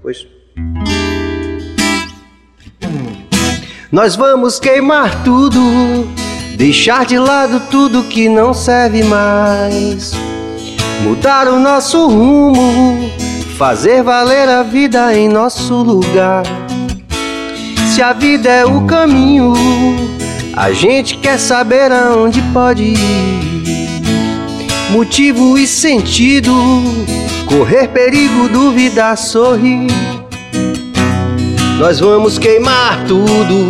[0.00, 0.26] Pois.
[3.92, 6.08] Nós vamos queimar tudo,
[6.56, 10.12] deixar de lado tudo que não serve mais,
[11.02, 13.10] mudar o nosso rumo,
[13.56, 16.42] fazer valer a vida em nosso lugar.
[17.94, 19.52] Se a vida é o caminho,
[20.56, 23.52] a gente quer saber aonde pode ir.
[24.90, 26.52] Motivo e sentido,
[27.42, 29.90] correr perigo, duvidar, sorrir.
[31.78, 33.66] Nós vamos queimar tudo,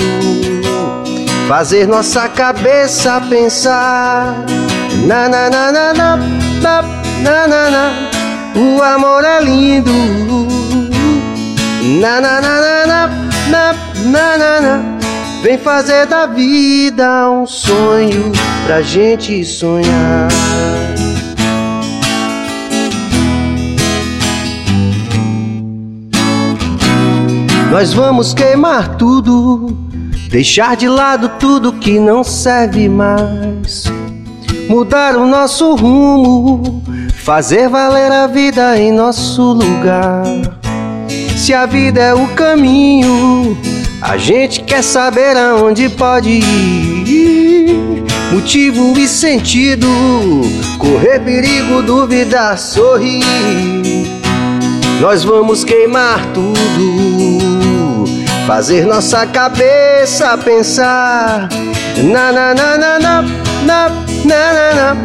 [1.48, 4.44] fazer nossa cabeça pensar.
[5.06, 6.82] Na na na na na na
[7.22, 8.10] na na, na.
[8.54, 9.90] o amor é lindo.
[12.00, 13.06] Na na na na na
[13.50, 13.72] na
[14.04, 14.82] na na, na.
[15.42, 18.30] vem fazer da vida um sonho
[18.66, 20.28] pra gente sonhar.
[27.72, 29.74] Nós vamos queimar tudo,
[30.28, 33.84] deixar de lado tudo que não serve mais,
[34.68, 36.82] mudar o nosso rumo,
[37.24, 40.22] fazer valer a vida em nosso lugar.
[41.34, 43.56] Se a vida é o caminho,
[44.02, 48.04] a gente quer saber aonde pode ir.
[48.30, 49.88] Motivo e sentido,
[50.78, 53.22] correr perigo, duvidar, sorrir.
[55.00, 57.41] Nós vamos queimar tudo
[58.52, 61.48] fazer nossa cabeça pensar.
[62.04, 63.22] Na na na na na
[63.64, 63.88] na
[64.26, 64.96] na na,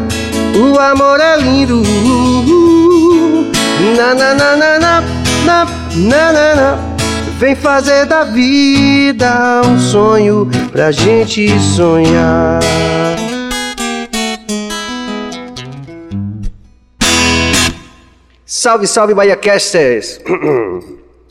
[0.60, 1.82] o amor é lindo.
[3.96, 5.02] Na na na na na
[5.46, 6.78] na na na, na.
[7.40, 12.60] vem fazer da vida um sonho pra gente sonhar.
[18.46, 20.20] Salve, salve, Bahia Casters!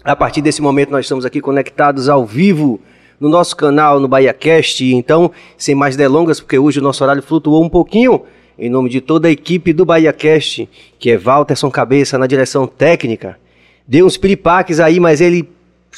[0.07, 2.81] A partir desse momento nós estamos aqui conectados ao vivo
[3.19, 4.85] no nosso canal no BahiaCast.
[4.95, 8.23] Então, sem mais delongas, porque hoje o nosso horário flutuou um pouquinho,
[8.57, 10.69] em nome de toda a equipe do BahiaCast,
[11.01, 13.37] que é Walterson Cabeça na direção técnica.
[13.85, 15.49] Deu uns piripaques aí, mas ele,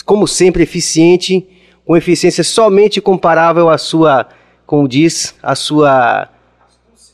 [0.06, 1.46] como sempre, eficiente,
[1.84, 4.26] com eficiência somente comparável à sua,
[4.64, 6.30] como diz, à sua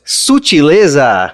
[0.01, 1.33] sutileza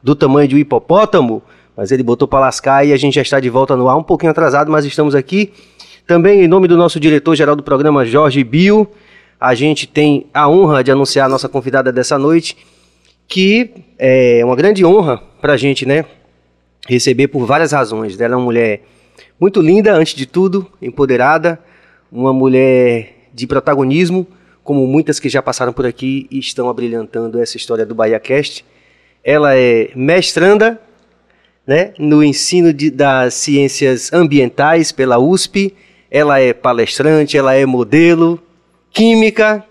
[0.00, 1.42] do tamanho de um hipopótamo
[1.76, 4.02] mas ele botou para lascar e a gente já está de volta no ar, um
[4.02, 5.52] pouquinho atrasado, mas estamos aqui.
[6.06, 8.88] Também em nome do nosso diretor-geral do programa, Jorge Bio,
[9.40, 12.56] a gente tem a honra de anunciar a nossa convidada dessa noite,
[13.26, 16.04] que é uma grande honra para a gente, né?
[16.88, 18.20] Receber por várias razões.
[18.20, 18.82] Ela é uma mulher
[19.38, 21.58] muito linda, antes de tudo, empoderada,
[22.10, 24.26] uma mulher de protagonismo,
[24.62, 28.64] como muitas que já passaram por aqui e estão abrilhantando essa história do Bahia Cast.
[29.24, 30.80] Ela é mestranda
[31.70, 35.72] né, no ensino de, das ciências ambientais pela USP.
[36.10, 38.42] Ela é palestrante, ela é modelo,
[38.90, 39.64] química,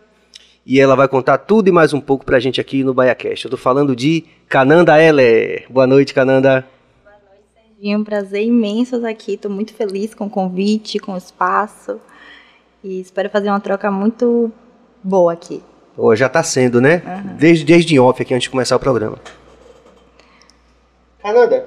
[0.65, 3.43] e ela vai contar tudo e mais um pouco para a gente aqui no BaiaCast.
[3.43, 5.65] Eu estou falando de Cananda Heller.
[5.69, 6.65] Boa noite, Cananda.
[7.03, 7.99] Boa noite, Serginho.
[7.99, 9.33] Um prazer imenso estar aqui.
[9.33, 11.99] Estou muito feliz com o convite, com o espaço.
[12.81, 14.49] E espero fazer uma troca muito
[15.03, 15.61] boa aqui.
[15.97, 17.03] Oh, já está sendo, né?
[17.05, 17.35] Uhum.
[17.35, 19.17] Desde, desde off aqui, antes de começar o programa.
[21.21, 21.65] Cananda,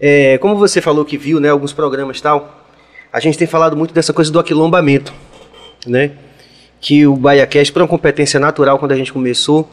[0.00, 2.66] é, como você falou que viu, né, alguns programas e tal,
[3.12, 5.12] a gente tem falado muito dessa coisa do aquilombamento,
[5.86, 6.12] né?
[6.80, 9.68] Que o BaiaCast, por uma competência natural, quando a gente começou,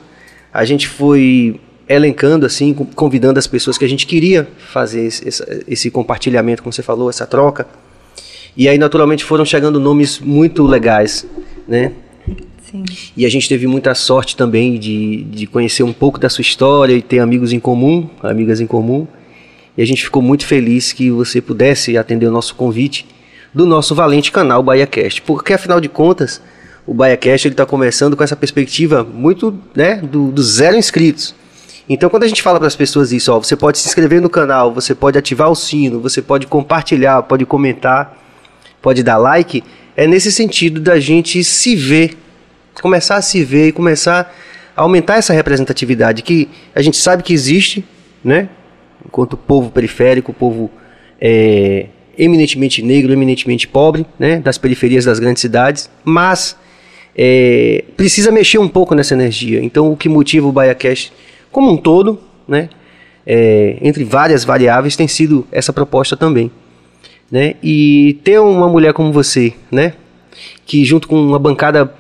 [0.54, 5.24] a gente foi elencando, assim, convidando as pessoas que a gente queria fazer esse,
[5.68, 7.66] esse compartilhamento, como você falou, essa troca.
[8.58, 11.26] E aí, naturalmente, foram chegando nomes muito legais,
[11.68, 11.94] né?
[12.70, 12.84] Sim.
[13.16, 16.94] E a gente teve muita sorte também de, de conhecer um pouco da sua história
[16.94, 19.08] e ter amigos em comum, amigas em comum.
[19.78, 23.06] E a gente ficou muito feliz que você pudesse atender o nosso convite
[23.54, 25.22] do nosso valente canal BahiaCast.
[25.22, 26.42] Porque, afinal de contas,
[26.86, 31.36] o BahiaCast está começando com essa perspectiva muito né, do, do zero inscritos.
[31.90, 34.30] Então, quando a gente fala para as pessoas isso, ó, você pode se inscrever no
[34.30, 38.18] canal, você pode ativar o sino, você pode compartilhar, pode comentar,
[38.82, 39.64] pode dar like,
[39.96, 42.18] é nesse sentido da gente se ver,
[42.82, 44.34] começar a se ver e começar
[44.76, 47.86] a aumentar essa representatividade que a gente sabe que existe,
[48.24, 48.50] né?
[49.06, 50.70] Enquanto povo periférico, povo
[51.20, 56.58] é, eminentemente negro, eminentemente pobre, né, das periferias das grandes cidades, mas
[57.16, 59.64] é, precisa mexer um pouco nessa energia.
[59.64, 61.14] Então, o que motiva o BaiaCast
[61.52, 62.70] como um todo, né,
[63.26, 66.52] é, entre várias variáveis, tem sido essa proposta também.
[67.30, 69.94] Né, e ter uma mulher como você, né,
[70.66, 71.94] que junto com uma bancada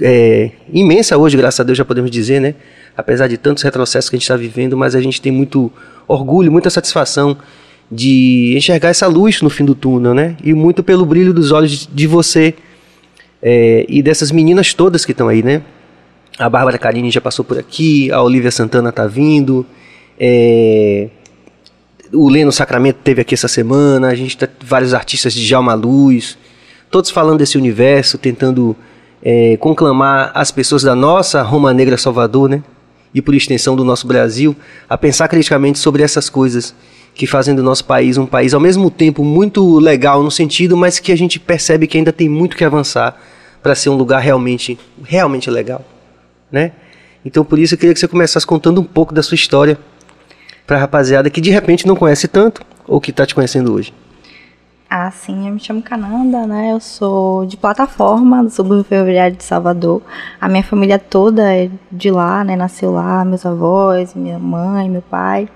[0.00, 2.54] é, imensa hoje, graças a Deus, já podemos dizer, né,
[2.96, 5.70] apesar de tantos retrocessos que a gente está vivendo, mas a gente tem muito
[6.06, 7.36] orgulho, muita satisfação
[7.90, 10.36] de enxergar essa luz no fim do túnel, né?
[10.42, 12.54] E muito pelo brilho dos olhos de você
[13.42, 15.62] é, e dessas meninas todas que estão aí, né?
[16.38, 19.64] A Bárbara Carini já passou por aqui, a Olivia Santana tá vindo,
[20.18, 21.08] é,
[22.12, 26.36] o Leno Sacramento teve aqui essa semana, a gente tá vários artistas de Jalma Luz,
[26.90, 28.76] todos falando desse universo, tentando
[29.22, 32.62] é, conclamar as pessoas da nossa Roma Negra Salvador, né?
[33.14, 34.56] E por extensão do nosso Brasil,
[34.88, 36.74] a pensar criticamente sobre essas coisas
[37.14, 40.98] que fazem do nosso país um país ao mesmo tempo muito legal no sentido, mas
[40.98, 43.20] que a gente percebe que ainda tem muito que avançar
[43.62, 45.84] para ser um lugar realmente, realmente legal,
[46.50, 46.72] né?
[47.24, 49.78] Então por isso eu queria que você começasse contando um pouco da sua história
[50.66, 53.92] para a rapaziada que de repente não conhece tanto ou que está te conhecendo hoje.
[54.96, 56.70] Ah, sim, eu me chamo Cananda, né?
[56.70, 60.00] Eu sou de plataforma do subúrbio ferroviário de Salvador.
[60.40, 62.54] A minha família toda é de lá, né?
[62.54, 65.48] Nasceu lá, meus avós, minha mãe, meu pai.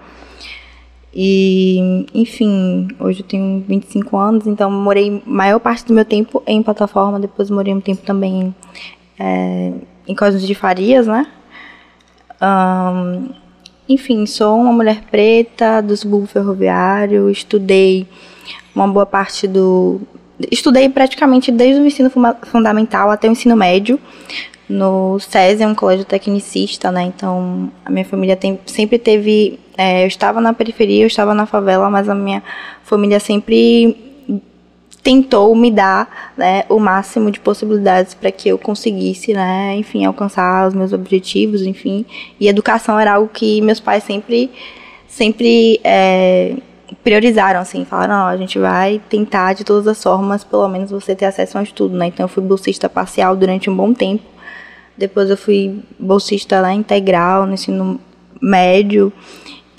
[1.15, 6.61] E, enfim, hoje eu tenho 25 anos, então morei maior parte do meu tempo em
[6.61, 8.53] plataforma, depois morei um tempo também
[9.21, 9.73] é,
[10.09, 11.29] em Cosmos de Farias, né?
[12.43, 13.29] Um,
[13.89, 18.05] enfim, sou uma mulher preta do subúrbio ferroviário, estudei
[18.75, 20.01] uma boa parte do.
[20.51, 22.11] Estudei praticamente desde o ensino
[22.45, 23.99] fundamental até o ensino médio
[24.69, 27.03] no SESI, um colégio tecnicista, né?
[27.03, 29.59] Então, a minha família tem, sempre teve.
[29.77, 32.43] É, eu estava na periferia, eu estava na favela, mas a minha
[32.83, 33.97] família sempre
[35.03, 40.69] tentou me dar né, o máximo de possibilidades para que eu conseguisse, né, enfim, alcançar
[40.69, 42.05] os meus objetivos, enfim.
[42.39, 44.51] E educação era algo que meus pais sempre,
[45.07, 46.57] sempre é,
[46.97, 51.15] priorizaram, assim, falaram, não, a gente vai tentar de todas as formas, pelo menos você
[51.15, 52.07] ter acesso a um estudo, né?
[52.07, 54.25] Então eu fui bolsista parcial durante um bom tempo.
[54.97, 58.01] Depois eu fui bolsista lá integral no ensino
[58.41, 59.13] médio.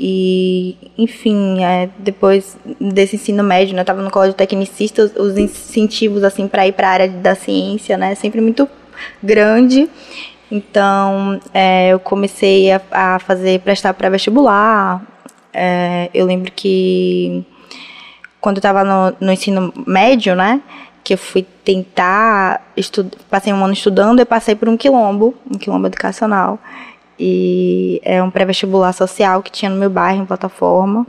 [0.01, 5.37] E, enfim, é, depois desse ensino médio, né, eu estava no colégio tecnicista, os, os
[5.37, 8.65] incentivos assim para ir para a área da ciência, né, sempre muito
[9.21, 9.89] grande.
[10.49, 15.05] Então, é, eu comecei a, a fazer prestar para vestibular.
[15.61, 17.43] É, eu lembro que
[18.39, 20.61] quando eu estava no, no ensino médio, né,
[21.03, 22.65] que eu fui tentar
[23.29, 26.57] passei um ano estudando, eu passei por um quilombo, um quilombo educacional.
[27.19, 31.05] E é um pré-vestibular social que tinha no meu bairro, em plataforma.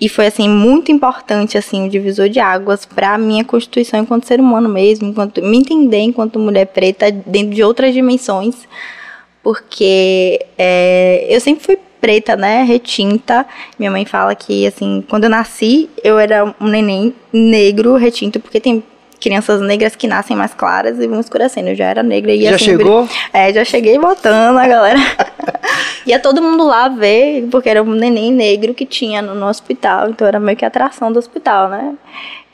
[0.00, 4.26] E foi assim muito importante assim o divisor de águas para a minha constituição enquanto
[4.26, 8.66] ser humano mesmo, enquanto me entender enquanto mulher preta dentro de outras dimensões,
[9.42, 13.46] porque é, eu sempre fui preta, né, retinta.
[13.78, 18.60] Minha mãe fala que assim, quando eu nasci, eu era um neném negro retinto, porque
[18.60, 18.84] tem
[19.18, 21.70] crianças negras que nascem mais claras e vão escurecendo.
[21.70, 23.08] Eu já era negra e já assim, chegou?
[23.32, 24.98] É, já cheguei botando a galera.
[26.06, 30.10] Ia todo mundo lá ver, porque era um neném negro que tinha no, no hospital,
[30.10, 31.94] então era meio que atração do hospital, né?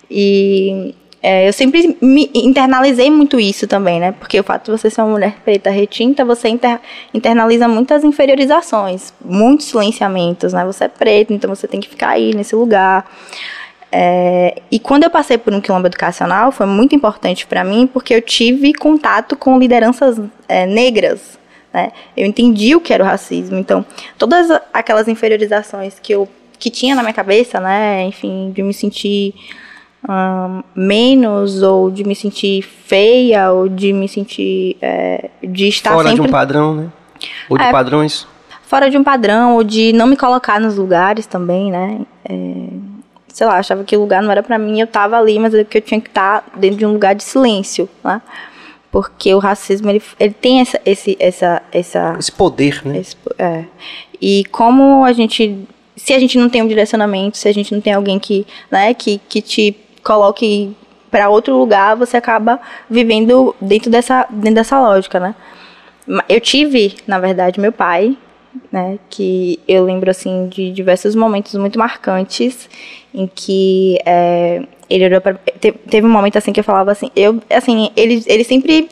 [0.08, 4.13] E é, eu sempre me internalizei muito isso também, né?
[4.13, 6.81] Porque o fato de você ser uma mulher preta retinta, você inter,
[7.13, 10.65] internaliza muitas inferiorizações, muitos silenciamentos, né?
[10.65, 13.05] Você é preta, então você tem que ficar aí nesse lugar.
[13.93, 18.15] É, e quando eu passei por um quilombo educacional, foi muito importante para mim, porque
[18.15, 20.19] eu tive contato com lideranças
[20.49, 21.39] é, negras.
[21.73, 21.93] Né?
[22.17, 23.59] Eu entendi o que era o racismo.
[23.59, 23.85] Então,
[24.17, 26.29] todas aquelas inferiorizações que eu
[26.59, 29.35] que tinha na minha cabeça, né, enfim, de me sentir
[30.09, 36.09] um, menos ou de me sentir feia ou de me sentir é, de estar fora
[36.09, 36.88] sempre de um padrão, né?
[37.49, 37.71] Ou de É.
[37.71, 38.26] padrões.
[38.62, 42.00] fora de um padrão ou de não me colocar nos lugares também, né?
[42.25, 42.35] É,
[43.28, 45.64] sei lá, achava que o lugar não era pra mim, eu tava ali, mas é
[45.64, 48.23] que eu tinha que estar dentro de um lugar de silêncio, né?
[48.92, 52.99] Porque o racismo ele, ele tem essa esse essa essa Esse poder, né?
[52.99, 53.64] esse- é.
[54.21, 55.66] E como a gente
[55.97, 58.95] se a gente não tem um direcionamento, se a gente não tem alguém que, né,
[58.95, 59.76] que que te
[60.11, 60.75] coloque
[61.09, 65.37] para outro lugar, você acaba vivendo dentro dessa dentro dessa lógica, né?
[66.29, 68.17] Eu tive, na verdade, meu pai,
[68.73, 72.69] né, que eu lembro assim de diversos momentos muito marcantes
[73.14, 77.40] em que é, ele olhou para teve um momento assim que eu falava assim, eu
[77.49, 78.88] assim, ele ele sempre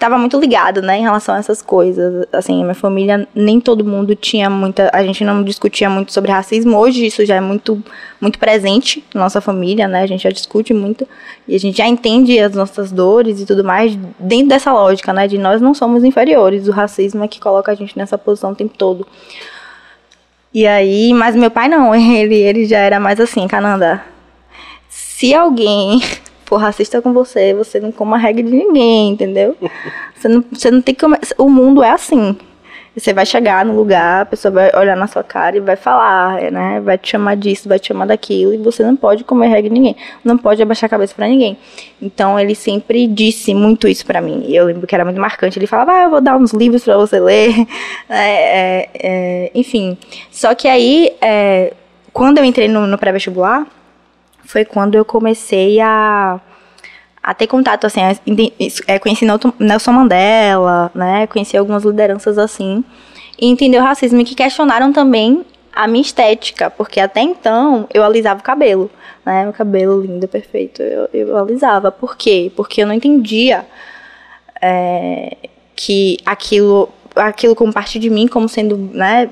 [0.00, 2.26] estava muito ligado, né, em relação a essas coisas.
[2.32, 6.78] Assim, minha família nem todo mundo tinha muita, a gente não discutia muito sobre racismo.
[6.78, 7.82] Hoje isso já é muito
[8.18, 10.02] muito presente na nossa família, né?
[10.02, 11.06] A gente já discute muito
[11.46, 15.28] e a gente já entende as nossas dores e tudo mais dentro dessa lógica, né,
[15.28, 16.66] de nós não somos inferiores.
[16.66, 19.06] O racismo é que coloca a gente nessa posição o tempo todo.
[20.52, 24.02] E aí, mas meu pai não, ele ele já era mais assim, Cananda.
[24.88, 26.00] Se alguém
[26.50, 29.56] for racista com você, você não coma a regra de ninguém, entendeu?
[30.16, 31.06] Você não, você não tem que.
[31.38, 32.36] O mundo é assim.
[32.94, 36.50] Você vai chegar no lugar, a pessoa vai olhar na sua cara e vai falar,
[36.50, 36.78] né?
[36.80, 39.96] Vai te chamar disso, vai te chamar daquilo, e você não pode comer regra ninguém,
[40.22, 41.56] não pode abaixar a cabeça para ninguém.
[42.02, 44.44] Então ele sempre disse muito isso para mim.
[44.48, 45.58] Eu lembro que era muito marcante.
[45.58, 47.54] Ele falava, ah, eu vou dar uns livros para você ler,
[48.10, 49.96] é, é, é, enfim.
[50.30, 51.72] Só que aí, é,
[52.12, 53.66] quando eu entrei no, no pré-vestibular,
[54.50, 56.40] foi quando eu comecei a
[57.22, 58.00] a ter contato, assim,
[58.86, 59.26] é, conheci
[59.58, 62.82] Nelson Mandela, né, conheci algumas lideranças assim,
[63.38, 68.02] e entender o racismo e que questionaram também a minha estética, porque até então eu
[68.02, 68.90] alisava o cabelo,
[69.24, 71.92] né, o cabelo lindo, perfeito, eu, eu alisava.
[71.92, 72.50] Por quê?
[72.56, 73.66] Porque eu não entendia
[74.60, 75.36] é,
[75.76, 79.30] que aquilo, aquilo como parte de mim, como sendo, né,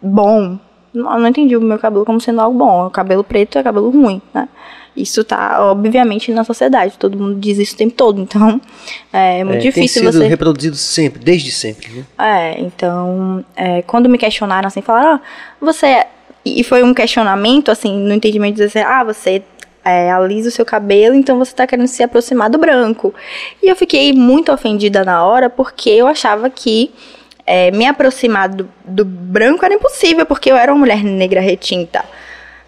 [0.00, 0.58] bom.
[0.96, 2.86] Não, não entendi o meu cabelo como sendo algo bom.
[2.86, 4.48] O cabelo preto é cabelo ruim, né?
[4.96, 6.96] Isso tá, obviamente, na sociedade.
[6.98, 8.18] Todo mundo diz isso o tempo todo.
[8.18, 8.60] Então,
[9.12, 10.26] é muito é, difícil tem sido você.
[10.26, 11.88] reproduzido sempre, desde sempre.
[11.92, 12.04] Né?
[12.18, 15.20] É, então, é, quando me questionaram assim, falaram, ah,
[15.60, 16.06] você.
[16.44, 19.42] E foi um questionamento, assim, no entendimento de dizer, ah, você
[19.84, 23.14] é, alisa o seu cabelo, então você está querendo se aproximar do branco.
[23.62, 26.90] E eu fiquei muito ofendida na hora, porque eu achava que
[27.46, 32.04] é, me aproximar do, do branco era impossível, porque eu era uma mulher negra retinta.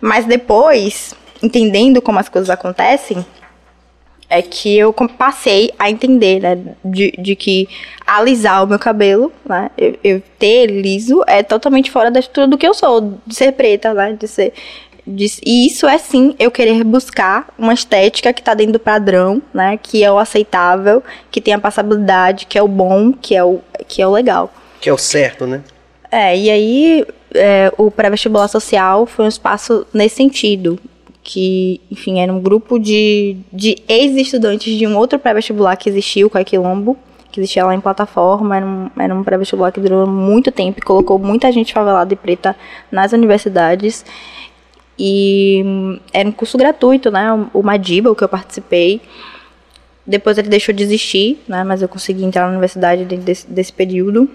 [0.01, 3.27] Mas depois, entendendo como as coisas acontecem,
[4.31, 7.69] é que eu passei a entender, né, de, de que
[8.07, 12.59] alisar o meu cabelo, né, eu, eu, ter liso é totalmente fora da estrutura do
[12.59, 14.53] que eu sou, de ser preta, né, de ser...
[15.07, 19.41] De, e isso é sim eu querer buscar uma estética que está dentro do padrão,
[19.55, 23.43] né, que é o aceitável, que tem a passabilidade, que é o bom, que é
[23.43, 24.53] o, que é o legal.
[24.81, 25.63] Que é o certo, né?
[26.11, 30.79] É, e aí é, o pré-vestibular social foi um espaço nesse sentido
[31.23, 36.31] que, enfim, era um grupo de, de ex-estudantes de um outro pré-vestibular que existiu, o
[36.31, 36.97] Caquilombo,
[37.31, 40.83] que existia lá em plataforma, era um, era um pré-vestibular que durou muito tempo e
[40.83, 42.57] colocou muita gente favelada e preta
[42.91, 44.07] nas universidades.
[44.99, 47.29] E hum, era um curso gratuito, né?
[47.53, 49.01] O Madiba, o que eu participei.
[50.07, 51.63] Depois ele deixou de existir, né?
[51.63, 54.29] Mas eu consegui entrar na universidade dentro desse, desse período.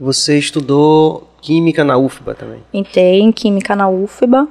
[0.00, 2.62] Você estudou Química na UFBA também?
[2.72, 4.48] Entrei em Química na UFBA.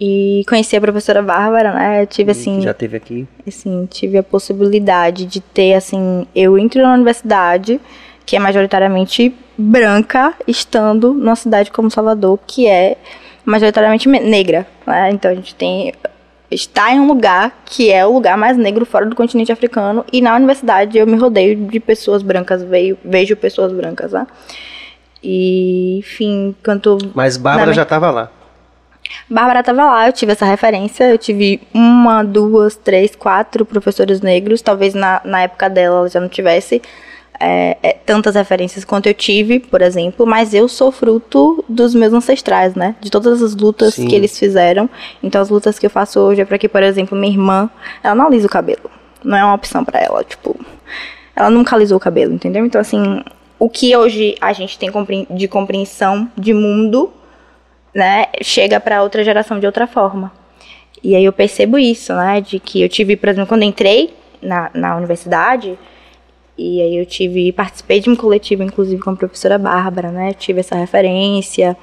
[0.00, 2.02] E conheci a professora Bárbara, né?
[2.02, 2.60] Eu tive assim.
[2.60, 3.26] Já teve aqui?
[3.46, 6.26] Assim, tive a possibilidade de ter, assim.
[6.34, 7.80] Eu entro na universidade,
[8.24, 12.96] que é majoritariamente branca, estando numa cidade como Salvador, que é
[13.44, 14.66] majoritariamente negra.
[14.86, 15.10] Né?
[15.10, 15.92] Então a gente tem.
[16.50, 20.04] Está em um lugar que é o lugar mais negro fora do continente africano.
[20.12, 24.26] E na universidade eu me rodeio de pessoas brancas, vejo, vejo pessoas brancas, né?
[25.22, 26.96] E, enfim, canto.
[27.14, 28.30] Mas Bárbara já estava lá.
[29.28, 34.62] Bárbara estava lá, eu tive essa referência, eu tive uma, duas, três, quatro professores negros,
[34.62, 36.82] talvez na, na época dela ela já não tivesse
[37.40, 42.12] é, é, tantas referências quanto eu tive, por exemplo, mas eu sou fruto dos meus
[42.12, 42.96] ancestrais, né?
[43.00, 44.06] De todas as lutas Sim.
[44.06, 44.88] que eles fizeram.
[45.22, 47.70] Então, as lutas que eu faço hoje é para que, por exemplo, minha irmã,
[48.02, 48.90] ela não alisa o cabelo.
[49.22, 50.58] Não é uma opção para ela, tipo,
[51.34, 52.64] ela nunca alisou o cabelo, entendeu?
[52.64, 53.22] Então, assim,
[53.58, 54.90] o que hoje a gente tem
[55.30, 57.12] de compreensão de mundo
[57.94, 60.30] né, chega para outra geração de outra forma.
[61.02, 64.70] E aí eu percebo isso, né, de que eu tive, por exemplo, quando entrei na,
[64.74, 65.78] na universidade,
[66.58, 70.58] e aí eu tive, participei de um coletivo, inclusive, com a professora Bárbara, né, tive
[70.58, 71.76] essa referência,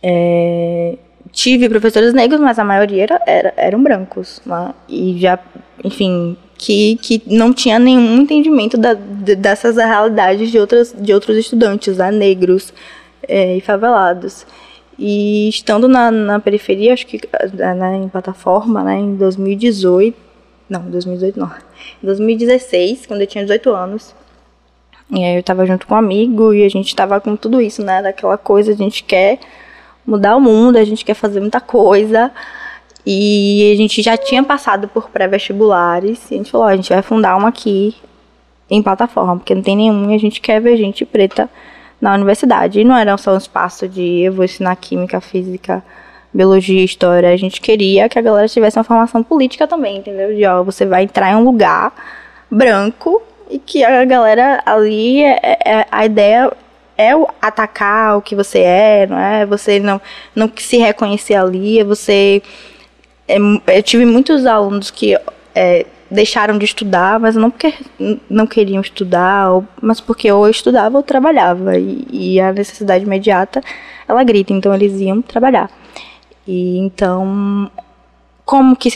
[0.00, 0.96] é,
[1.32, 5.40] tive professores negros, mas a maioria era, era, eram brancos, né, e já,
[5.84, 11.36] enfim, que, que não tinha nenhum entendimento da, de, dessas realidades de, outras, de outros
[11.36, 12.72] estudantes, né, negros
[13.26, 14.46] é, e favelados.
[14.96, 17.20] E estando na, na periferia, acho que
[17.52, 20.27] né, em plataforma, né, em 2018,
[20.68, 21.50] não, 2018 não,
[22.02, 24.14] em 2016, quando eu tinha 18 anos,
[25.10, 27.82] e aí eu tava junto com um amigo e a gente tava com tudo isso,
[27.82, 29.38] né, daquela coisa, a gente quer
[30.06, 32.30] mudar o mundo, a gente quer fazer muita coisa,
[33.06, 37.02] e a gente já tinha passado por pré-vestibulares, e a gente falou, a gente vai
[37.02, 37.94] fundar uma aqui
[38.70, 41.48] em plataforma, porque não tem nenhum e a gente quer ver gente preta
[42.00, 42.80] na universidade.
[42.80, 45.82] E não era só um espaço de eu vou ensinar química, física,
[46.32, 47.32] biologia, história.
[47.32, 50.34] A gente queria que a galera tivesse uma formação política também, entendeu?
[50.34, 51.92] De ó, você vai entrar em um lugar
[52.50, 56.52] branco e que a galera ali é, é, é a ideia
[56.96, 59.46] é o atacar o que você é, não é?
[59.46, 60.00] Você não
[60.34, 62.42] não se reconhecer ali, é você
[63.28, 63.36] é,
[63.76, 65.16] eu tive muitos alunos que
[65.54, 67.74] é, deixaram de estudar, mas não porque
[68.28, 71.76] não queriam estudar, mas porque ou eu estudava ou trabalhava.
[71.78, 73.60] E, e, a necessidade imediata,
[74.08, 75.70] ela grita, então eles iam trabalhar.
[76.48, 77.70] E então,
[78.42, 78.88] como que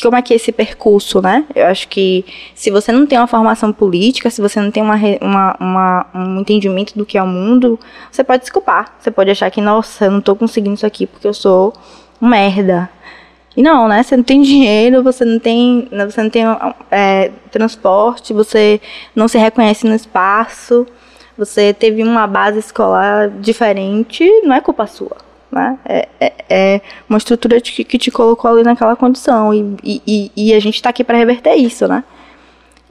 [0.00, 1.44] como é que é esse percurso, né?
[1.56, 2.24] Eu acho que
[2.54, 6.40] se você não tem uma formação política, se você não tem uma, uma, uma, um
[6.40, 7.80] entendimento do que é o mundo,
[8.12, 8.94] você pode desculpar.
[9.00, 11.74] Você pode achar que, nossa, eu não tô conseguindo isso aqui porque eu sou
[12.22, 12.88] um merda.
[13.56, 14.04] E não, né?
[14.04, 16.44] Você não tem dinheiro, você não tem, você não tem
[16.92, 18.80] é, transporte, você
[19.16, 20.86] não se reconhece no espaço,
[21.36, 25.29] você teve uma base escolar diferente, não é culpa sua.
[25.50, 25.78] Né?
[25.84, 30.54] É, é, é uma estrutura que, que te colocou ali naquela condição e, e, e
[30.54, 32.04] a gente está aqui para reverter isso, né?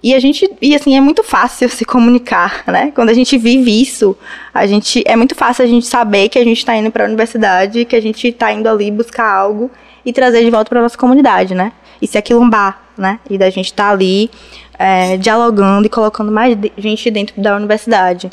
[0.02, 2.92] E a gente, e assim, é muito fácil se comunicar, né?
[2.96, 4.18] Quando a gente vive isso,
[4.54, 7.08] a gente é muito fácil a gente saber que a gente está indo para a
[7.08, 9.70] universidade, que a gente está indo ali buscar algo
[10.06, 11.72] e trazer de volta para nossa comunidade, né?
[12.02, 13.20] E se aquilombar, né?
[13.30, 14.30] E da gente estar tá ali
[14.78, 18.30] é, dialogando e colocando mais gente dentro da universidade.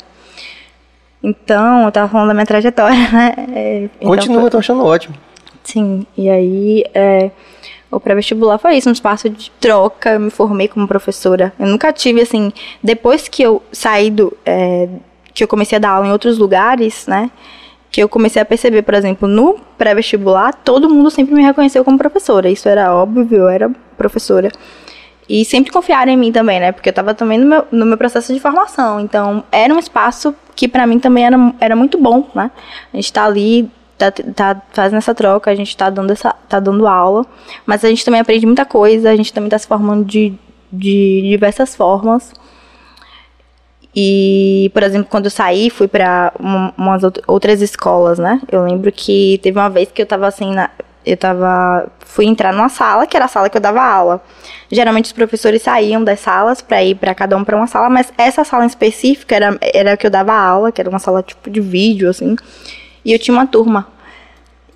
[1.21, 3.33] Então, eu tava falando da minha trajetória, né?
[3.53, 4.49] É, então Continua, foi...
[4.49, 5.15] tô achando ótimo.
[5.63, 7.29] Sim, e aí é,
[7.91, 11.53] o pré-vestibular foi isso, um espaço de troca, eu me formei como professora.
[11.59, 12.51] Eu nunca tive, assim,
[12.83, 14.35] depois que eu saí do.
[14.45, 14.87] É,
[15.33, 17.29] que eu comecei a dar aula em outros lugares, né?
[17.91, 21.97] Que eu comecei a perceber, por exemplo, no pré-vestibular, todo mundo sempre me reconheceu como
[21.97, 22.49] professora.
[22.49, 24.51] Isso era óbvio, eu era professora.
[25.29, 26.71] E sempre confiaram em mim também, né?
[26.71, 28.99] Porque eu estava também no meu, no meu processo de formação.
[28.99, 32.49] Então, era um espaço que para mim também era, era muito bom, né?
[32.93, 36.59] A gente está ali, tá, tá fazendo essa troca, a gente está dando, essa, tá
[36.59, 37.25] dando aula,
[37.65, 40.33] mas a gente também aprende muita coisa, a gente também está se formando de,
[40.71, 42.33] de diversas formas.
[43.99, 48.39] E, por exemplo, quando eu saí, fui para umas outras escolas, né?
[48.51, 50.69] Eu lembro que teve uma vez que eu estava assim, na,
[51.07, 54.21] eu tava fui entrar numa sala, que era a sala que eu dava aula.
[54.71, 58.11] Geralmente os professores saíam das salas para ir para cada um para uma sala, mas
[58.17, 61.23] essa sala em específica era era a que eu dava aula, que era uma sala
[61.23, 62.35] tipo de vídeo assim.
[63.05, 63.87] E eu tinha uma turma.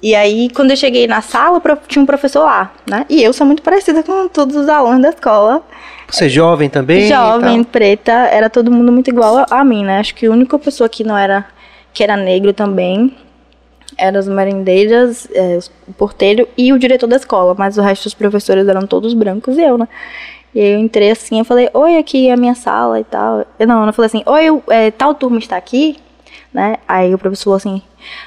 [0.02, 3.06] E aí, quando eu cheguei na sala, tinha um professor lá, né?
[3.08, 5.62] E eu sou muito parecida com todos os alunos da escola.
[6.10, 7.08] Você é jovem também?
[7.08, 10.00] Jovem, preta, era todo mundo muito igual a mim, né?
[10.00, 11.46] Acho que a única pessoa que não era,
[11.94, 13.16] que era negro também,
[13.98, 18.14] eram as merendeiras, é, o porteiro e o diretor da escola, mas o resto dos
[18.14, 19.88] professores eram todos brancos e eu, né?
[20.54, 23.46] E aí eu entrei assim, eu falei, oi, aqui é a minha sala e tal.
[23.58, 25.98] Eu, não, eu falei assim, oi, é, tal turma está aqui?
[26.54, 26.76] Né?
[26.86, 27.82] Aí o professor falou assim,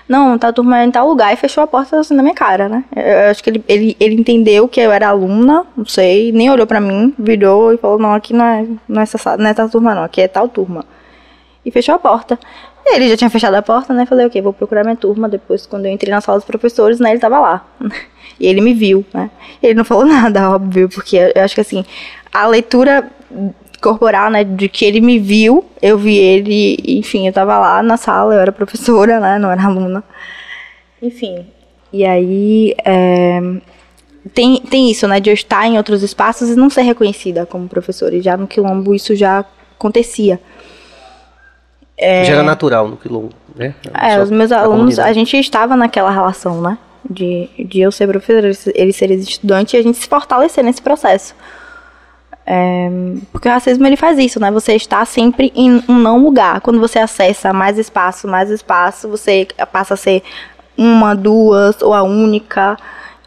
[0.09, 2.69] não, tal turma é em tal lugar e fechou a porta assim na minha cara,
[2.71, 2.85] né?
[2.97, 6.51] Eu, eu acho que ele, ele, ele entendeu que eu era aluna, não sei, nem
[6.51, 9.53] olhou pra mim, virou e falou, não, aqui não é, não é, essa, não é
[9.53, 10.87] tal turma não, aqui é tal turma.
[11.65, 12.39] E fechou a porta.
[12.87, 14.05] Ele já tinha fechado a porta, né?
[14.05, 15.29] Falei, ok, vou procurar minha turma.
[15.29, 17.11] Depois, quando eu entrei na sala dos professores, né?
[17.11, 17.67] Ele tava lá.
[18.39, 19.31] E ele me viu, né?
[19.63, 21.85] Ele não falou nada, óbvio, porque eu acho que assim,
[22.33, 23.11] a leitura
[23.81, 27.99] corporal, né, de que ele me viu, eu vi ele, enfim, eu tava lá na
[27.99, 30.03] sala, eu era professora, né, não era aluna.
[31.03, 31.47] Enfim,
[31.93, 33.41] e aí é,
[34.33, 37.69] tem, tem isso, né, de eu estar em outros espaços e não ser reconhecida como
[37.69, 38.17] professora.
[38.17, 39.45] E já no Quilombo isso já
[39.77, 40.41] acontecia.
[41.97, 42.25] É...
[42.25, 43.75] Já era natural no quilombo, né?
[43.95, 46.79] É, os meus alunos, a gente estava naquela relação, né?
[47.09, 51.35] De, de eu ser professora, eles serem estudantes e a gente se fortalecer nesse processo.
[52.47, 52.91] É,
[53.33, 54.51] porque o racismo ele faz isso, né?
[54.51, 56.61] Você está sempre em um não lugar.
[56.61, 60.23] Quando você acessa mais espaço, mais espaço, você passa a ser
[60.77, 62.77] uma, duas ou a única.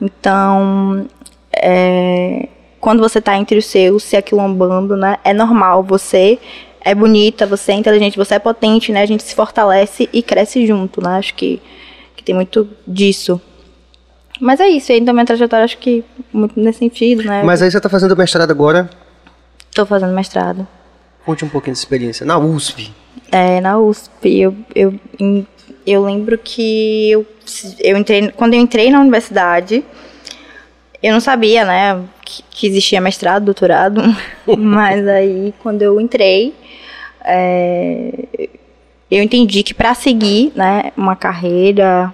[0.01, 1.08] Então,
[1.51, 2.47] é,
[2.80, 5.17] quando você está entre os seus, se aquilombando, né?
[5.23, 6.38] É normal você
[6.88, 9.02] é bonita, você é inteligente, você é potente, né?
[9.02, 11.17] A gente se fortalece e cresce junto, né?
[11.17, 11.62] Acho que,
[12.15, 13.41] que tem muito disso.
[14.39, 17.43] Mas é isso, então minha trajetória acho que muito nesse sentido, né?
[17.43, 18.89] Mas aí você está fazendo mestrado agora?
[19.69, 20.65] Estou fazendo mestrado.
[21.26, 22.26] Conte um pouquinho dessa experiência.
[22.26, 22.89] Na USP?
[23.34, 24.39] É, na USP.
[24.39, 24.97] Eu, eu,
[25.86, 27.26] eu lembro que eu,
[27.80, 29.84] eu entrei, quando eu entrei na universidade,
[31.01, 32.01] eu não sabia, né,
[32.49, 34.01] que, existia mestrado, doutorado,
[34.57, 36.53] mas aí quando eu entrei,
[37.23, 38.12] é,
[39.10, 42.13] eu entendi que para seguir né, uma carreira,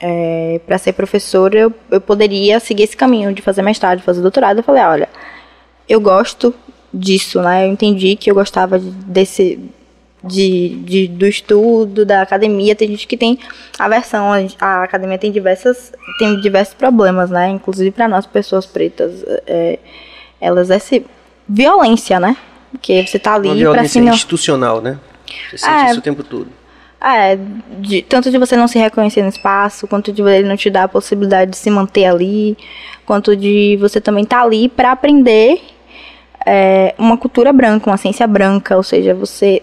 [0.00, 4.20] é, para ser professora, eu, eu poderia seguir esse caminho de fazer mestrado, de fazer
[4.20, 4.58] doutorado.
[4.58, 5.08] Eu falei, olha,
[5.88, 6.54] eu gosto
[6.92, 7.66] disso, né?
[7.66, 9.58] Eu entendi que eu gostava desse
[10.22, 12.74] de, de, do estudo, da academia.
[12.74, 13.38] Tem gente que tem
[13.78, 14.30] aversão.
[14.60, 17.48] A academia tem diversas tem diversos problemas, né?
[17.48, 19.78] Inclusive para nós pessoas pretas, é,
[20.40, 20.78] elas é
[21.48, 22.36] violência, né?
[22.70, 24.98] Porque você tá ali Uma violência institucional, né?
[25.50, 26.48] Você sente é, isso o tempo todo.
[27.00, 27.36] É,
[27.80, 30.84] de, tanto de você não se reconhecer no espaço, quanto de ele não te dar
[30.84, 32.56] a possibilidade de se manter ali,
[33.04, 35.60] quanto de você também estar tá ali para aprender
[36.46, 39.62] é, uma cultura branca, uma ciência branca, ou seja, você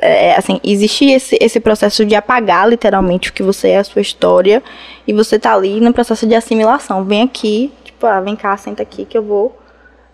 [0.00, 4.02] é, assim, existe esse, esse processo de apagar literalmente o que você é, a sua
[4.02, 4.62] história,
[5.06, 7.04] e você tá ali no processo de assimilação.
[7.04, 9.60] Vem aqui, tipo, ah, vem cá, senta aqui que eu vou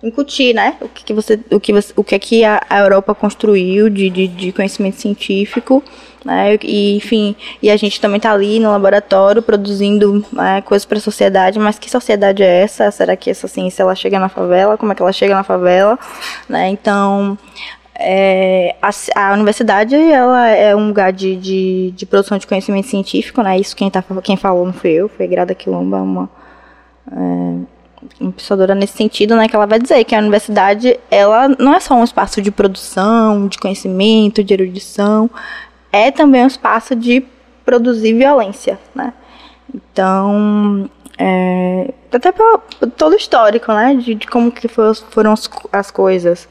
[0.02, 0.76] incutir, né?
[0.80, 3.88] O que, que você, o que você, o que é que a, a Europa construiu
[3.88, 5.82] de, de, de, conhecimento científico,
[6.24, 6.58] né?
[6.62, 11.00] E enfim, e a gente também está ali no laboratório produzindo né, coisas para a
[11.00, 11.58] sociedade.
[11.58, 12.90] Mas que sociedade é essa?
[12.90, 14.76] Será que essa ciência ela chega na favela?
[14.76, 15.98] Como é que ela chega na favela?
[16.48, 16.68] Né?
[16.68, 17.38] Então
[17.98, 23.42] é, a, a, universidade ela é um lugar de, de, de, produção de conhecimento científico,
[23.42, 23.58] né?
[23.58, 26.28] Isso quem, tá, quem falou não foi eu, foi Grada Quilomba, uma
[27.10, 29.48] é, pensadora nesse sentido, né?
[29.48, 33.48] Que ela vai dizer que a universidade ela não é só um espaço de produção,
[33.48, 35.30] de conhecimento, de erudição,
[35.90, 37.24] é também um espaço de
[37.64, 39.14] produzir violência, né?
[39.74, 42.58] Então, é, até pelo,
[42.94, 43.94] todo histórico, né?
[43.94, 46.46] De, de como que foram as, as coisas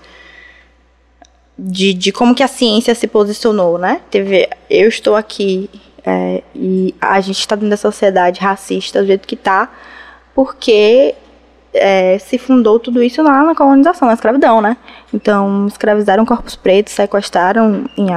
[1.57, 4.01] de, de como que a ciência se posicionou, né?
[4.11, 5.69] Teve, eu estou aqui
[6.05, 9.71] é, e a gente está dentro da sociedade racista do jeito que está,
[10.33, 11.15] porque
[11.73, 14.77] é, se fundou tudo isso lá na colonização, na escravidão, né?
[15.13, 18.07] Então, escravizaram corpos pretos, sequestraram em,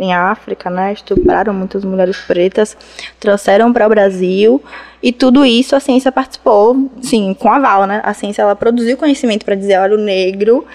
[0.00, 0.92] em África, né?
[0.92, 2.76] Estupraram muitas mulheres pretas,
[3.20, 4.62] trouxeram para o Brasil
[5.02, 8.00] e tudo isso a ciência participou, sim, com aval, né?
[8.04, 10.66] A ciência ela produziu conhecimento para dizer, olha, o negro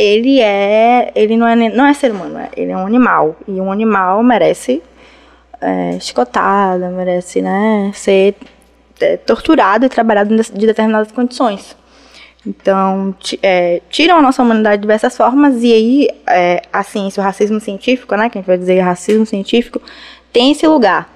[0.00, 3.70] ele é, ele não é, não é ser humano, ele é um animal e um
[3.70, 4.82] animal merece
[5.60, 5.98] é,
[6.90, 8.34] merece, né, ser
[8.98, 11.76] é, torturado e trabalhado de determinadas condições.
[12.46, 17.24] Então, é, tiram a nossa humanidade de diversas formas e aí é, a ciência, o
[17.24, 19.82] racismo científico, né, que a gente vai dizer racismo científico,
[20.32, 21.12] tem esse lugar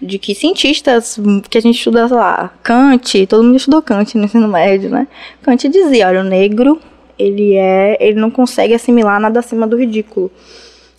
[0.00, 1.18] de que cientistas
[1.50, 5.08] que a gente estuda lá, Kant, todo mundo estudou Kant no ensino médio, né?
[5.42, 6.80] Kant dizia, olha, o negro
[7.18, 10.30] ele é, ele não consegue assimilar nada acima do ridículo.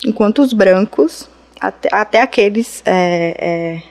[0.04, 1.28] Enquanto os brancos,
[1.60, 3.82] até, até aqueles é, é,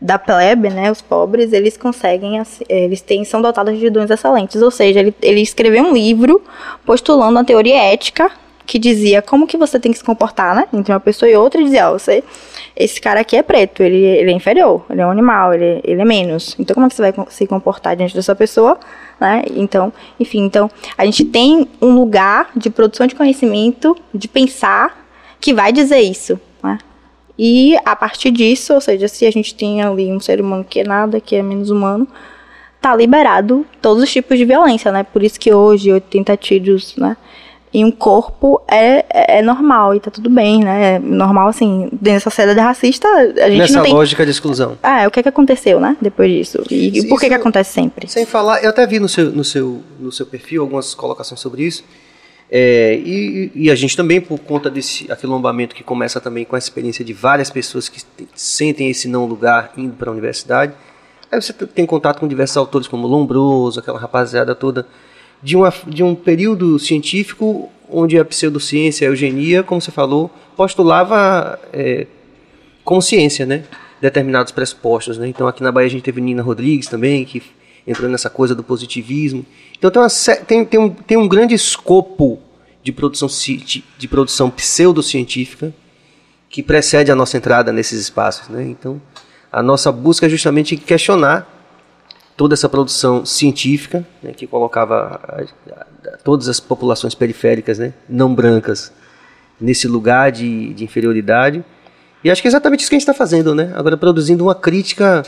[0.00, 4.60] da plebe, né, os pobres, eles conseguem, eles têm, são dotados de dons excelentes.
[4.62, 6.42] Ou seja, ele, ele escreveu um livro
[6.84, 8.30] postulando uma teoria ética
[8.66, 11.60] que dizia como que você tem que se comportar, né, entre uma pessoa e outra,
[11.60, 12.22] e dizia, ó, você,
[12.76, 16.00] esse cara aqui é preto, ele, ele é inferior, ele é um animal, ele, ele
[16.00, 16.54] é menos.
[16.56, 18.78] Então, como é que você vai se comportar diante dessa pessoa?
[19.20, 19.42] Né?
[19.54, 25.06] Então, enfim, então a gente tem um lugar de produção de conhecimento, de pensar,
[25.40, 26.78] que vai dizer isso, né?
[27.38, 30.80] E a partir disso, ou seja, se a gente tem ali um ser humano que
[30.80, 32.06] é nada, que é menos humano,
[32.80, 35.02] tá liberado todos os tipos de violência, né?
[35.02, 37.16] Por isso que hoje 80 tiros, né?
[37.72, 40.96] Em um corpo é, é, é normal e tá tudo bem, né?
[40.96, 43.94] É normal, assim, dentro da sociedade racista, a gente Nessa não tem...
[43.94, 44.76] lógica de exclusão.
[44.82, 45.96] Ah, o que é que aconteceu, né?
[46.00, 46.64] Depois disso.
[46.68, 48.08] E, e por que que acontece sempre?
[48.08, 51.62] Sem falar, eu até vi no seu, no seu, no seu perfil algumas colocações sobre
[51.62, 51.84] isso.
[52.52, 56.58] É, e, e, a gente também, por conta desse aquilombamento que começa também com a
[56.58, 58.02] experiência de várias pessoas que
[58.34, 60.72] sentem esse não lugar indo para a universidade,
[61.30, 64.84] aí você tem contato com diversos autores como Lombroso, aquela rapaziada toda
[65.42, 71.58] de, uma, de um período científico onde a pseudociência, a eugenia, como você falou, postulava
[71.72, 72.06] é,
[72.84, 73.64] consciência, né?
[74.00, 75.28] Determinados pressupostos, né?
[75.28, 77.42] Então aqui na Bahia a gente teve Nina Rodrigues também, que
[77.86, 79.44] entrou nessa coisa do positivismo.
[79.76, 80.08] Então tem, uma,
[80.46, 82.38] tem, tem, um, tem um grande escopo
[82.82, 83.28] de produção,
[83.98, 85.74] de produção pseudocientífica
[86.48, 88.64] que precede a nossa entrada nesses espaços, né?
[88.64, 89.00] Então
[89.52, 91.59] a nossa busca é justamente questionar
[92.40, 95.42] toda essa produção científica, né, que colocava a,
[95.74, 98.90] a, todas as populações periféricas, né, não brancas,
[99.60, 101.62] nesse lugar de, de, inferioridade.
[102.24, 103.74] E acho que é exatamente isso que a gente está fazendo, né?
[103.74, 105.22] Agora produzindo uma crítica.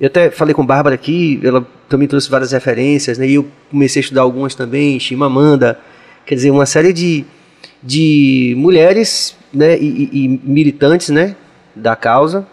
[0.00, 3.26] Eu até falei com Bárbara aqui, ela também trouxe várias referências, né?
[3.26, 5.78] E eu comecei a estudar algumas também, Chimamanda,
[6.24, 7.26] quer dizer, uma série de,
[7.82, 11.36] de mulheres né, e, e, e militantes né,
[11.76, 12.46] da causa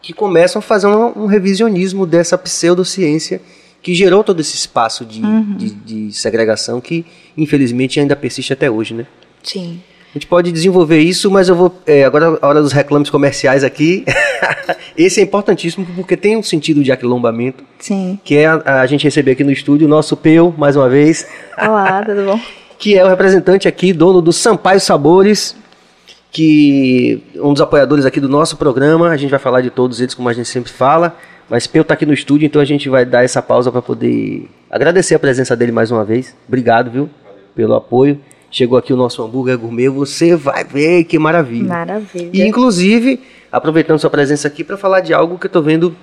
[0.00, 3.40] que começam a fazer um, um revisionismo dessa pseudociência
[3.82, 5.56] que gerou todo esse espaço de, uhum.
[5.56, 7.06] de, de, segregação que,
[7.36, 9.06] infelizmente, ainda persiste até hoje, né?
[9.42, 9.80] Sim.
[10.10, 11.74] A gente pode desenvolver isso, mas eu vou.
[11.86, 14.04] É, agora, a hora dos reclames comerciais aqui.
[14.96, 17.62] Esse é importantíssimo porque tem um sentido de aquilombamento.
[17.78, 18.18] Sim.
[18.24, 21.26] Que é a, a gente receber aqui no estúdio o nosso Peu, mais uma vez.
[21.56, 22.40] Olá, tudo bom?
[22.78, 25.54] que é o representante aqui, dono do Sampaio Sabores,
[26.30, 30.14] que um dos apoiadores aqui do nosso programa, a gente vai falar de todos eles
[30.14, 31.16] como a gente sempre fala,
[31.48, 34.48] mas Peu está aqui no estúdio, então a gente vai dar essa pausa para poder
[34.70, 36.36] agradecer a presença dele mais uma vez.
[36.46, 37.08] Obrigado, viu,
[37.54, 38.20] pelo apoio.
[38.50, 41.68] Chegou aqui o nosso hambúrguer gourmet, você vai ver que maravilha.
[41.68, 42.30] Maravilha.
[42.32, 43.20] E inclusive,
[43.52, 45.94] aproveitando sua presença aqui para falar de algo que eu estou vendo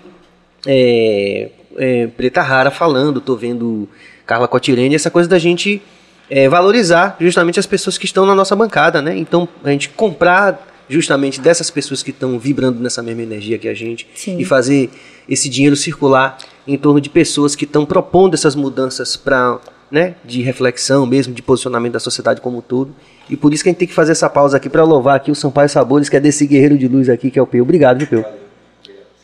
[0.66, 3.88] é, é, Preta Rara falando, estou vendo
[4.26, 5.82] Carla Cotirene, essa coisa da gente
[6.30, 9.16] é, valorizar justamente as pessoas que estão na nossa bancada, né?
[9.18, 13.74] Então, a gente comprar justamente dessas pessoas que estão vibrando nessa mesma energia que a
[13.74, 14.38] gente Sim.
[14.38, 14.90] e fazer
[15.28, 19.60] esse dinheiro circular em torno de pessoas que estão propondo essas mudanças para,
[19.90, 22.94] né, de reflexão mesmo, de posicionamento da sociedade como um todo.
[23.30, 25.32] E por isso que a gente tem que fazer essa pausa aqui para louvar aqui
[25.32, 27.64] o Sampaio Sabores, que é desse guerreiro de luz aqui, que é o Peu.
[27.64, 28.26] Obrigado, viu, Peu?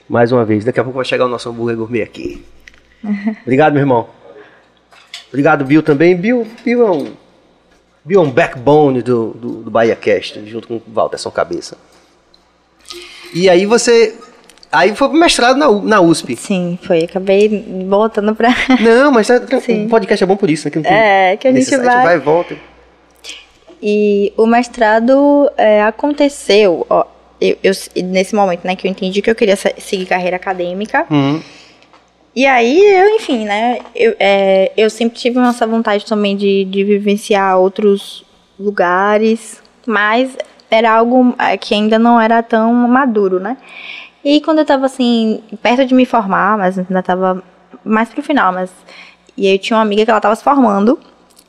[0.10, 0.66] Mais uma vez.
[0.66, 2.44] Daqui a pouco vai chegar o nosso hambúrguer gourmet aqui.
[3.44, 4.21] Obrigado, meu irmão.
[5.32, 6.16] Obrigado, Bill, também.
[6.16, 7.14] Bill, Bill é um,
[8.06, 11.78] Bill é um backbone do, do, do Bahia Cast, junto com o Walter São Cabeça.
[13.34, 14.16] E aí você...
[14.72, 16.36] Aí foi pro mestrado na, U- na USP.
[16.38, 17.04] Sim, foi.
[17.04, 18.50] Acabei voltando pra.
[18.80, 20.72] Não, mas tá- o podcast é bom por isso, né?
[20.72, 22.56] Que não tem É, que a gente vai- vai e volta.
[23.84, 27.04] E o mestrado é, aconteceu, ó,
[27.42, 27.74] eu, eu-
[28.06, 31.06] nesse momento, né, que eu entendi que eu queria se- seguir carreira acadêmica.
[31.12, 31.42] Uhum.
[32.34, 36.84] E aí, eu, enfim, né, eu, é, eu sempre tive essa vontade também de, de
[36.84, 38.24] vivenciar outros
[38.58, 40.38] lugares, mas
[40.70, 43.58] era algo é, que ainda não era tão maduro, né?
[44.24, 47.44] E quando eu tava, assim, perto de me formar, mas ainda tava
[47.84, 48.72] mais pro final, mas...
[49.36, 51.00] E aí eu tinha uma amiga que ela tava se formando,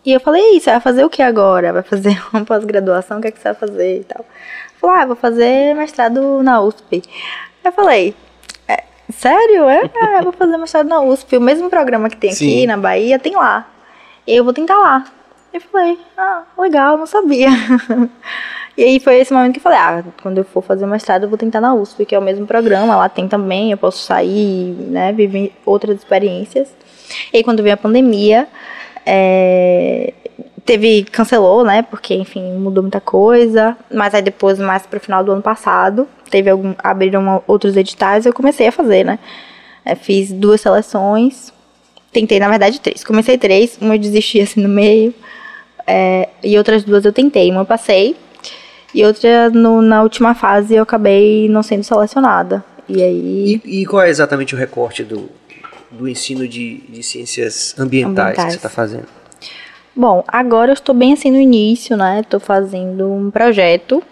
[0.04, 1.72] e eu falei, "E aí, você vai fazer o que agora?
[1.72, 3.18] Vai fazer uma pós-graduação?
[3.18, 4.24] O que, é que você vai fazer e tal?
[4.80, 7.02] Falou, ah, vou fazer mestrado na USP.
[7.64, 8.31] Eu falei, "É,
[9.12, 9.68] sério?
[9.68, 9.90] É?
[10.18, 11.36] Eu vou fazer mestrado na USP.
[11.36, 12.66] O mesmo programa que tem aqui Sim.
[12.66, 13.68] na Bahia, tem lá.
[14.26, 15.04] Eu vou tentar lá.
[15.52, 17.48] Eu falei, ah, legal, não sabia.
[18.76, 21.28] e aí foi esse momento que eu falei, ah, quando eu for fazer mestrado, eu
[21.28, 24.72] vou tentar na USP, que é o mesmo programa, lá tem também, eu posso sair,
[24.88, 26.74] né, viver outras experiências.
[27.32, 28.48] E aí quando veio a pandemia,
[29.04, 30.14] é,
[30.64, 35.32] teve, cancelou, né, porque, enfim, mudou muita coisa, mas aí depois, mais pro final do
[35.32, 39.18] ano passado, teve algum, abriram outros editais eu comecei a fazer, né.
[39.84, 41.52] É, fiz duas seleções,
[42.12, 43.02] tentei, na verdade, três.
[43.02, 45.12] Comecei três, uma eu desisti assim no meio,
[45.86, 47.50] é, e outras duas eu tentei.
[47.50, 48.14] Uma eu passei,
[48.94, 52.64] e outra no- na última fase eu acabei não sendo selecionada.
[52.88, 53.60] E aí.
[53.64, 55.28] E, e qual é exatamente o recorte do,
[55.90, 58.52] do ensino de, de ciências ambientais, que Ambientais.
[58.52, 59.06] você está fazendo?
[59.94, 62.20] Bom, agora eu estou bem assim no início, né?
[62.20, 64.02] Estou fazendo um projeto,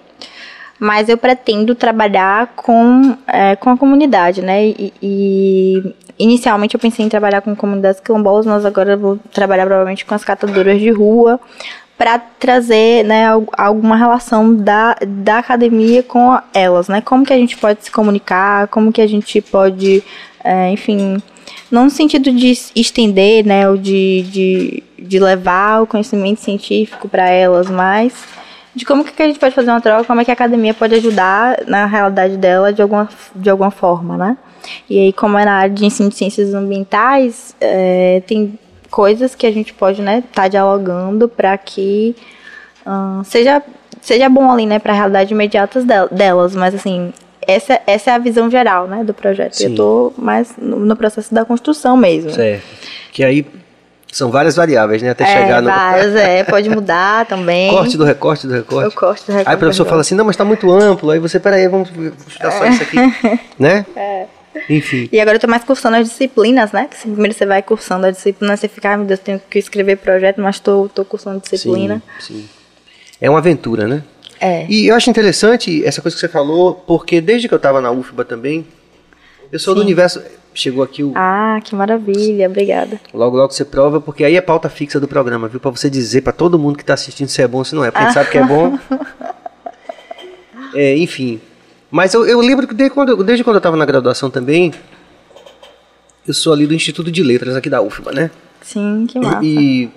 [0.79, 4.67] mas eu pretendo trabalhar com, é, com a comunidade, né?
[4.67, 9.65] E, e inicialmente eu pensei em trabalhar com comunidades quilombolas, mas agora eu vou trabalhar
[9.65, 11.41] provavelmente com as catadoras de rua
[11.97, 17.01] para trazer, né, al- alguma relação da, da academia com elas, né?
[17.01, 20.03] Como que a gente pode se comunicar, como que a gente pode,
[20.45, 21.23] é, enfim,
[21.71, 27.29] não no sentido de estender, né, ou de, de, de levar o conhecimento científico para
[27.29, 28.13] elas, mas
[28.75, 30.95] de como que a gente pode fazer uma troca, como é que a academia pode
[30.95, 34.37] ajudar na realidade dela de alguma, de alguma forma, né?
[34.89, 38.59] E aí, como é na área de ensino de ciências ambientais, é, tem
[38.91, 42.15] coisas que a gente pode, né, estar dialogando para que
[43.25, 43.63] seja,
[44.01, 47.13] seja bom ali, né, para a realidade imediata del- delas, mas assim,
[47.47, 49.55] essa, essa é a visão geral, né, do projeto.
[49.55, 49.71] Sim.
[49.71, 52.31] Eu tô mais no, processo da construção mesmo.
[52.31, 52.65] Certo.
[53.13, 53.47] Que aí
[54.13, 55.11] são várias variáveis, né?
[55.11, 57.71] Até É, chegar no várias, é, pode mudar também.
[57.71, 58.85] corte do recorte do recorte.
[58.85, 59.49] Eu corto do recorte.
[59.49, 61.11] Aí o professor fala assim, não, mas está muito amplo.
[61.11, 61.91] Aí você, peraí, vamos
[62.27, 62.97] estudar só isso aqui.
[63.59, 63.85] Né?
[63.95, 64.27] É.
[64.69, 65.09] Enfim.
[65.13, 66.89] E agora eu tô mais cursando as disciplinas, né?
[66.91, 69.59] Que se primeiro você vai cursando a disciplina, você fica, ai meu Deus, tenho que
[69.59, 72.03] escrever projeto, mas tô, tô cursando disciplina.
[72.19, 72.49] Sim, sim.
[73.21, 74.03] É uma aventura, né?
[74.41, 74.67] É.
[74.69, 77.91] E eu acho interessante essa coisa que você falou, porque desde que eu estava na
[77.91, 78.67] UFBA também,
[79.53, 79.87] eu sou do Sim.
[79.87, 80.23] universo.
[80.53, 81.13] Chegou aqui o.
[81.15, 83.01] Ah, que maravilha, obrigada.
[83.15, 85.61] Logo, logo você prova, porque aí é pauta fixa do programa, viu?
[85.61, 87.85] Pra você dizer pra todo mundo que tá assistindo se é bom ou se não
[87.85, 87.91] é.
[87.91, 88.77] Porque a gente sabe que é bom.
[90.75, 91.41] É, enfim.
[91.91, 94.73] Mas eu, eu lembro que desde quando, eu- desde quando eu tava na graduação também,
[96.27, 98.31] eu sou ali do Instituto de Letras aqui da UFBA, né?
[98.63, 99.41] Sim, que massa.
[99.45, 99.89] E,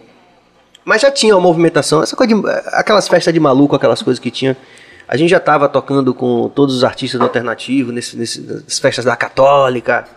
[0.85, 2.41] mas já tinha uma movimentação, essa coisa de,
[2.73, 4.55] aquelas festas de maluco, aquelas coisas que tinha.
[5.07, 9.03] A gente já estava tocando com todos os artistas do alternativo, nesse, nesse, nas festas
[9.05, 10.07] da Católica.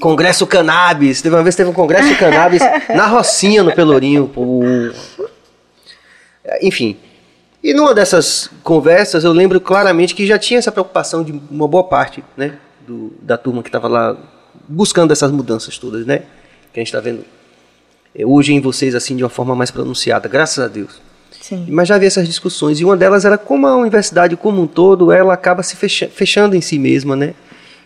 [0.00, 1.20] Congresso Cannabis.
[1.22, 2.62] Teve uma vez teve um Congresso Cannabis
[2.94, 4.28] na Rocinha, no Pelourinho.
[4.28, 4.62] pô.
[6.62, 6.96] Enfim.
[7.62, 11.82] E numa dessas conversas eu lembro claramente que já tinha essa preocupação de uma boa
[11.84, 12.54] parte né,
[12.86, 14.16] do- da turma que estava lá
[14.68, 16.18] buscando essas mudanças todas, né?
[16.72, 17.24] Que a gente está vendo
[18.26, 21.00] hoje em vocês assim de uma forma mais pronunciada, graças a Deus.
[21.40, 21.66] Sim.
[21.68, 25.10] Mas já havia essas discussões e uma delas era como a universidade como um todo
[25.12, 27.34] ela acaba se fecha- fechando em si mesma, né?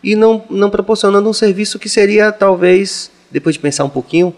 [0.02, 4.34] E não, não proporcionando um serviço que seria talvez, depois de pensar um pouquinho,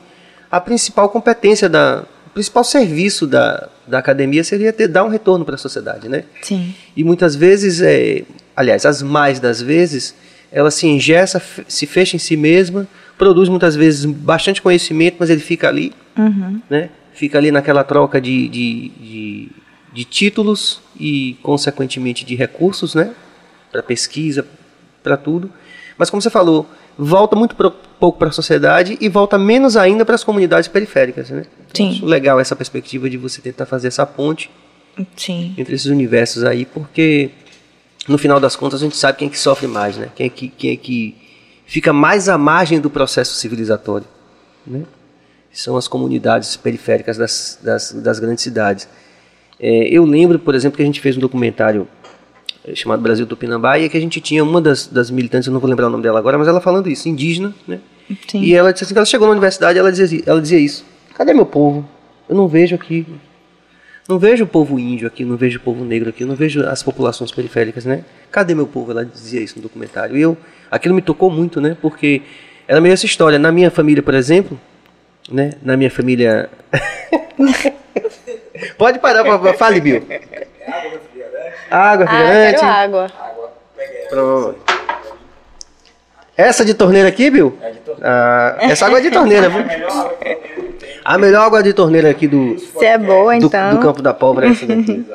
[0.50, 5.44] a principal competência da, o principal serviço da, da academia seria ter, dar um retorno
[5.44, 6.24] para a sociedade, né?
[6.42, 6.74] Sim.
[6.94, 10.14] E muitas vezes, é, aliás, as mais das vezes,
[10.52, 12.86] ela se engessa, se fecha em si mesma,
[13.18, 16.60] produz muitas vezes bastante conhecimento, mas ele fica ali, Uhum.
[16.70, 16.90] né?
[17.12, 19.48] Fica ali naquela troca de, de, de,
[19.92, 23.12] de títulos e, consequentemente, de recursos, né?
[23.70, 24.46] Para pesquisa,
[25.02, 25.50] para tudo.
[25.96, 30.04] Mas, como você falou, volta muito pro, pouco para a sociedade e volta menos ainda
[30.04, 31.44] para as comunidades periféricas, né?
[31.72, 31.90] Sim.
[31.90, 34.50] Acho legal essa perspectiva de você tentar fazer essa ponte
[35.16, 35.54] Sim.
[35.56, 37.30] entre esses universos aí, porque
[38.08, 40.08] no final das contas a gente sabe quem é que sofre mais, né?
[40.14, 41.14] Quem é que, quem é que
[41.66, 44.06] fica mais à margem do processo civilizatório,
[44.66, 44.82] né?
[45.52, 48.88] São as comunidades periféricas das, das, das grandes cidades.
[49.60, 51.86] É, eu lembro, por exemplo, que a gente fez um documentário
[52.64, 55.60] é, chamado Brasil Tupinambá e que a gente tinha uma das, das militantes, eu não
[55.60, 57.80] vou lembrar o nome dela agora, mas ela falando isso, indígena, né?
[58.28, 58.42] Sim.
[58.42, 61.46] E ela disse assim, ela chegou na universidade, ela dizia, ela dizia isso: Cadê meu
[61.46, 61.88] povo?
[62.28, 63.06] Eu não vejo aqui.
[64.08, 66.82] Não vejo o povo índio aqui, não vejo o povo negro aqui, não vejo as
[66.82, 68.04] populações periféricas, né?
[68.30, 68.90] Cadê meu povo?
[68.90, 70.16] Ela dizia isso no documentário.
[70.16, 70.36] E eu,
[70.74, 71.76] aquilo me tocou muito, né?
[71.80, 72.22] Porque
[72.68, 73.38] era meio essa história.
[73.38, 74.58] Na minha família, por exemplo,
[75.30, 75.52] né?
[75.62, 76.48] Na minha família.
[78.78, 80.02] Pode parar, pra, fale, Bill.
[81.70, 82.60] Água, Ah, refrigerante.
[82.60, 83.06] quero água.
[84.08, 84.58] Pronto.
[86.36, 87.56] Essa de torneira aqui, Bill?
[88.02, 89.64] Ah, essa água é de torneira, viu?
[91.04, 93.74] A melhor água de torneira aqui do, Se é boa, do, então.
[93.74, 95.04] do Campo da Pólvora é essa daqui.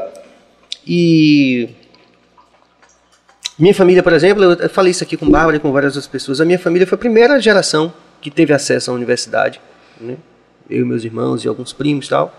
[0.92, 1.70] E
[3.60, 6.40] minha família, por exemplo, eu falei isso aqui com Bárbara e com várias outras pessoas.
[6.40, 9.60] A minha família foi a primeira geração que teve acesso à universidade,
[10.00, 10.16] né?
[10.70, 12.34] Eu e meus irmãos e alguns primos e tal.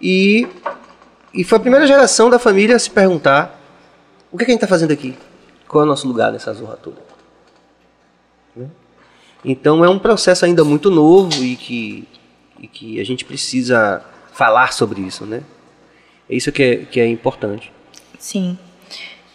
[0.00, 0.48] E,
[1.44, 3.58] foi a primeira geração da família a se perguntar
[4.32, 5.16] o que, que a gente está fazendo aqui?
[5.66, 6.98] Qual é o nosso lugar nessa zorra toda?
[8.56, 8.66] Né?
[9.44, 12.08] Então é um processo ainda muito novo e que,
[12.58, 14.02] e que a gente precisa
[14.32, 15.42] falar sobre isso, né?
[16.28, 17.72] É isso que é, que é importante.
[18.18, 18.58] Sim.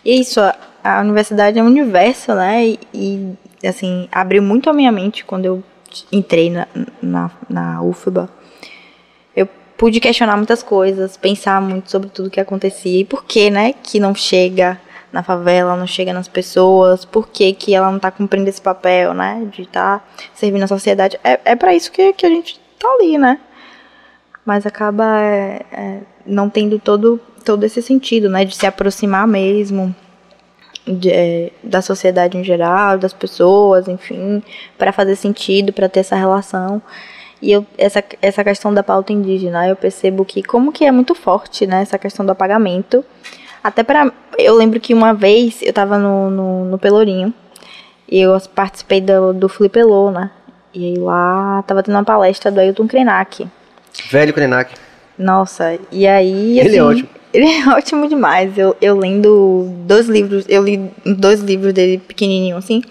[0.03, 0.39] Isso,
[0.83, 2.65] a, universidade é um universo, né?
[2.65, 5.63] E, e, assim, abriu muito a minha mente quando eu
[6.11, 6.67] entrei na,
[7.01, 8.29] na, na UFBA.
[9.35, 13.73] Eu pude questionar muitas coisas, pensar muito sobre tudo que acontecia e por que, né,
[13.73, 14.79] que não chega
[15.11, 19.13] na favela, não chega nas pessoas, por que, que ela não tá cumprindo esse papel,
[19.13, 21.19] né, de estar tá servindo a sociedade.
[21.23, 23.39] É, é para isso que, que a gente tá ali, né?
[24.43, 29.95] Mas acaba é, é, não tendo todo, todo esse sentido, né, de se aproximar mesmo
[30.85, 34.43] de, é, da sociedade em geral, das pessoas, enfim,
[34.77, 36.81] para fazer sentido, para ter essa relação.
[37.41, 41.13] E eu, essa, essa questão da pauta indígena, eu percebo que como que é muito
[41.13, 43.03] forte, né, essa questão do apagamento.
[43.63, 47.33] Até para eu lembro que uma vez eu estava no, no, no, Pelourinho
[48.09, 50.31] e eu participei do, do Flipelô, né?
[50.73, 53.47] E aí lá tava tendo uma palestra do Ailton Krenak.
[54.09, 54.73] Velho Krenak.
[55.17, 56.59] Nossa, e aí.
[56.59, 57.09] Ele assim, é ótimo.
[57.33, 58.57] Ele é ótimo demais.
[58.57, 62.81] Eu, eu lendo dois livros, eu li dois livros dele pequenininho assim.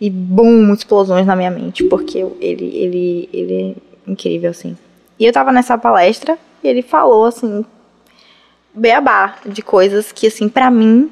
[0.00, 4.76] E bum, explosões na minha mente, porque ele, ele, ele é incrível, assim.
[5.16, 7.64] E eu tava nessa palestra e ele falou, assim,
[8.74, 11.08] beabá de coisas que, assim, pra mim,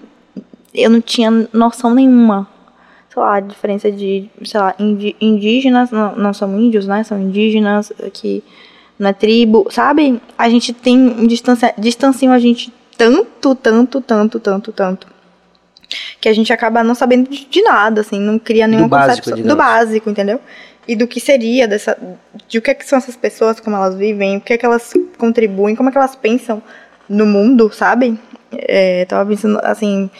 [0.74, 2.48] eu não tinha noção nenhuma.
[3.08, 4.74] Sei lá, a diferença de, sei lá,
[5.20, 7.04] indígenas, não, não são índios, né?
[7.04, 8.42] São indígenas, que
[9.00, 10.20] na tribo, sabe?
[10.36, 15.06] A gente tem um distancia, distanciam a gente tanto, tanto, tanto, tanto, tanto.
[16.20, 19.48] Que a gente acaba não sabendo de, nada, assim, não cria nenhuma do básico, concepção.
[19.48, 20.38] Do básico, entendeu?
[20.86, 21.96] E do que seria dessa.
[22.46, 24.66] De o que, é que são essas pessoas, como elas vivem, o que é que
[24.66, 26.62] elas contribuem, como é que elas pensam
[27.08, 28.20] no mundo, sabe?
[28.52, 30.10] É, tava pensando, assim,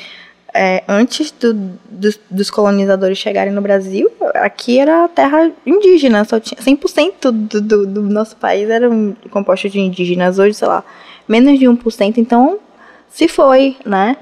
[0.55, 1.55] é, antes do,
[1.89, 7.87] dos, dos colonizadores chegarem no Brasil, aqui era terra indígena, só tinha 100% do, do,
[7.87, 10.85] do nosso país era um composto de indígenas, hoje, sei lá,
[11.29, 12.59] menos de 1%, então
[13.09, 14.17] se foi, né?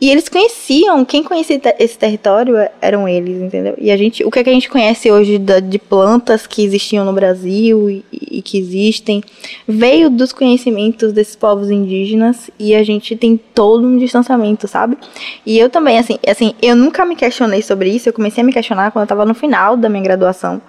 [0.00, 3.74] E eles conheciam, quem conhecia esse território eram eles, entendeu?
[3.78, 6.64] E a gente, o que, é que a gente conhece hoje da, de plantas que
[6.64, 9.22] existiam no Brasil e, e, que existem,
[9.66, 14.98] veio dos conhecimentos desses povos indígenas e a gente tem todo um distanciamento, sabe?
[15.46, 18.52] E eu também, assim, assim, eu nunca me questionei sobre isso, eu comecei a me
[18.52, 20.60] questionar quando eu estava no final da minha graduação,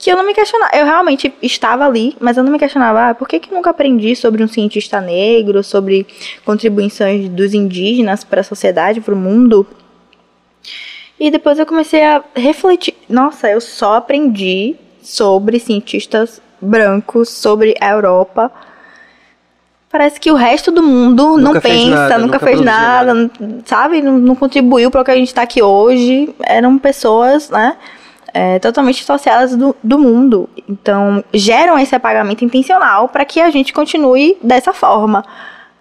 [0.00, 3.14] que eu não me questionava, eu realmente estava ali, mas eu não me questionava, ah,
[3.14, 6.06] por que, que nunca aprendi sobre um cientista negro, sobre
[6.42, 9.66] contribuições dos indígenas para a sociedade, para o mundo?
[11.18, 17.90] E depois eu comecei a refletir, nossa, eu só aprendi sobre cientistas brancos, sobre a
[17.90, 18.50] Europa.
[19.90, 23.30] Parece que o resto do mundo Nunca não pensa, nada, nunca, nunca fez nada, nada.
[23.66, 24.00] sabe?
[24.00, 26.34] Não, não contribuiu para o que a gente está aqui hoje.
[26.42, 27.76] Eram pessoas, né?
[28.32, 30.48] É, totalmente dissociadas do, do mundo.
[30.68, 35.24] Então, geram esse apagamento intencional para que a gente continue dessa forma.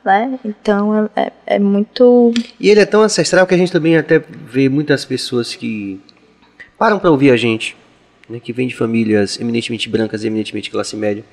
[0.04, 0.40] Né?
[0.46, 2.34] Então, é, é, é muito.
[2.60, 6.00] E ele é tão ancestral que a gente também até vê muitas pessoas que
[6.78, 7.76] param para ouvir a gente,
[8.30, 11.24] né, que vêm de famílias eminentemente brancas eminentemente classe média.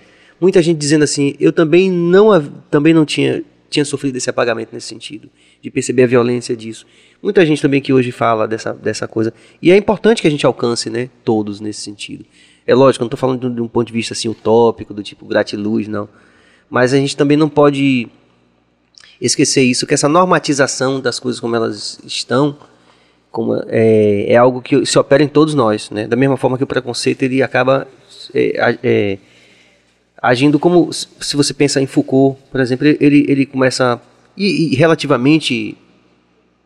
[0.40, 2.28] Muita gente dizendo assim, eu também não,
[2.70, 5.28] também não tinha, tinha sofrido esse apagamento nesse sentido,
[5.60, 6.86] de perceber a violência disso.
[7.22, 9.32] Muita gente também que hoje fala dessa, dessa coisa.
[9.60, 12.24] E é importante que a gente alcance, né, todos nesse sentido.
[12.66, 15.24] É lógico, eu não estou falando de um ponto de vista assim utópico, do tipo
[15.26, 16.08] gratiluz, não.
[16.68, 18.08] Mas a gente também não pode
[19.20, 22.56] esquecer isso, que essa normatização das coisas como elas estão,
[23.30, 26.06] como é, é algo que se opera em todos nós, né?
[26.06, 27.86] Da mesma forma que o preconceito ele acaba
[28.34, 29.18] é, é,
[30.22, 34.00] agindo como se você pensa em Foucault, por exemplo, ele ele começa
[34.36, 35.76] e, e relativamente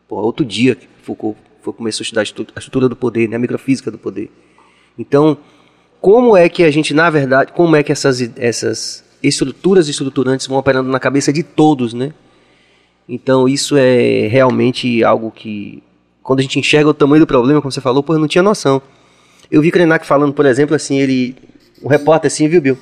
[0.07, 3.35] pô, outro dia que Foucault foi, começou a estudar a estrutura do poder, né?
[3.35, 4.29] A microfísica do poder.
[4.97, 5.37] Então,
[5.99, 10.57] como é que a gente, na verdade, como é que essas essas estruturas estruturantes vão
[10.57, 12.13] operando na cabeça de todos, né?
[13.07, 15.83] Então isso é realmente algo que,
[16.23, 18.41] quando a gente enxerga o tamanho do problema, como você falou, pô, eu não tinha
[18.41, 18.81] noção.
[19.49, 21.35] Eu vi Krenak falando, por exemplo, assim, ele,
[21.83, 22.77] um repórter assim, viu, Bill?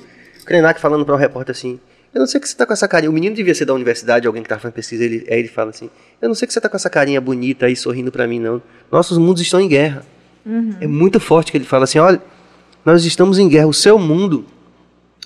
[0.50, 1.78] Krenak falando para um repórter assim,
[2.12, 4.26] eu não sei que você tá com essa carinha, o menino devia ser da universidade,
[4.26, 5.88] alguém que tava fazendo pesquisa, ele, aí ele fala assim,
[6.20, 8.60] eu não sei que você tá com essa carinha bonita aí, sorrindo para mim, não.
[8.90, 10.04] Nossos mundos estão em guerra.
[10.44, 10.74] Uhum.
[10.80, 12.20] É muito forte que ele fala assim, olha,
[12.84, 14.44] nós estamos em guerra, o seu mundo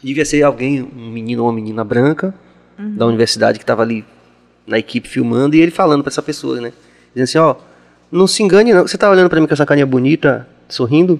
[0.03, 2.35] devia ser alguém, um menino ou uma menina branca,
[2.79, 2.95] uhum.
[2.95, 4.05] da universidade que estava ali
[4.67, 6.71] na equipe filmando e ele falando para essa pessoa, né?
[7.15, 7.57] Dizendo assim, ó,
[8.13, 11.19] não se engane não, você tá olhando para mim com essa carinha bonita, sorrindo?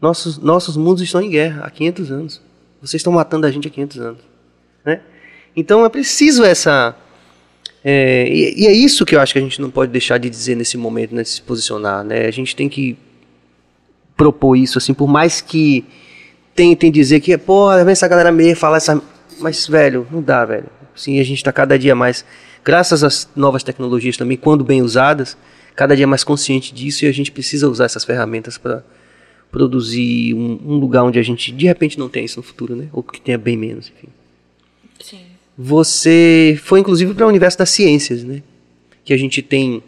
[0.00, 2.43] Nossos, nossos mundos estão em guerra há 500 anos.
[2.84, 4.20] Vocês estão matando a gente há 500 anos,
[4.84, 5.00] né?
[5.56, 6.94] Então é preciso essa...
[7.84, 10.30] É, e, e, é isso que eu acho que a gente não pode deixar de
[10.30, 12.26] dizer nesse momento, né, de se posicionar, né?
[12.26, 12.96] A gente tem que
[14.16, 15.84] propor isso, assim, por mais que
[16.54, 19.00] tentem dizer que, pô, essa galera meio fala essa...
[19.38, 20.66] Mas, velho, não dá, velho.
[20.94, 22.24] Sim, a gente está cada dia mais
[22.64, 25.36] graças às novas tecnologias também, quando bem usadas,
[25.76, 28.82] cada dia mais consciente disso e a gente precisa usar essas ferramentas para
[29.54, 32.88] produzir um, um, lugar onde a gente de repente não tem isso no futuro, né?
[32.92, 34.08] Ou que tenha bem menos, enfim.
[34.98, 35.20] Sim.
[35.56, 38.42] Você foi inclusive para o universo das ciências, né?
[39.04, 39.80] Que a gente tem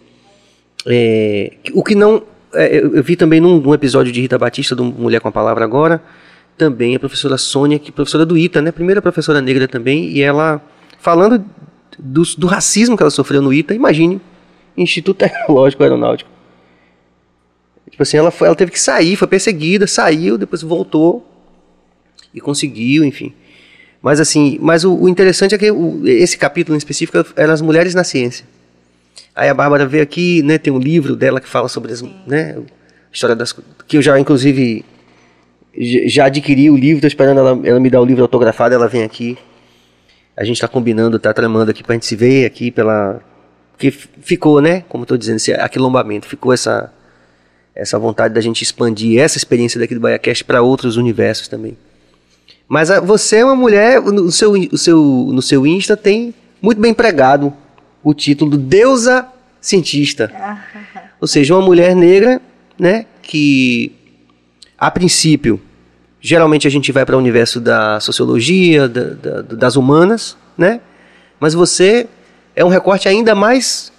[0.86, 2.22] é, o que não
[2.54, 5.64] é, eu, vi também num, num, episódio de Rita Batista do Mulher com a Palavra
[5.64, 6.00] agora,
[6.56, 8.70] também a professora Sônia, que é professora do ITA, né?
[8.70, 10.62] Primeira professora negra também, e ela
[11.00, 11.44] falando
[11.98, 14.20] do, do racismo que ela sofreu no ITA, imagine,
[14.76, 16.35] Instituto Tecnológico Aeronáutico.
[17.96, 21.26] Tipo assim, ela, foi, ela teve que sair, foi perseguida, saiu, depois voltou
[22.34, 23.32] e conseguiu, enfim.
[24.02, 27.62] Mas assim, mas o, o interessante é que o, esse capítulo em específico era as
[27.62, 28.44] mulheres na ciência.
[29.34, 32.58] Aí a Bárbara veio aqui, né, tem um livro dela que fala sobre as, né,
[32.58, 33.54] a história das
[33.88, 34.84] que eu já inclusive
[36.06, 39.02] já adquiri o livro, estou esperando ela, ela me dar o livro autografado, ela vem
[39.02, 39.38] aqui
[40.36, 43.20] a gente está combinando, está tramando aqui para a gente se ver aqui pela.
[43.78, 44.84] Que ficou, né?
[44.88, 46.92] Como estou dizendo, esse aquilombamento, ficou essa,
[47.76, 51.76] essa vontade da gente expandir essa experiência daqui do BaiaCast para outros universos também.
[52.66, 55.00] Mas a, você é uma mulher, no seu, o seu,
[55.32, 57.52] no seu Insta tem muito bem pregado
[58.02, 59.26] o título Deusa
[59.60, 60.32] Cientista.
[61.20, 62.40] Ou seja, uma mulher negra,
[62.78, 63.06] né?
[63.22, 63.92] Que
[64.76, 65.60] a princípio
[66.26, 70.80] Geralmente a gente vai para o universo da sociologia, da, da, das humanas, né?
[71.38, 72.08] Mas você
[72.56, 73.92] é um recorte ainda mais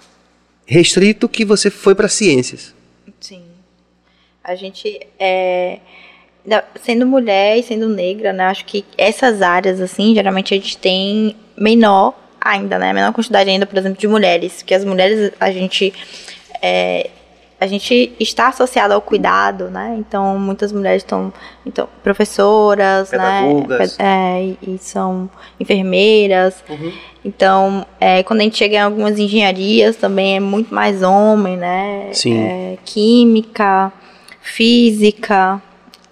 [0.66, 2.74] restrito que você foi para ciências.
[4.48, 5.78] A gente é
[6.80, 8.44] sendo mulher e sendo negra, né?
[8.44, 12.92] Acho que essas áreas assim, geralmente a gente tem menor ainda, né?
[12.92, 15.92] Menor quantidade ainda, por exemplo, de mulheres, que as mulheres a gente
[16.62, 17.10] é,
[17.60, 19.96] a gente está associado ao cuidado, né?
[19.98, 21.32] Então, muitas mulheres estão,
[21.66, 23.42] então, professoras, né?
[23.42, 23.98] Pedagogas.
[23.98, 24.04] né?
[24.04, 25.28] É, e, são
[25.58, 26.62] enfermeiras.
[26.68, 26.92] Uhum.
[27.24, 32.10] Então, é, quando a gente chega em algumas engenharias, também é muito mais homem, né?
[32.12, 32.38] Sim.
[32.38, 33.92] É, química,
[34.48, 35.62] física,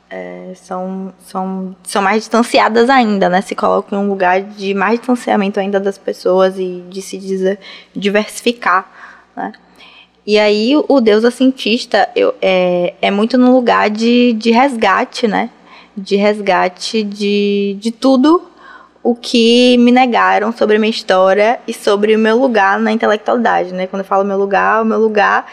[0.09, 3.41] é, são, são, são mais distanciadas ainda, né?
[3.41, 7.19] Se colocam em um lugar de mais distanciamento ainda das pessoas e de se
[7.95, 8.91] diversificar,
[9.37, 9.53] né?
[10.27, 15.29] E aí o Deus a cientista eu, é, é muito no lugar de, de resgate,
[15.29, 15.51] né?
[15.97, 18.43] De resgate de, de tudo
[19.03, 23.73] o que me negaram sobre a minha história e sobre o meu lugar na intelectualidade,
[23.73, 23.87] né?
[23.87, 25.47] Quando eu falo meu lugar, o meu lugar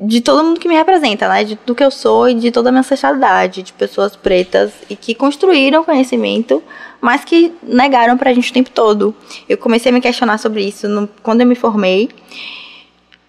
[0.00, 1.44] de todo mundo que me representa, né?
[1.44, 4.96] De tudo que eu sou e de toda a minha ancestralidade, de pessoas pretas e
[4.96, 6.62] que construíram conhecimento,
[7.00, 9.14] mas que negaram pra gente o tempo todo.
[9.48, 12.08] Eu comecei a me questionar sobre isso no, quando eu me formei.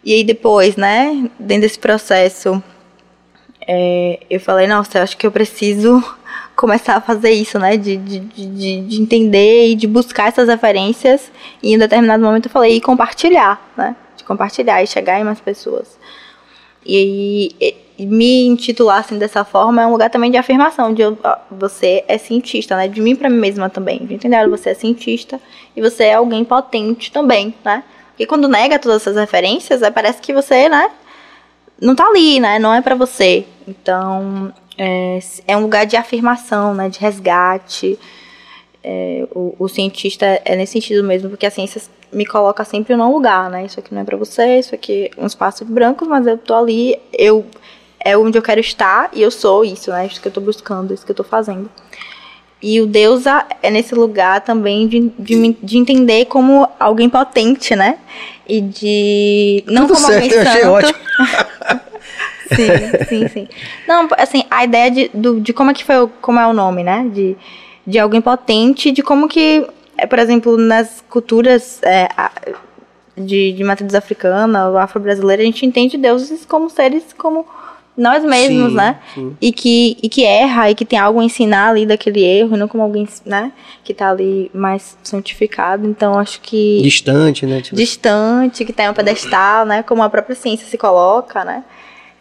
[0.03, 2.61] E aí depois, né, dentro desse processo,
[3.67, 6.03] é, eu falei, nossa, eu acho que eu preciso
[6.55, 11.31] começar a fazer isso, né, de, de, de, de, entender e de buscar essas referências.
[11.61, 15.39] E em determinado momento eu falei, e compartilhar, né, de compartilhar e chegar em mais
[15.39, 15.97] pessoas.
[16.85, 17.55] E,
[17.97, 21.17] e, me intitular assim dessa forma é um lugar também de afirmação, de eu,
[21.51, 22.87] você é cientista, né?
[22.87, 23.99] De mim para mim mesma também.
[23.99, 25.39] De entender, você é cientista
[25.75, 27.83] e você é alguém potente também, né?
[28.09, 30.89] Porque quando nega todas essas referências, é, parece que você, né?
[31.79, 32.59] Não tá ali, né?
[32.59, 33.45] Não é para você.
[33.67, 36.89] Então, é, é, um lugar de afirmação, né?
[36.89, 37.99] De resgate.
[38.83, 43.11] É, o, o cientista é nesse sentido mesmo, porque a ciência me coloca sempre num
[43.11, 43.65] lugar, né?
[43.65, 46.37] Isso aqui não é para você, isso aqui é um espaço de brancos, mas eu
[46.37, 47.45] tô ali, eu
[48.03, 50.07] é onde eu quero estar e eu sou isso, né?
[50.07, 51.69] Isso que eu tô buscando, isso que eu tô fazendo.
[52.61, 53.23] E o Deus
[53.63, 57.97] é nesse lugar também de, de, de entender como alguém potente, né?
[58.47, 59.63] E de.
[59.65, 60.73] Não Tudo como certo, alguém eu achei santo.
[60.73, 60.99] ótimo.
[62.53, 63.47] sim, sim, sim.
[63.87, 66.83] Não, assim, a ideia de, do, de como é que foi, como é o nome,
[66.83, 67.09] né?
[67.11, 67.35] De,
[67.85, 69.65] de alguém potente, de como que,
[70.01, 72.09] é, por exemplo, nas culturas é,
[73.15, 77.45] de, de matriz africana ou afro-brasileira, a gente entende deuses como seres como
[77.95, 78.99] nós mesmos, sim, né?
[79.13, 79.37] Sim.
[79.39, 82.57] E que, e que erra e que tem algo a ensinar ali daquele erro, e
[82.57, 83.51] não como alguém, né?
[83.83, 85.87] Que tá ali mais santificado.
[85.87, 86.81] Então, acho que.
[86.81, 87.61] Distante, né?
[87.61, 87.75] Tipo...
[87.75, 89.83] Distante, que tem um pedestal, né?
[89.83, 91.63] Como a própria ciência se coloca, né?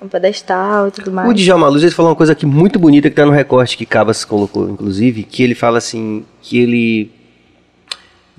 [0.03, 1.31] Um pedestal e tudo mais.
[1.31, 3.87] O Djalma Luz, ele falou uma coisa aqui muito bonita que tá no recorte que
[3.87, 7.20] Cabas colocou, inclusive, que ele fala assim, que ele.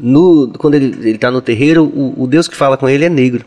[0.04, 3.10] No, quando ele, ele tá no terreiro, o, o Deus que fala com ele é
[3.10, 3.46] negro.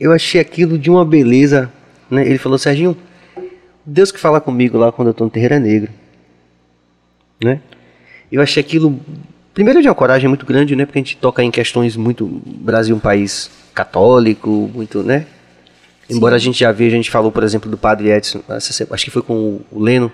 [0.00, 1.70] Eu achei aquilo de uma beleza
[2.10, 2.26] né?
[2.26, 2.96] Ele falou, Serginho,
[3.84, 5.90] Deus que fala comigo lá quando eu estou no terreiro é negro.
[7.42, 7.60] Né?
[8.30, 8.98] Eu achei aquilo,
[9.54, 10.84] primeiro de uma coragem muito grande, né?
[10.84, 15.26] Porque a gente toca em questões muito, Brasil é um país católico, muito, né?
[16.10, 19.10] Embora a gente já veja, a gente falou, por exemplo, do Padre Edson, acho que
[19.10, 20.10] foi com o Leno,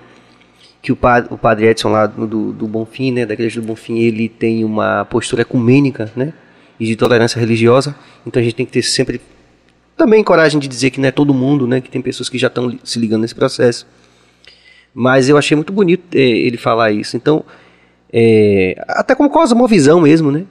[0.85, 4.01] que o padre, o padre Edson lá do, do Bonfim, né, da igreja do Bonfim,
[4.01, 6.35] ele tem uma postura ecumênica, né,
[6.79, 9.19] e de tolerância religiosa, então a gente tem que ter sempre
[9.97, 11.81] também coragem de dizer que não é todo mundo, né?
[11.81, 13.87] Que tem pessoas que já estão se ligando nesse processo.
[14.93, 17.17] Mas eu achei muito bonito é, ele falar isso.
[17.17, 17.45] Então,
[18.13, 20.45] é, até como cosmovisão mesmo, né?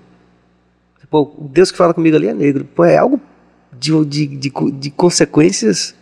[1.10, 2.66] Pô, Deus que fala comigo ali é negro.
[2.74, 3.22] Pô, é algo
[3.78, 5.94] de, de, de, de consequências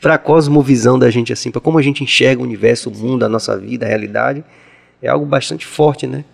[0.00, 3.24] para a cosmovisão da gente, assim, para como a gente enxerga o universo, o mundo,
[3.24, 4.42] a nossa vida, a realidade.
[5.02, 6.24] É algo bastante forte, né?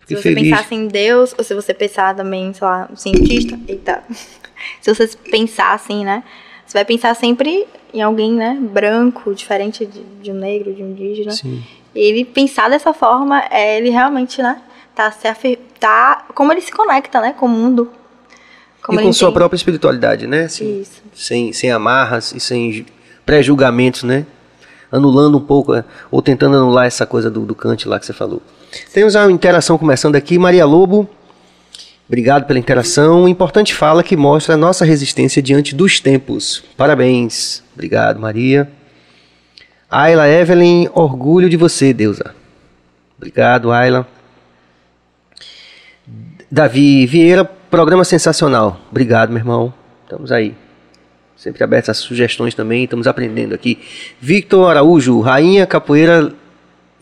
[0.00, 0.50] Fiquei se você feliz.
[0.50, 4.02] pensasse em Deus, ou se você pensar também, sei lá, um cientista, eita,
[4.80, 6.22] se você pensar assim, né?
[6.66, 10.90] Você vai pensar sempre em alguém, né, branco, diferente de, de um negro, de um
[10.90, 11.32] indígena.
[11.32, 11.62] Sim.
[11.94, 14.60] E ele pensar dessa forma, é ele realmente, né,
[14.94, 15.58] tá se afir...
[15.78, 17.90] tá como ele se conecta, né, com o mundo.
[18.82, 20.44] Como e com sua própria espiritualidade, né?
[20.44, 21.02] Assim, Isso.
[21.14, 22.84] Sem, sem amarras e sem
[23.24, 24.26] pré-julgamentos, né?
[24.90, 28.12] Anulando um pouco, é, ou tentando anular essa coisa do, do Kant lá que você
[28.12, 28.42] falou.
[28.92, 30.38] Temos uma interação começando aqui.
[30.38, 31.08] Maria Lobo
[32.12, 33.26] Obrigado pela interação.
[33.26, 36.62] Importante fala que mostra a nossa resistência diante dos tempos.
[36.76, 37.62] Parabéns.
[37.72, 38.70] Obrigado, Maria.
[39.90, 42.34] Ayla Evelyn, orgulho de você, Deusa.
[43.16, 44.06] Obrigado, Ayla.
[46.50, 48.76] Davi Vieira, programa sensacional.
[48.90, 49.72] Obrigado, meu irmão.
[50.04, 50.54] Estamos aí.
[51.34, 53.78] Sempre abertos a sugestões também, estamos aprendendo aqui.
[54.20, 56.34] Victor Araújo, Rainha Capoeira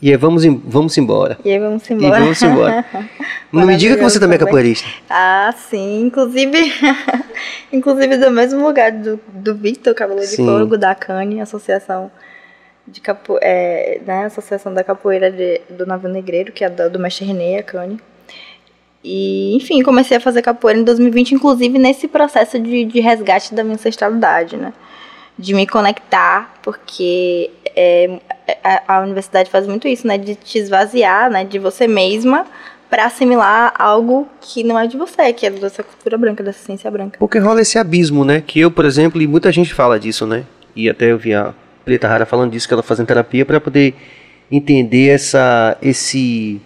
[0.01, 1.37] e aí vamos, vamos embora.
[1.43, 2.17] E aí vamos embora.
[2.17, 2.85] E vamos embora.
[3.51, 4.87] Não me diga que você também é capoeirista.
[5.09, 6.05] Ah, sim.
[6.05, 6.57] Inclusive,
[7.71, 12.09] inclusive do mesmo lugar do, do Victor, Cabelo de Fogo, da CANE, Associação
[12.87, 16.97] de Capo, é, né, Associação da Capoeira de, do Navio Negreiro, que é do, do
[16.97, 17.99] Mestre René, a CANE.
[19.03, 23.63] E, enfim, comecei a fazer capoeira em 2020, inclusive nesse processo de, de resgate da
[23.63, 24.73] minha ancestralidade, né?
[25.37, 28.19] De me conectar, porque é,
[28.63, 30.17] a, a, universidade faz muito isso, né?
[30.17, 31.43] De te esvaziar, né?
[31.43, 32.45] De você mesma
[32.91, 36.91] para assimilar algo que não é de você, que é dessa cultura branca, dessa ciência
[36.91, 37.17] branca.
[37.17, 38.43] Porque rola esse abismo, né?
[38.45, 40.43] Que eu, por exemplo, e muita gente fala disso, né?
[40.75, 41.53] E até eu vi a
[41.85, 43.95] Preta Rara falando disso, que ela fazendo terapia para poder
[44.51, 46.61] entender essa, esse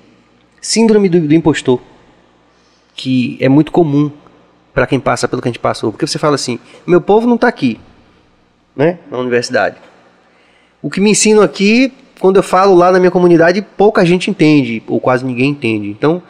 [0.60, 1.80] síndrome do, do impostor,
[2.96, 4.12] que é muito comum
[4.74, 5.92] para quem passa pelo que a gente passou.
[5.92, 7.80] Porque você fala assim, meu povo não está aqui,
[8.76, 9.00] né?
[9.10, 9.78] Na universidade
[10.86, 14.84] o que me ensinam aqui, quando eu falo lá na minha comunidade, pouca gente entende,
[14.88, 15.90] ou quase ninguém entende.
[15.90, 16.22] Então,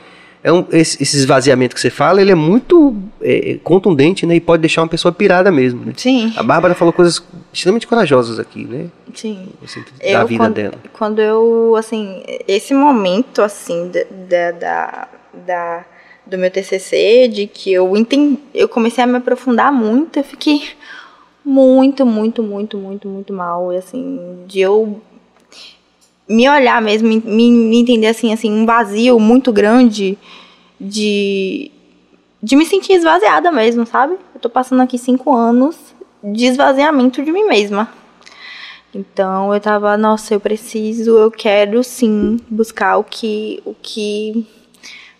[0.42, 4.38] é um, esse, esse esvaziamento que você fala, ele é muito é, contundente, né?
[4.38, 5.84] E pode deixar uma pessoa pirada mesmo.
[5.84, 5.92] Né?
[5.98, 6.32] Sim.
[6.38, 8.86] A Bárbara falou coisas extremamente corajosas aqui, né?
[9.14, 9.50] Sim.
[9.62, 10.76] Assim, da eu, vida quando, dela.
[10.94, 13.92] Quando eu, assim, esse momento, assim,
[14.30, 15.08] da, da,
[15.46, 15.86] da,
[16.26, 20.62] do meu TCC, de que eu entendi, eu comecei a me aprofundar muito, eu fiquei
[21.44, 23.72] muito, muito, muito, muito, muito mal.
[23.72, 25.02] E assim, de eu
[26.28, 30.18] me olhar mesmo, me, me entender assim, assim, um vazio muito grande
[30.80, 31.72] de,
[32.42, 34.16] de me sentir esvaziada mesmo, sabe?
[34.34, 35.78] Eu tô passando aqui cinco anos
[36.24, 37.88] de esvaziamento de mim mesma.
[38.94, 44.48] Então eu tava, nossa, eu preciso, eu quero sim buscar o que o que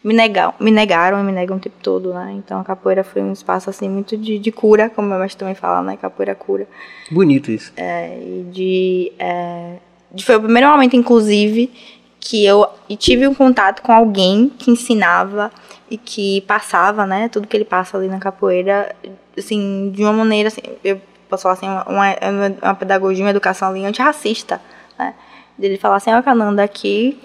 [0.06, 2.32] me, negar, me negaram e me negam o tempo todo, né?
[2.38, 5.56] Então a capoeira foi um espaço assim muito de, de cura, como meu mestre também
[5.56, 5.98] fala, né?
[5.98, 6.68] Capoeira cura.
[7.10, 7.74] Bonito isso.
[7.76, 9.78] É, e de, é,
[10.12, 11.72] de foi o primeiro momento, inclusive,
[12.20, 12.68] que eu
[13.00, 15.52] tive um contato com alguém que ensinava
[15.90, 17.28] e que passava, né?
[17.28, 18.96] Tudo que ele passa ali na capoeira,
[19.36, 22.16] assim, de uma maneira assim, eu posso falar assim, uma,
[22.62, 24.62] uma pedagogia, uma educação ali antirracista,
[25.00, 25.16] né?
[25.60, 27.18] Ele falar assim, ó, oh, Cananda, aqui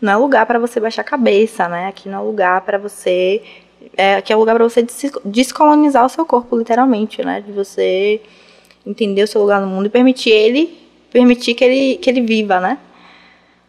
[0.00, 1.88] não é lugar para você baixar a cabeça, né?
[1.88, 3.42] Aqui não é lugar para você
[3.96, 4.86] é, aqui é lugar para você
[5.24, 7.40] descolonizar o seu corpo, literalmente, né?
[7.40, 8.20] De você
[8.86, 10.78] entender o seu lugar no mundo e permitir ele,
[11.10, 12.78] permitir que ele, que ele viva, né?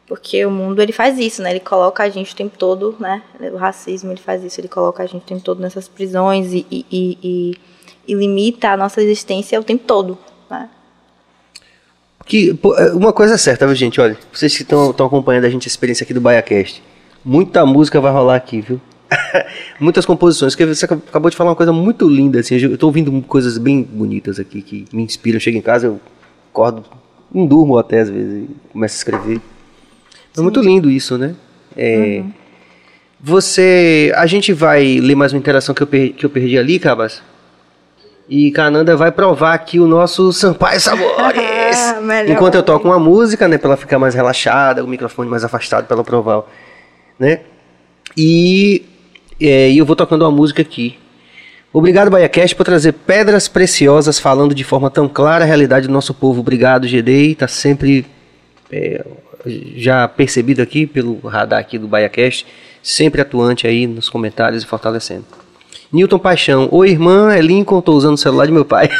[0.07, 1.51] Porque o mundo ele faz isso, né?
[1.51, 3.21] Ele coloca a gente o tempo todo, né?
[3.53, 6.65] O racismo ele faz isso, ele coloca a gente o tempo todo nessas prisões e,
[6.69, 7.55] e, e,
[8.07, 10.17] e limita a nossa existência o tempo todo,
[10.49, 10.69] né?
[12.31, 13.99] Que, é, uma coisa é certa, viu, gente?
[13.99, 16.81] Olha, vocês que estão acompanhando a gente, a experiência aqui do BaiaCast,
[17.25, 18.79] muita música vai rolar aqui, viu?
[19.81, 23.11] Muitas composições, que você acabou de falar uma coisa muito linda, assim, eu estou ouvindo
[23.23, 25.35] coisas bem bonitas aqui que me inspiram.
[25.35, 25.99] Eu chego em casa, eu
[26.49, 26.85] acordo,
[27.35, 29.41] não durmo até às vezes, começo a escrever.
[30.37, 31.35] É muito lindo isso, né?
[31.75, 32.31] É, uhum.
[33.19, 36.79] Você, a gente vai ler mais uma interação que eu, per, que eu perdi ali,
[36.79, 37.21] Cabas?
[38.31, 41.77] E Cananda vai provar aqui o nosso Sampaio Sabores.
[42.29, 45.85] Enquanto eu toco uma música, né, para ela ficar mais relaxada, o microfone mais afastado
[45.85, 46.43] para ela provar,
[47.19, 47.41] né?
[48.15, 48.85] E,
[49.37, 50.97] é, eu vou tocando uma música aqui.
[51.73, 56.13] Obrigado, BaiaCast, por trazer pedras preciosas falando de forma tão clara a realidade do nosso
[56.13, 56.39] povo.
[56.39, 57.35] Obrigado, GD.
[57.35, 58.05] Tá sempre
[58.71, 59.05] é,
[59.75, 62.47] já percebido aqui pelo radar aqui do BaiaCast,
[62.81, 65.40] sempre atuante aí nos comentários e fortalecendo.
[65.91, 66.69] Newton Paixão.
[66.71, 68.89] Oi, irmã, é Lincoln, tô usando o celular de meu pai.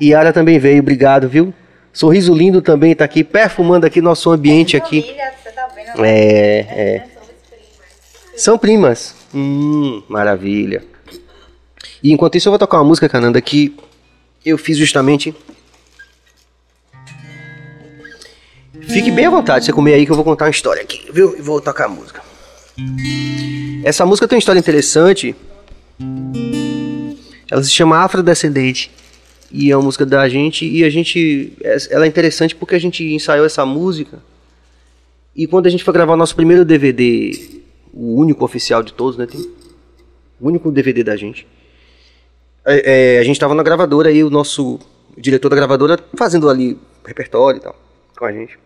[0.00, 1.54] Yara também veio, obrigado, viu?
[1.92, 5.14] Sorriso Lindo também está aqui, perfumando aqui nosso ambiente aqui.
[5.54, 6.10] Tá né?
[6.10, 7.06] É, é.
[8.36, 9.14] São primas.
[9.32, 10.82] Hum, maravilha.
[12.02, 13.76] E enquanto isso eu vou tocar uma música, Cananda, que
[14.44, 15.34] eu fiz justamente.
[18.88, 21.38] Fique bem à vontade, você comer aí que eu vou contar uma história aqui, viu?
[21.38, 22.22] E vou tocar a música.
[23.84, 25.34] Essa música tem uma história interessante.
[27.48, 28.90] Ela se chama Afrodescendente
[29.50, 31.52] e é uma música da gente e a gente
[31.90, 34.22] ela é interessante porque a gente ensaiou essa música
[35.34, 37.60] e quando a gente foi gravar o nosso primeiro DVD
[37.92, 39.40] o único oficial de todos né tem
[40.40, 41.46] o único DVD da gente
[42.64, 44.78] é, é, a gente estava na gravadora e o nosso
[45.16, 47.84] diretor da gravadora fazendo ali repertório e tal
[48.16, 48.58] com a gente.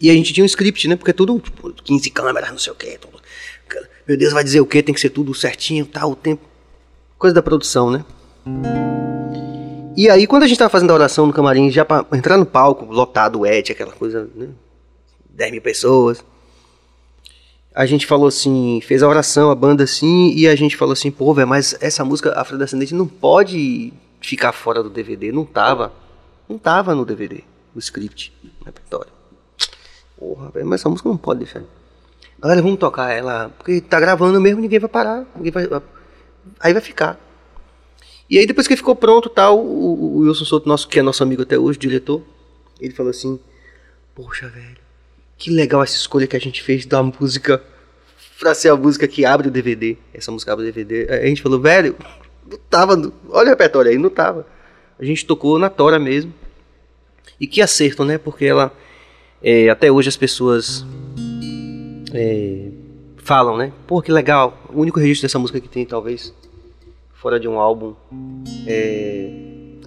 [0.00, 2.72] E a gente tinha um script né porque é tudo tipo, 15 câmeras não sei
[2.72, 2.98] o que
[4.06, 6.42] meu Deus vai dizer o que tem que ser tudo certinho tal o tempo.
[7.18, 8.04] Coisa da produção né
[9.96, 12.46] e aí, quando a gente tava fazendo a oração no camarim, já pra entrar no
[12.46, 14.48] palco, lotado, o Ed, aquela coisa, né?
[15.30, 16.24] 10 mil pessoas.
[17.74, 21.10] A gente falou assim, fez a oração, a banda assim, e a gente falou assim,
[21.10, 25.32] pô, velho, mas essa música Afrodescendente não pode ficar fora do DVD.
[25.32, 25.92] Não tava.
[26.48, 27.42] Não tava no DVD,
[27.74, 29.10] no script, no repertório.
[30.16, 31.62] Porra, velho, mas essa música não pode deixar.
[32.38, 35.68] Galera, vamos tocar ela, porque tá gravando mesmo, ninguém vai parar, ninguém vai,
[36.60, 37.25] aí vai ficar.
[38.28, 41.22] E aí depois que ficou pronto, tal, o, o Wilson Souto, nosso, que é nosso
[41.22, 42.22] amigo até hoje, diretor,
[42.80, 43.38] ele falou assim,
[44.14, 44.76] poxa, velho,
[45.38, 47.62] que legal essa escolha que a gente fez da música
[48.38, 49.96] pra ser a música que abre o DVD.
[50.12, 51.08] Essa música abre o DVD.
[51.10, 51.96] A gente falou, velho,
[52.50, 52.94] não tava,
[53.30, 54.46] olha o repertório aí, não tava.
[54.98, 56.32] A gente tocou na tora mesmo.
[57.38, 58.18] E que acerto, né?
[58.18, 58.72] Porque ela,
[59.42, 60.84] é, até hoje as pessoas
[62.14, 62.68] é,
[63.18, 63.72] falam, né?
[63.86, 64.58] Pô, que legal.
[64.72, 66.34] O único registro dessa música que tem, talvez,
[67.26, 67.92] fora de um álbum,
[68.68, 69.28] é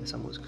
[0.03, 0.45] essa música.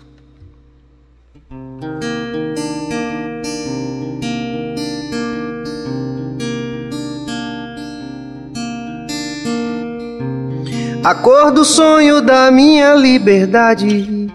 [11.02, 14.30] A cor do sonho da minha liberdade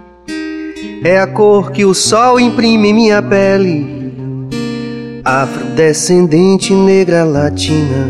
[1.04, 4.48] é a cor que o sol imprime em minha pele
[5.22, 8.08] afrodescendente negra latina,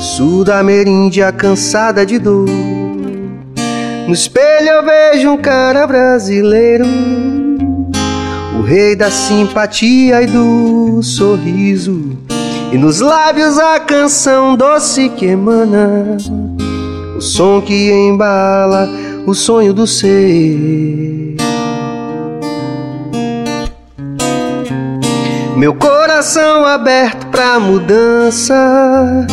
[0.00, 2.79] sudameríndia cansada de dor.
[4.10, 6.84] No espelho eu vejo um cara brasileiro,
[8.58, 12.18] o rei da simpatia e do sorriso,
[12.72, 16.16] e nos lábios a canção doce que emana,
[17.16, 18.88] o som que embala
[19.28, 21.36] o sonho do ser.
[25.56, 29.24] Meu coração aberto pra mudança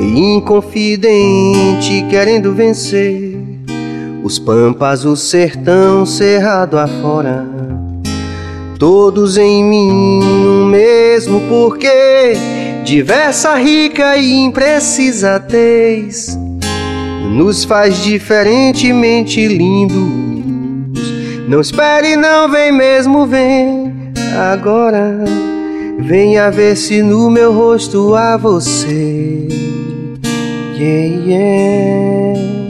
[0.00, 3.49] e inconfidente querendo vencer
[4.22, 7.46] os pampas, o sertão cerrado afora.
[8.78, 12.34] Todos em mim o mesmo porquê,
[12.84, 16.38] diversa, rica e imprecisa tez,
[17.34, 20.20] nos faz diferentemente lindos.
[21.48, 23.92] Não espere, não vem mesmo, vem
[24.52, 25.18] agora.
[25.98, 29.48] Venha ver se no meu rosto há você.
[30.78, 32.69] Yeah, yeah.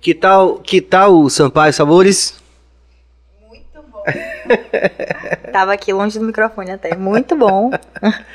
[0.00, 2.34] Que tal, que tal o Sampaio Sabores?
[3.48, 4.04] Muito bom.
[5.52, 6.94] Tava aqui longe do microfone até.
[6.96, 7.70] Muito bom.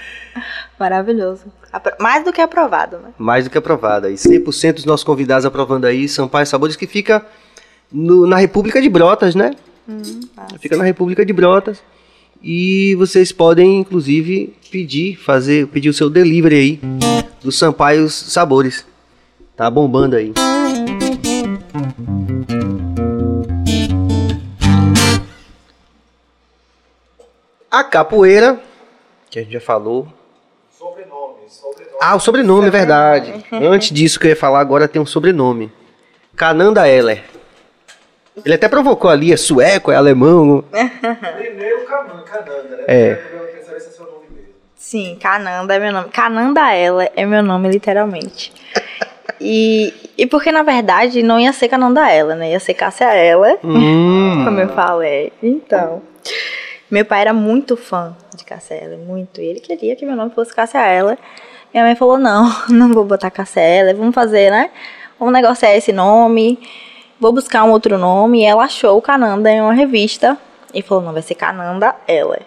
[0.77, 1.45] Maravilhoso.
[1.71, 3.11] Apro- Mais do que aprovado, né?
[3.17, 4.09] Mais do que aprovada.
[4.09, 7.25] E 100% dos nossos convidados aprovando aí Sampaio Sabores, que fica
[7.89, 9.51] no- na República de Brotas, né?
[10.59, 11.81] Fica na República de Brotas.
[12.43, 16.79] E vocês podem, inclusive, pedir, fazer, pedir o seu delivery aí
[17.41, 18.85] do Sampaio Sabores.
[19.55, 20.33] Tá bombando aí.
[27.69, 28.59] A capoeira,
[29.29, 30.07] que a gente já falou.
[32.01, 33.45] Ah, o sobrenome, é verdade.
[33.51, 35.71] Antes disso que eu ia falar, agora tem um sobrenome.
[36.35, 37.23] Cananda Eller.
[38.45, 40.63] Ele até provocou ali, é sueco, é alemão.
[41.37, 42.83] Primeiro Canan- Cananda, né?
[42.87, 43.09] É.
[43.11, 43.21] É.
[44.75, 46.09] Sim, Cananda é meu nome.
[46.09, 48.51] Cananda ela é meu nome, literalmente.
[49.39, 52.51] E, e porque, na verdade, não ia ser Cananda ela, né?
[52.51, 54.43] Ia ser Cássia ela, Hum.
[54.45, 55.31] como eu falei.
[55.41, 56.01] Então,
[56.89, 59.39] meu pai era muito fã de Cássia ela, muito.
[59.41, 61.17] E ele queria que meu nome fosse Cássia ela.
[61.73, 64.69] Minha mãe falou, não, não vou botar Cássia ela, vamos fazer, né?
[65.17, 66.59] Vamos negociar esse nome,
[67.21, 68.41] vou buscar um outro nome.
[68.41, 70.37] E ela achou o Cananda em uma revista.
[70.73, 72.39] E falou, não, vai ser Cananda ela.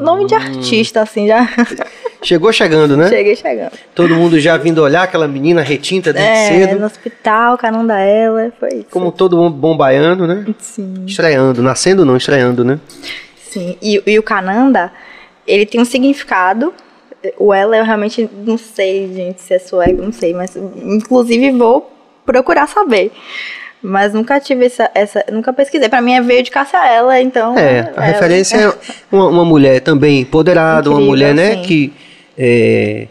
[0.00, 1.48] Nome de artista, assim, já
[2.22, 3.08] Chegou chegando, né?
[3.08, 3.72] cheguei chegando.
[3.94, 6.78] Todo mundo já vindo olhar aquela menina retinta desde É, cedo.
[6.78, 8.86] no hospital, Cananda ela, foi isso.
[8.90, 10.44] Como todo bom, bom baiano, né?
[10.58, 12.78] Sim, Estreando, nascendo não, estreando, né?
[13.48, 13.78] sim.
[13.80, 14.92] E, e o Cananda,
[15.46, 16.74] ele tem um significado.
[17.38, 21.90] O ela eu realmente não sei, gente, se é sueco, não sei, mas inclusive vou
[22.26, 23.10] procurar saber.
[23.82, 25.88] Mas nunca tive essa, essa nunca pesquisei.
[25.88, 27.56] Pra mim é veio de caça ela, então.
[27.56, 28.74] É, a é, referência é
[29.10, 31.62] uma, uma mulher também empoderada, uma Incrível, mulher, né, sim.
[31.62, 31.92] que
[32.36, 33.08] é,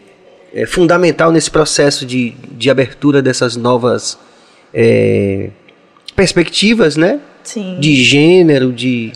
[0.54, 4.18] é fundamental nesse processo de, de abertura dessas novas
[4.72, 5.50] é,
[6.16, 7.20] perspectivas, né?
[7.44, 7.78] Sim.
[7.80, 9.12] De gênero, de,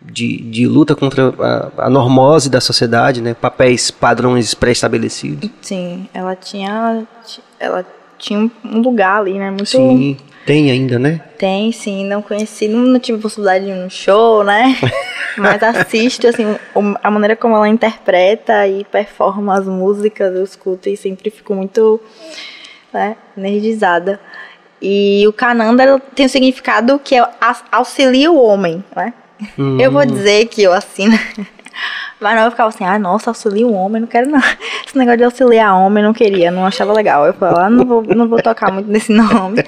[0.00, 3.34] de, de luta contra a, a normose da sociedade, né?
[3.34, 5.50] Papéis, padrões pré-estabelecidos.
[5.60, 7.02] Sim, ela tinha.
[7.58, 7.84] Ela
[8.18, 9.50] tinha um lugar ali, né?
[9.50, 9.66] Muito.
[9.66, 11.20] Sim, tem ainda, né?
[11.38, 12.04] Tem, sim.
[12.06, 14.76] Não conheci, não, não tive possibilidade de ir num show, né?
[15.36, 20.88] Mas assisto, assim, o- a maneira como ela interpreta e performa as músicas, eu escuto
[20.88, 22.00] e sempre fico muito
[22.92, 24.20] né, energizada.
[24.80, 27.26] E o Cananda ela tem um significado que é
[27.72, 29.12] auxilia o homem, né?
[29.80, 31.18] Eu vou dizer que eu assino.
[32.20, 34.38] Mas não, eu ficava assim, ah, nossa, auxilia o homem, não quero não.
[34.86, 37.26] Esse negócio de auxiliar homem, não queria, não achava legal.
[37.26, 39.64] Eu falava, ah, não vou, não vou tocar muito nesse nome.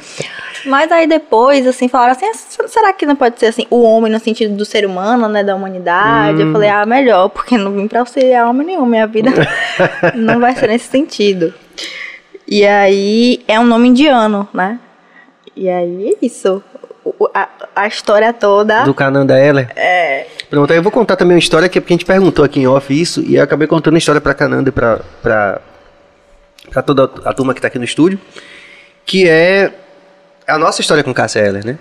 [0.65, 4.11] Mas aí depois, assim, falaram assim, "Ah, será que não pode ser assim, o homem
[4.11, 6.41] no sentido do ser humano, né, da humanidade?
[6.41, 9.31] Eu falei, ah, melhor, porque não vim pra auxiliar homem nenhum, minha vida
[10.15, 11.55] não vai ser nesse sentido.
[12.49, 14.79] E aí, é um nome indiano, né?
[15.55, 16.63] E aí, é isso.
[17.35, 18.85] A, a história toda...
[18.85, 19.71] Do Cananda Heller.
[19.77, 20.27] É.
[20.49, 22.67] Pronto, aí eu vou contar também uma história que porque a gente perguntou aqui em
[22.67, 25.61] off isso e eu acabei contando a história pra Cananda e pra, pra,
[26.71, 28.19] pra toda a turma que tá aqui no estúdio,
[29.05, 29.73] que é
[30.47, 31.79] a nossa história com Cássia Heller, né?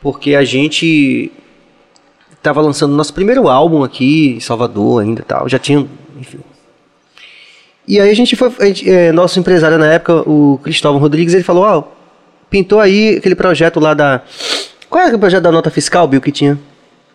[0.00, 1.32] Porque a gente
[2.42, 5.86] tava lançando nosso primeiro álbum aqui em Salvador ainda e tal, já tinha,
[6.18, 6.40] enfim.
[7.86, 11.34] E aí a gente foi, a gente, é, nosso empresário na época, o Cristóvão Rodrigues,
[11.34, 11.84] ele falou, ó,
[12.52, 14.20] pintou aí aquele projeto lá da...
[14.90, 16.58] Qual era aquele projeto da nota fiscal, Bill, que tinha?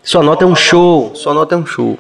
[0.02, 2.00] Sua nota é um show, sua nota é um show.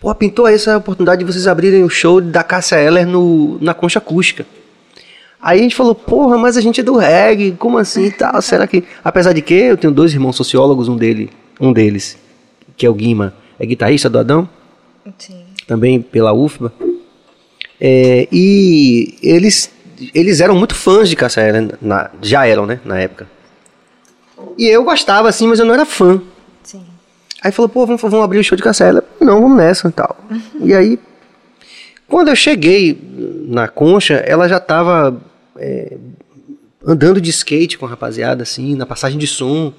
[0.00, 3.72] Pô, pintou aí essa oportunidade de vocês abrirem o show da Cássia Eller no, na
[3.72, 4.44] concha acústica.
[5.40, 8.42] Aí a gente falou, porra, mas a gente é do reggae, como assim e tal?
[8.42, 8.82] Será que.
[9.04, 12.18] Apesar de que eu tenho dois irmãos sociólogos, um, dele, um deles,
[12.76, 14.48] que é o Guima, é guitarrista do Adão,
[15.16, 15.44] Sim.
[15.66, 16.72] também pela UFBA.
[17.80, 19.70] É, e eles,
[20.14, 23.26] eles eram muito fãs de Cássia Eller, na, já eram, né, na época.
[24.58, 26.20] E eu gostava, assim, mas eu não era fã.
[26.62, 26.84] Sim.
[27.42, 29.04] Aí falou, pô, vamos, vamos abrir o show de Cassela.
[29.20, 30.16] Não, vamos nessa e tal.
[30.60, 30.98] E aí,
[32.08, 32.98] quando eu cheguei
[33.46, 35.20] na concha, ela já tava
[35.56, 35.96] é,
[36.84, 39.72] andando de skate com a rapaziada, assim, na passagem de som,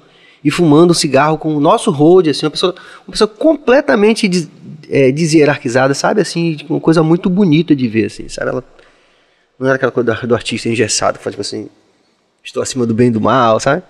[0.44, 2.74] e fumando um cigarro com o nosso road, assim, uma pessoa,
[3.06, 4.48] uma pessoa completamente des,
[4.88, 8.64] é, deshierarquizada, sabe, assim, tipo, uma coisa muito bonita de ver, assim, sabe, ela
[9.58, 11.68] não era aquela coisa do, do artista engessado, que faz, tipo assim,
[12.44, 13.82] estou acima do bem e do mal, sabe?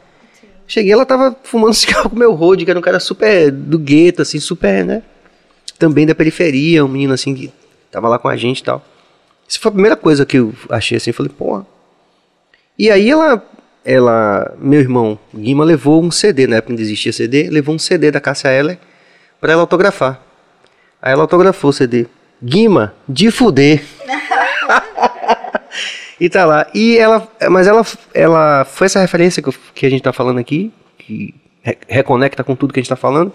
[0.66, 3.78] Cheguei, ela tava fumando cigarro com o meu road, que era um cara super do
[3.78, 5.02] gueto, assim, super, né?
[5.78, 7.52] Também da periferia, um menino assim que
[7.90, 8.84] tava lá com a gente e tal.
[9.48, 11.66] Isso foi a primeira coisa que eu achei assim, falei, porra.
[12.78, 13.42] E aí ela,
[13.84, 18.10] ela, meu irmão Guima levou um CD, na época não existia CD, levou um CD
[18.10, 18.78] da Cássia Eller
[19.40, 20.20] pra ela autografar.
[21.00, 22.06] Aí ela autografou o CD.
[22.42, 23.82] Guima, de fuder.
[26.20, 26.66] E tá lá.
[26.74, 30.38] E ela, mas ela, ela foi essa referência que, eu- que a gente tá falando
[30.38, 33.32] aqui, que re- reconecta com tudo que a gente tá falando.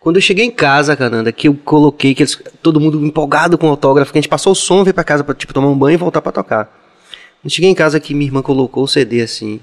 [0.00, 3.66] Quando eu cheguei em casa, Cananda, que eu coloquei que eles, todo mundo empolgado com
[3.66, 5.76] o autógrafo, que a gente passou o som, veio pra casa pra tipo, tomar um
[5.78, 6.64] banho e voltar pra tocar.
[7.40, 9.60] Quando cheguei em casa que minha irmã colocou o CD assim,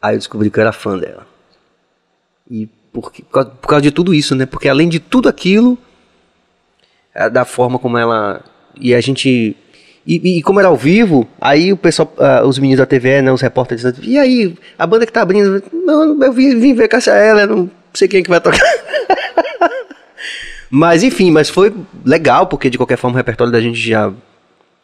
[0.00, 1.26] aí eu descobri que eu era fã dela.
[2.50, 4.46] E por, por, causa, por causa de tudo isso, né?
[4.46, 5.76] Porque além de tudo aquilo,
[7.32, 8.42] da forma como ela.
[8.80, 9.56] E a gente.
[10.08, 13.30] E, e como era ao vivo, aí o pessoal, ah, os meninos da TV, né,
[13.30, 17.10] os repórteres, e aí, a banda que tá abrindo, não, eu vim, vim ver Cássia
[17.10, 18.58] Eller, não sei quem é que vai tocar.
[20.70, 21.74] mas enfim, mas foi
[22.06, 24.10] legal, porque de qualquer forma o repertório da gente já,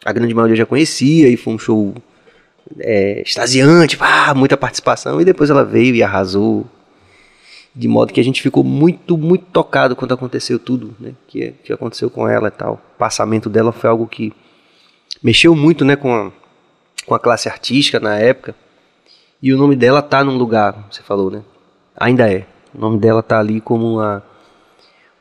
[0.05, 1.95] a grande maioria já conhecia, e foi um show
[2.79, 6.67] é, extasiante, pá, muita participação, e depois ela veio e arrasou,
[7.75, 11.73] de modo que a gente ficou muito, muito tocado quando aconteceu tudo, né, que, que
[11.73, 12.79] aconteceu com ela e tal.
[12.93, 14.31] O passamento dela foi algo que
[15.23, 16.31] mexeu muito, né, com a,
[17.05, 18.55] com a classe artística na época.
[19.41, 21.41] E o nome dela tá num lugar, você falou, né?
[21.95, 22.45] Ainda é.
[22.73, 24.23] O nome dela tá ali como uma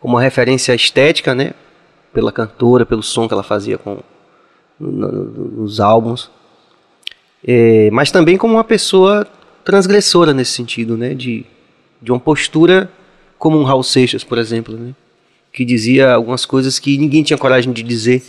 [0.00, 1.52] como uma referência estética, né?
[2.12, 3.98] Pela cantora, pelo som que ela fazia com
[4.78, 6.30] no- no- nos álbuns.
[7.46, 9.26] É, mas também como uma pessoa
[9.64, 11.14] transgressora nesse sentido, né?
[11.14, 11.44] De,
[12.00, 12.90] de uma postura
[13.38, 14.94] como um Raul Seixas, por exemplo, né?
[15.52, 18.22] Que dizia algumas coisas que ninguém tinha coragem de dizer,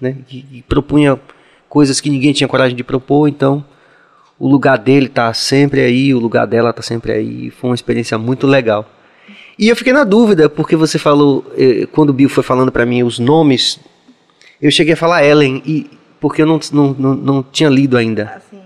[0.00, 0.16] né?
[0.26, 1.18] Que, que propunha
[1.68, 3.64] coisas que ninguém tinha coragem de propor, então
[4.38, 7.50] o lugar dele tá sempre aí, o lugar dela tá sempre aí.
[7.50, 8.88] Foi uma experiência muito legal.
[9.58, 12.86] E eu fiquei na dúvida, porque você falou, eh, quando o Bill foi falando pra
[12.86, 13.78] mim os nomes,
[14.60, 18.36] eu cheguei a falar Ellen, e, porque eu não, não, não, não tinha lido ainda.
[18.36, 18.58] Assim,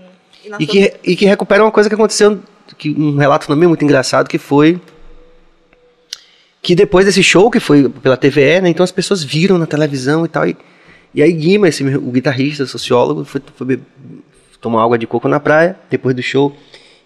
[0.57, 2.39] E que, e que recupera uma coisa que aconteceu,
[2.77, 4.79] que, um relato também muito engraçado, que foi
[6.61, 10.25] que depois desse show, que foi pela TVE, né, então as pessoas viram na televisão
[10.25, 10.57] e tal, e,
[11.15, 13.79] e aí Guima, esse, o guitarrista, sociólogo, foi, foi
[14.59, 16.55] tomar água de coco na praia, depois do show,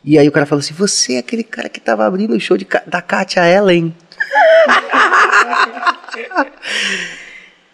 [0.04, 2.58] E aí o cara fala assim: Você é aquele cara que tava abrindo o show
[2.58, 3.94] de, da Katia Ellen.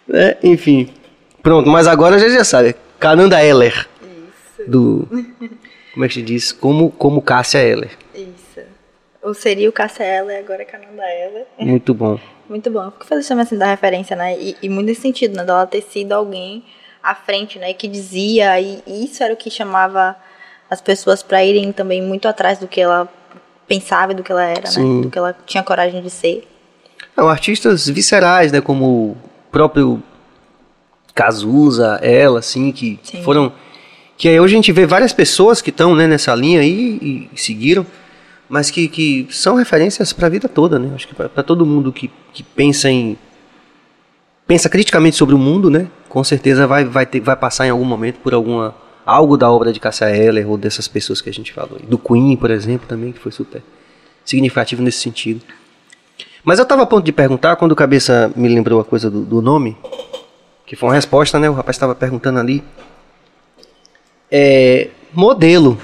[0.08, 0.88] É, enfim.
[1.42, 2.76] Pronto, mas agora a gente já sabe.
[2.98, 3.88] Cananda Eller.
[4.00, 5.08] Isso, Do.
[5.92, 6.52] Como é que se diz?
[6.52, 7.90] Como, como Cássia Eller.
[8.14, 8.60] isso.
[9.20, 11.44] Ou seria o Cássia Eller, agora é Cananda Eller.
[11.58, 12.20] Muito bom.
[12.48, 12.84] Muito bom.
[12.84, 14.38] Eu fico feliz também assim da referência, né?
[14.38, 15.44] E, e muito nesse sentido, né?
[15.44, 16.62] Dela ter sido alguém
[17.02, 17.72] à frente, né?
[17.72, 20.16] Que dizia, e, e isso era o que chamava
[20.70, 23.08] as pessoas para irem também muito atrás do que ela
[23.66, 24.96] pensava e do que ela era, Sim.
[24.96, 25.02] né?
[25.02, 26.46] Do que ela tinha coragem de ser.
[27.16, 28.60] Não, artistas viscerais, né?
[28.60, 29.16] Como o
[29.50, 30.02] próprio
[31.14, 33.22] Cazuza, ela, assim, que Sim.
[33.22, 33.52] foram.
[34.18, 37.40] Que aí hoje a gente vê várias pessoas que estão né, nessa linha aí e,
[37.40, 37.86] seguiram,
[38.48, 40.92] mas que, que são referências para a vida toda, né?
[40.94, 43.18] Acho que para todo mundo que, que pensa em.
[44.46, 45.88] pensa criticamente sobre o mundo, né?
[46.08, 48.74] Com certeza vai, vai, ter, vai passar em algum momento por alguma.
[49.04, 51.78] algo da obra de Cassia Eller ou dessas pessoas que a gente falou.
[51.88, 53.62] Do Queen, por exemplo, também, que foi super
[54.24, 55.40] significativo nesse sentido.
[56.44, 59.22] Mas eu estava a ponto de perguntar, quando o Cabeça me lembrou a coisa do,
[59.22, 59.76] do nome,
[60.64, 61.50] que foi uma resposta, né?
[61.50, 62.62] O rapaz estava perguntando ali.
[64.30, 65.76] É, modelo.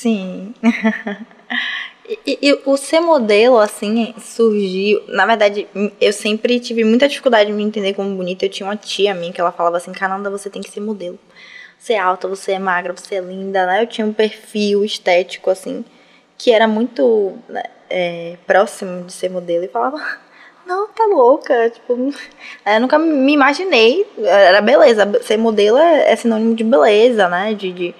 [0.00, 0.54] Sim.
[2.26, 5.02] e, e- o ser modelo, assim, surgiu.
[5.08, 5.68] Na verdade,
[6.00, 8.46] eu sempre tive muita dificuldade de me entender como bonita.
[8.46, 11.18] Eu tinha uma tia minha que ela falava assim: Cananda, você tem que ser modelo.
[11.78, 13.82] Você é alta, você é magra, você é linda, né?
[13.82, 15.84] Eu tinha um perfil estético, assim,
[16.38, 19.64] que era muito né, é, próximo de ser modelo.
[19.64, 19.98] E falava.
[20.66, 21.70] Não, tá louca.
[21.70, 21.94] Tipo,
[22.66, 24.06] eu nunca me imaginei.
[24.18, 25.06] Era beleza.
[25.22, 27.54] Ser modelo é, é sinônimo de beleza, né?
[27.54, 27.94] De, de,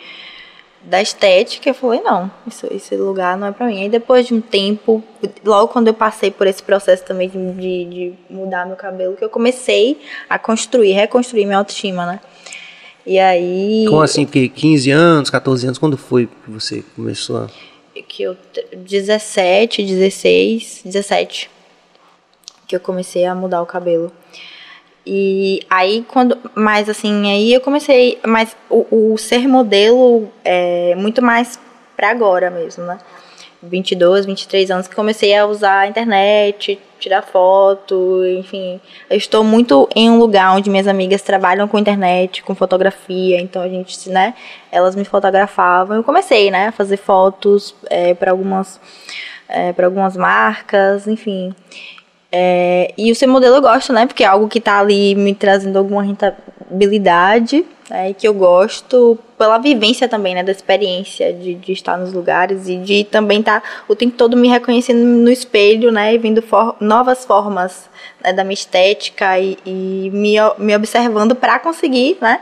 [0.82, 1.70] da estética.
[1.70, 3.82] Eu falei, não, isso, esse lugar não é pra mim.
[3.82, 5.02] Aí depois de um tempo,
[5.44, 9.24] logo quando eu passei por esse processo também de, de, de mudar meu cabelo, que
[9.24, 12.20] eu comecei a construir, reconstruir minha autoestima, né?
[13.06, 13.86] E aí.
[13.88, 14.24] Como assim?
[14.24, 17.48] Porque 15 anos, 14 anos, quando foi que você começou a.
[18.06, 18.36] que eu
[18.76, 21.50] 17, 16, 17
[22.70, 24.12] que eu comecei a mudar o cabelo.
[25.12, 31.20] E aí quando, mas assim, aí eu comecei, mas o, o ser modelo é muito
[31.20, 31.58] mais
[31.96, 32.96] pra agora mesmo, né?
[33.60, 38.80] 22, 23 anos que comecei a usar a internet, tirar foto, enfim.
[39.10, 43.62] Eu estou muito em um lugar onde minhas amigas trabalham com internet, com fotografia, então
[43.62, 44.34] a gente, né,
[44.70, 45.96] elas me fotografavam.
[45.96, 48.80] Eu comecei, né, a fazer fotos é, para algumas,
[49.48, 51.52] é, para algumas marcas, enfim.
[52.32, 54.06] É, e o ser modelo eu gosto, né?
[54.06, 58.10] Porque é algo que tá ali me trazendo alguma rentabilidade, né?
[58.10, 60.42] E que eu gosto pela vivência também, né?
[60.44, 64.36] Da experiência de, de estar nos lugares e de também estar tá, o tempo todo
[64.36, 66.14] me reconhecendo no espelho, né?
[66.14, 67.90] E vendo for novas formas
[68.22, 72.40] né, da minha estética e, e me, me observando para conseguir, né?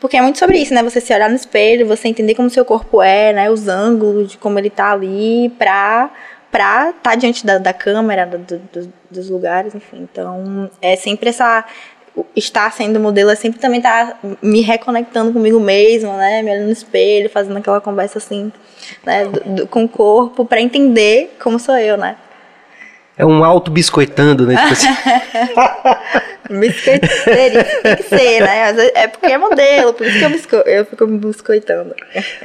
[0.00, 0.82] Porque é muito sobre isso, né?
[0.82, 3.50] Você se olhar no espelho, você entender como seu corpo é, né?
[3.50, 6.10] Os ângulos de como ele tá ali pra
[6.50, 10.08] pra estar tá diante da, da câmera, do, do, dos lugares, enfim.
[10.10, 11.64] Então, é sempre essa
[12.34, 16.42] estar sendo modelo é sempre também estar tá me reconectando comigo mesma, né?
[16.42, 18.52] Me olhando no espelho, fazendo aquela conversa assim,
[19.04, 19.26] né?
[19.26, 22.16] Do, com o corpo, para entender como sou eu, né?
[23.16, 24.56] É um auto biscoitando, né?
[24.56, 24.88] Tipo assim.
[26.50, 28.92] Tem que ser, né?
[28.94, 31.94] É porque é modelo, por isso que eu, bisco eu fico me biscoitando.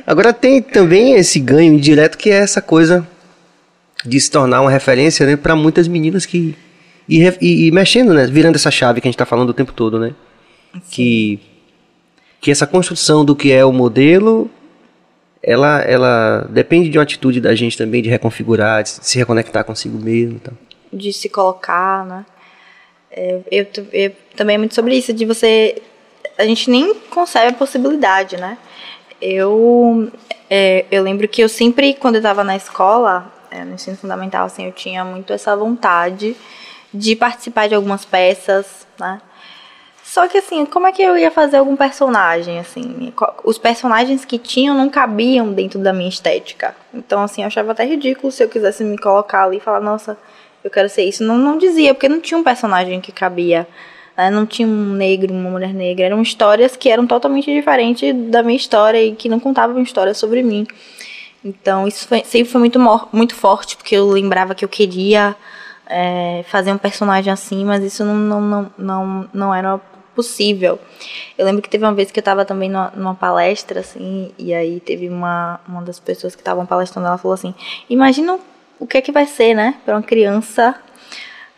[0.06, 3.08] Agora tem também esse ganho indireto que é essa coisa
[4.06, 6.56] de se tornar uma referência né, para muitas meninas que.
[7.08, 8.26] E, e, e, mexendo, né?
[8.26, 10.14] Virando essa chave que a gente está falando o tempo todo, né?
[10.90, 11.40] Que,
[12.42, 14.50] que essa construção do que é o modelo,
[15.42, 19.98] ela, ela depende de uma atitude da gente também, de reconfigurar, de se reconectar consigo
[20.00, 20.40] mesmo.
[20.42, 20.54] Então.
[20.92, 22.26] De se colocar, né?
[23.12, 25.82] É, eu, eu, também é muito sobre isso, de você.
[26.38, 28.58] A gente nem concebe a possibilidade, né?
[29.22, 30.12] Eu,
[30.50, 33.32] é, eu lembro que eu sempre, quando eu estava na escola,
[33.64, 36.36] no ensino fundamental, assim, eu tinha muito essa vontade
[36.94, 39.22] de participar de algumas peças, né?
[40.04, 43.12] Só que assim, como é que eu ia fazer algum personagem, assim?
[43.44, 46.76] Os personagens que tinham não cabiam dentro da minha estética.
[46.94, 50.18] Então, assim, eu achava até ridículo se eu quisesse me colocar ali e falar, nossa,
[50.64, 51.24] eu quero ser isso.
[51.24, 53.68] Não, não dizia, porque não tinha um personagem que cabia.
[54.16, 54.30] Né?
[54.30, 56.06] Não tinha um negro, uma mulher negra.
[56.06, 60.44] Eram histórias que eram totalmente diferentes da minha história e que não contavam história sobre
[60.44, 60.66] mim.
[61.46, 62.80] Então, isso foi, sempre foi muito,
[63.14, 65.36] muito forte, porque eu lembrava que eu queria
[65.86, 69.78] é, fazer um personagem assim, mas isso não, não, não, não, não era
[70.16, 70.80] possível.
[71.38, 74.56] Eu lembro que teve uma vez que eu estava também numa, numa, palestra, assim, e
[74.56, 77.54] aí teve uma, uma das pessoas que estavam palestrando, ela falou assim,
[77.88, 78.40] imagina
[78.80, 80.76] o que é que vai ser, né, para uma criança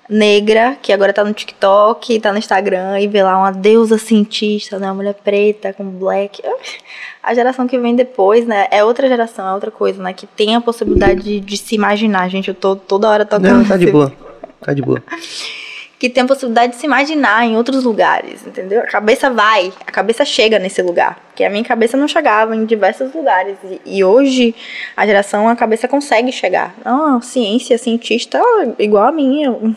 [0.10, 4.80] negra, que agora tá no TikTok, tá no Instagram, e vê lá uma deusa cientista,
[4.80, 4.88] né?
[4.88, 6.41] Uma mulher preta com black.
[7.22, 8.68] A geração que vem depois, né?
[8.72, 10.14] É outra geração, é outra coisa, né?
[10.14, 12.30] Que tem a possibilidade de, de se imaginar.
[12.30, 13.58] Gente, eu tô toda hora tocando.
[13.58, 14.14] Não, tá de boa.
[14.62, 15.03] Tá de boa.
[16.00, 18.82] que tem a possibilidade de se imaginar em outros lugares, entendeu?
[18.82, 22.66] A cabeça vai, a cabeça chega nesse lugar, que a minha cabeça não chegava em
[22.66, 24.54] diversos lugares e, e hoje
[24.95, 26.76] a geração a cabeça consegue chegar.
[26.86, 28.39] Ah, ciência, cientista,
[28.78, 29.48] igual a minha.
[29.48, 29.76] Eu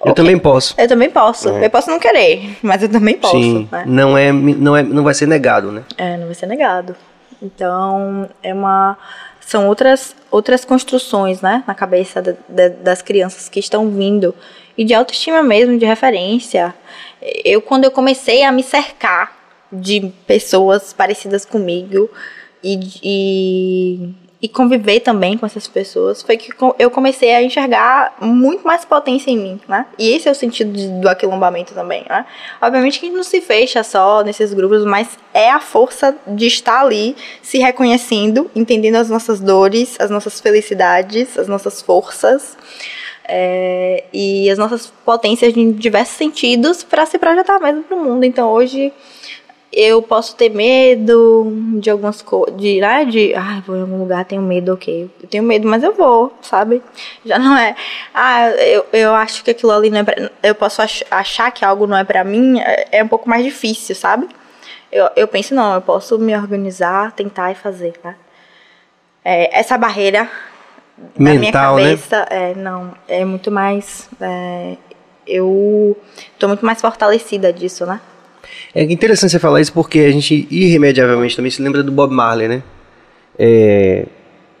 [0.00, 0.14] okay.
[0.14, 0.74] também posso.
[0.78, 1.50] Eu também posso.
[1.50, 1.66] É.
[1.66, 3.36] Eu posso não querer, mas eu também posso.
[3.36, 3.84] Sim, né?
[3.86, 5.82] não é, não é, não vai ser negado, né?
[5.98, 6.96] É, não vai ser negado.
[7.42, 8.96] Então é uma
[9.40, 14.34] são outras outras construções, né, na cabeça de, de, das crianças que estão vindo
[14.76, 16.74] e de autoestima mesmo, de referência.
[17.44, 19.34] Eu, quando eu comecei a me cercar
[19.72, 22.08] de pessoas parecidas comigo
[22.62, 28.66] e, e, e conviver também com essas pessoas, foi que eu comecei a enxergar muito
[28.66, 29.86] mais potência em mim, né?
[29.98, 32.26] E esse é o sentido de, do aquilombamento também, né?
[32.60, 36.46] Obviamente que a gente não se fecha só nesses grupos, mas é a força de
[36.46, 42.56] estar ali, se reconhecendo, entendendo as nossas dores, as nossas felicidades, as nossas forças
[43.26, 48.24] é, e as nossas potências em diversos sentidos para se projetar mesmo para o mundo.
[48.24, 48.92] Então hoje
[49.76, 54.24] eu posso ter medo de algumas coisas, de, né, de, ah, vou em algum lugar,
[54.24, 55.10] tenho medo, ok.
[55.20, 56.80] Eu tenho medo, mas eu vou, sabe?
[57.26, 57.74] Já não é,
[58.14, 61.64] ah, eu, eu acho que aquilo ali não é pra, eu posso ach, achar que
[61.64, 64.28] algo não é para mim, é, é, um pouco mais difícil, sabe?
[64.92, 68.14] Eu, eu penso, não, eu posso me organizar, tentar e fazer, né?
[69.24, 70.30] É, essa barreira
[71.18, 71.52] mental, na minha né?
[71.52, 72.26] cabeça, né?
[72.30, 74.08] é, não, é muito mais.
[74.20, 74.76] É,
[75.26, 75.96] eu
[76.38, 78.00] tô muito mais fortalecida disso, né?
[78.74, 82.48] É interessante você falar isso porque a gente irremediavelmente também se lembra do Bob Marley,
[82.48, 82.62] né?
[83.38, 84.06] É,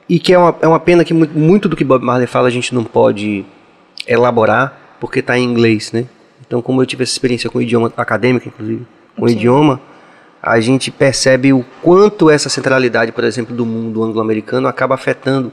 [0.08, 2.48] e que é uma, é uma pena que muito, muito do que Bob Marley fala
[2.48, 3.44] a gente não pode
[4.06, 6.06] elaborar porque está em inglês, né?
[6.46, 9.34] Então, como eu tive essa experiência com o idioma acadêmico, inclusive, com Sim.
[9.34, 9.80] o idioma,
[10.42, 15.52] a gente percebe o quanto essa centralidade, por exemplo, do mundo anglo-americano acaba afetando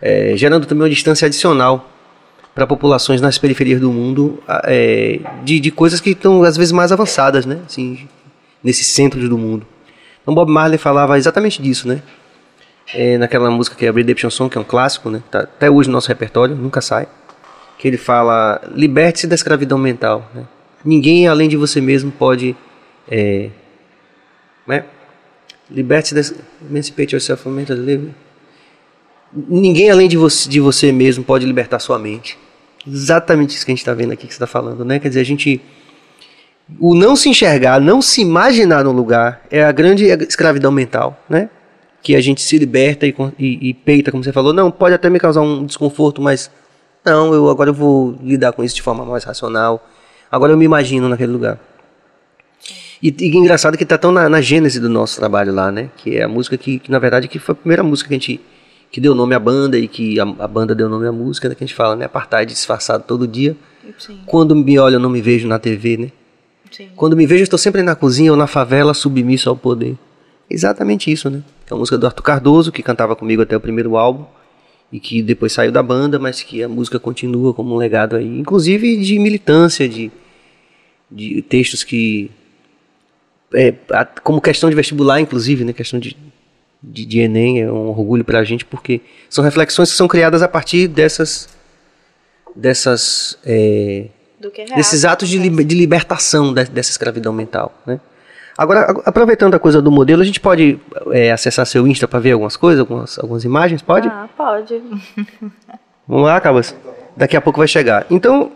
[0.00, 1.90] é, gerando também uma distância adicional
[2.54, 6.92] para populações nas periferias do mundo é, de, de coisas que estão às vezes mais
[6.92, 7.60] avançadas, né?
[7.66, 8.08] Assim,
[8.62, 9.66] nesses centros do mundo.
[10.22, 12.02] Então Bob Marley falava exatamente disso, né?
[12.94, 15.22] É, naquela música que é a Redemption Song, que é um clássico, né?
[15.30, 17.08] Tá até hoje no nosso repertório, nunca sai.
[17.78, 20.30] Que ele fala: liberte-se da escravidão mental.
[20.34, 20.44] Né?
[20.84, 22.54] Ninguém além de você mesmo pode.
[23.10, 23.50] É,
[24.66, 24.84] né?
[25.68, 26.20] Liberte-se da.
[26.70, 28.14] Emancipate yourself from mental living
[29.34, 32.38] ninguém além de você, de você mesmo pode libertar sua mente.
[32.86, 34.98] Exatamente isso que a gente está vendo aqui que você está falando, né?
[34.98, 35.60] Quer dizer, a gente.
[36.78, 41.50] O não se enxergar, não se imaginar no lugar é a grande escravidão mental, né?
[42.02, 44.52] Que a gente se liberta e, e, e peita, como você falou.
[44.52, 46.50] Não, pode até me causar um desconforto, mas
[47.04, 49.86] não, eu agora eu vou lidar com isso de forma mais racional.
[50.30, 51.58] Agora eu me imagino naquele lugar.
[53.02, 55.90] E, e engraçado que está tão na, na, gênese do nosso trabalho lá, né?
[55.98, 58.18] Que é a música que, que, na verdade, que foi a primeira música que a
[58.18, 58.40] gente
[58.94, 61.56] que deu nome à banda e que a, a banda deu nome à música, né,
[61.56, 62.04] que a gente fala, né?
[62.04, 63.56] Apartheid disfarçado todo dia.
[63.98, 64.20] Sim.
[64.24, 66.12] Quando me olho, eu não me vejo na TV, né?
[66.70, 66.90] Sim.
[66.94, 69.96] Quando me vejo, eu estou sempre na cozinha ou na favela, submisso ao poder.
[70.48, 71.42] Exatamente isso, né?
[71.68, 74.26] É uma música do Arthur Cardoso, que cantava comigo até o primeiro álbum,
[74.92, 78.38] e que depois saiu da banda, mas que a música continua como um legado aí,
[78.38, 80.12] inclusive de militância, de,
[81.10, 82.30] de textos que.
[83.52, 83.74] É,
[84.22, 85.72] como questão de vestibular, inclusive, né?
[85.72, 86.16] Questão de
[86.90, 90.42] de, de Enem, é um orgulho para a gente, porque são reflexões que são criadas
[90.42, 91.48] a partir dessas.
[92.54, 94.06] dessas é,
[94.40, 97.72] é desses atos de, de libertação de, dessa escravidão mental.
[97.86, 97.98] Né?
[98.56, 100.78] Agora, aproveitando a coisa do modelo, a gente pode
[101.10, 103.82] é, acessar seu Insta para ver algumas coisas, algumas, algumas imagens?
[103.82, 104.06] Pode?
[104.08, 104.80] Ah, pode.
[106.06, 106.74] Vamos lá, Cabas?
[107.16, 108.06] Daqui a pouco vai chegar.
[108.10, 108.52] Então,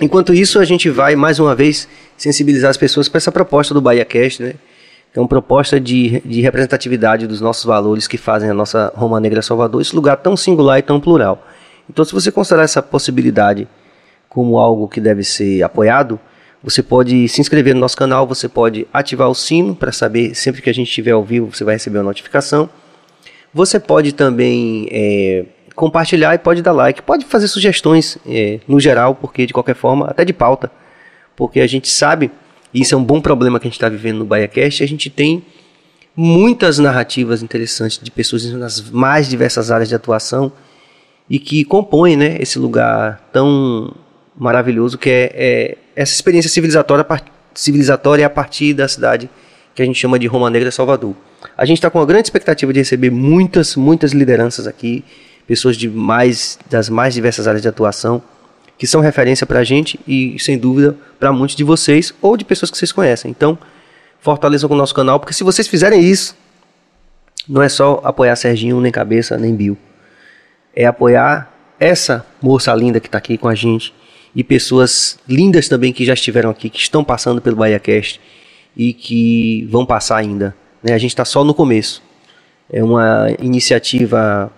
[0.00, 3.82] enquanto isso, a gente vai mais uma vez sensibilizar as pessoas para essa proposta do
[3.82, 4.54] Bahia Cast, né?
[5.16, 9.80] Uma proposta de, de representatividade dos nossos valores que fazem a nossa Roma Negra Salvador
[9.80, 11.42] esse lugar tão singular e tão plural.
[11.88, 13.66] Então, se você considerar essa possibilidade
[14.28, 16.20] como algo que deve ser apoiado,
[16.62, 20.60] você pode se inscrever no nosso canal, você pode ativar o sino para saber sempre
[20.60, 22.68] que a gente estiver ao vivo você vai receber uma notificação.
[23.54, 29.14] Você pode também é, compartilhar e pode dar like, pode fazer sugestões é, no geral,
[29.14, 30.70] porque de qualquer forma, até de pauta,
[31.34, 32.30] porque a gente sabe
[32.72, 34.82] isso é um bom problema que a gente está vivendo no BaiaCast.
[34.82, 35.44] A gente tem
[36.14, 40.52] muitas narrativas interessantes de pessoas nas mais diversas áreas de atuação
[41.30, 43.94] e que compõem né, esse lugar tão
[44.36, 47.06] maravilhoso que é, é essa experiência civilizatória,
[47.54, 49.28] civilizatória a partir da cidade
[49.74, 51.14] que a gente chama de Roma Negra Salvador.
[51.56, 55.04] A gente está com uma grande expectativa de receber muitas, muitas lideranças aqui,
[55.46, 58.22] pessoas de mais das mais diversas áreas de atuação
[58.78, 62.70] que são referência pra gente e, sem dúvida, para muitos de vocês ou de pessoas
[62.70, 63.30] que vocês conhecem.
[63.30, 63.58] Então,
[64.20, 66.36] fortaleçam com o nosso canal, porque se vocês fizerem isso,
[67.48, 69.76] não é só apoiar Serginho, nem Cabeça, nem Bill.
[70.74, 73.92] É apoiar essa moça linda que está aqui com a gente
[74.34, 78.20] e pessoas lindas também que já estiveram aqui, que estão passando pelo BahiaCast
[78.76, 80.54] e que vão passar ainda.
[80.82, 80.92] Né?
[80.92, 82.02] A gente está só no começo.
[82.70, 84.52] É uma iniciativa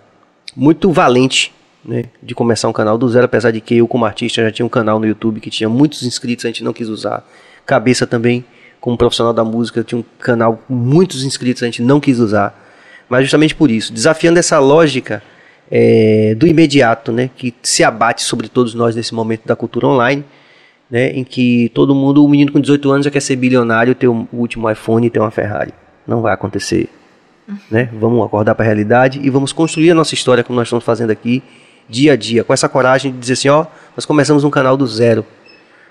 [0.54, 1.52] muito valente
[1.84, 4.66] né, de começar um canal do zero, apesar de que eu, como artista, já tinha
[4.66, 7.26] um canal no YouTube que tinha muitos inscritos, a gente não quis usar.
[7.64, 8.44] Cabeça também,
[8.80, 12.58] como profissional da música, tinha um canal com muitos inscritos, a gente não quis usar.
[13.08, 15.22] Mas justamente por isso, desafiando essa lógica
[15.70, 20.24] é, do imediato, né, que se abate sobre todos nós nesse momento da cultura online,
[20.90, 24.08] né, em que todo mundo, o menino com 18 anos já quer ser bilionário, ter
[24.08, 25.72] o último iPhone e ter uma Ferrari.
[26.06, 26.88] Não vai acontecer.
[27.70, 27.88] Né?
[27.92, 31.10] Vamos acordar para a realidade e vamos construir a nossa história como nós estamos fazendo
[31.10, 31.42] aqui,
[31.90, 34.86] dia a dia, com essa coragem de dizer assim, ó, nós começamos um canal do
[34.86, 35.26] zero,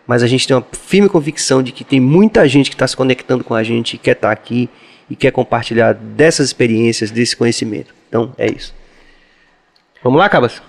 [0.07, 2.95] mas a gente tem uma firme convicção de que tem muita gente que está se
[2.95, 4.69] conectando com a gente, quer estar tá aqui
[5.09, 7.93] e quer compartilhar dessas experiências, desse conhecimento.
[8.07, 8.73] Então, é isso.
[10.01, 10.61] Vamos lá, Cabas?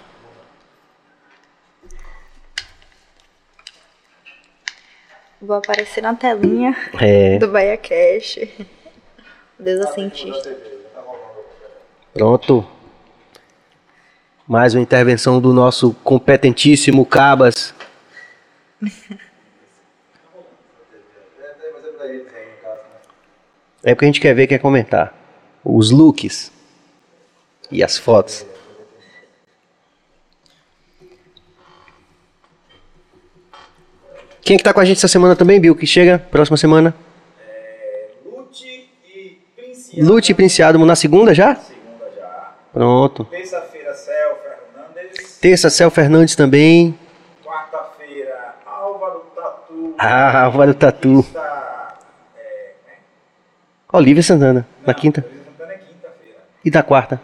[5.40, 7.38] Vou aparecer na telinha É.
[7.38, 8.40] do Bahia Cash.
[9.58, 10.56] Deus é cientista.
[12.12, 12.66] Pronto.
[14.50, 17.72] Mais uma intervenção do nosso competentíssimo Cabas.
[23.82, 25.14] É porque a gente quer ver, quer comentar.
[25.64, 26.52] Os looks
[27.70, 28.44] e as fotos.
[34.42, 35.74] Quem é que tá com a gente essa semana também, Bill?
[35.74, 36.94] Que chega próxima semana?
[38.22, 40.06] Lute e Princiado.
[40.12, 41.54] Lute e Princiado na segunda já?
[41.54, 42.54] Segunda já.
[42.70, 43.24] Pronto.
[43.24, 44.29] Terça-feira, Céu.
[45.40, 46.94] Terça, Céu Fernandes também.
[47.42, 49.94] Quarta-feira, Álvaro Tatu.
[49.98, 51.20] Ah, Álvaro Tatu.
[51.20, 51.96] Está,
[52.36, 52.92] é, né?
[53.90, 55.24] Olivia Santana, na quinta.
[55.26, 56.38] Luiz Santana é quinta-feira.
[56.62, 57.18] E da quarta?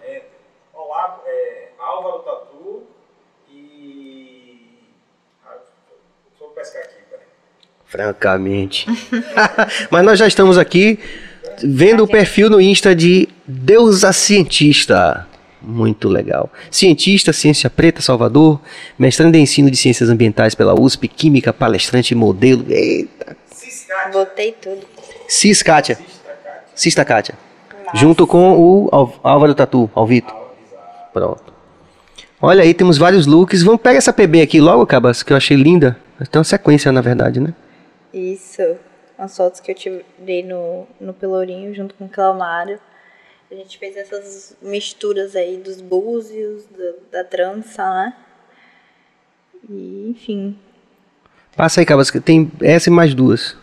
[0.00, 0.22] É,
[0.72, 2.84] Olá, é, Álvaro Tatu
[3.50, 4.84] e.
[5.44, 5.54] Ah,
[6.40, 7.26] eu pescar aqui, peraí.
[7.84, 8.86] Francamente.
[9.90, 11.00] Mas nós já estamos aqui
[11.64, 15.26] vendo o perfil no Insta de Deusa Cientista.
[15.68, 16.48] Muito legal.
[16.70, 18.60] Cientista, Ciência Preta, Salvador,
[18.96, 22.64] mestrando em ensino de Ciências Ambientais pela USP, Química, palestrante, modelo.
[22.68, 23.36] Eita.
[24.12, 24.86] Botei tudo.
[25.28, 25.98] Cis Kátia.
[26.74, 27.34] Cista Kátia.
[27.94, 30.32] Junto com o Al- Álvaro Tatu, Alvito.
[31.12, 31.52] Pronto.
[32.40, 33.62] Olha aí, temos vários looks.
[33.62, 35.96] Vamos pegar essa PB aqui logo, Cabas, que eu achei linda.
[36.30, 37.52] Tem uma sequência, na verdade, né?
[38.14, 38.62] Isso.
[39.18, 42.78] Umas fotos que eu tirei no, no Pelourinho junto com o Clamário.
[43.50, 48.14] A gente fez essas misturas aí dos búzios, da, da trança, né?
[49.70, 50.56] E, enfim.
[51.56, 53.56] Passa aí, Cabas, tem essa e mais duas.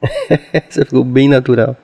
[0.52, 1.76] essa ficou bem natural.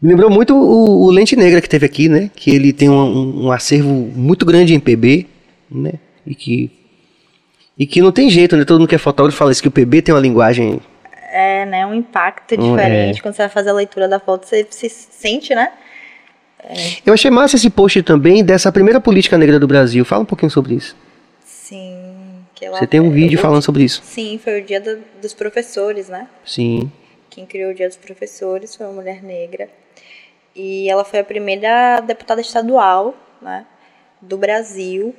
[0.00, 2.30] Me lembrou muito o, o Lente Negra que teve aqui, né?
[2.34, 5.26] Que ele tem um, um- um acervo muito grande em PB,
[5.70, 5.94] né?
[6.26, 6.70] E que,
[7.78, 8.64] e que não tem jeito, né?
[8.64, 10.80] Todo mundo que é fotógrafo fala isso, que o PB tem uma linguagem
[11.36, 11.84] É, né?
[11.84, 13.18] Um impacto Hum, diferente.
[13.18, 13.22] é.
[13.22, 15.72] Quando você vai fazer a leitura da foto, você se sente, né?
[17.04, 20.04] Eu achei massa esse post também dessa primeira política negra do Brasil.
[20.04, 20.96] Fala um pouquinho sobre isso.
[21.44, 22.44] Sim.
[22.70, 24.00] Você tem um vídeo eu- falando sobre isso.
[24.04, 26.28] Sim, foi o dia do- dos professores, né?
[26.44, 26.90] Sim.
[27.28, 29.68] Quem criou o Dia dos Professores foi uma mulher negra.
[30.54, 33.12] E ela foi a primeira deputada estadual
[33.42, 33.66] né,
[34.22, 35.14] do Brasil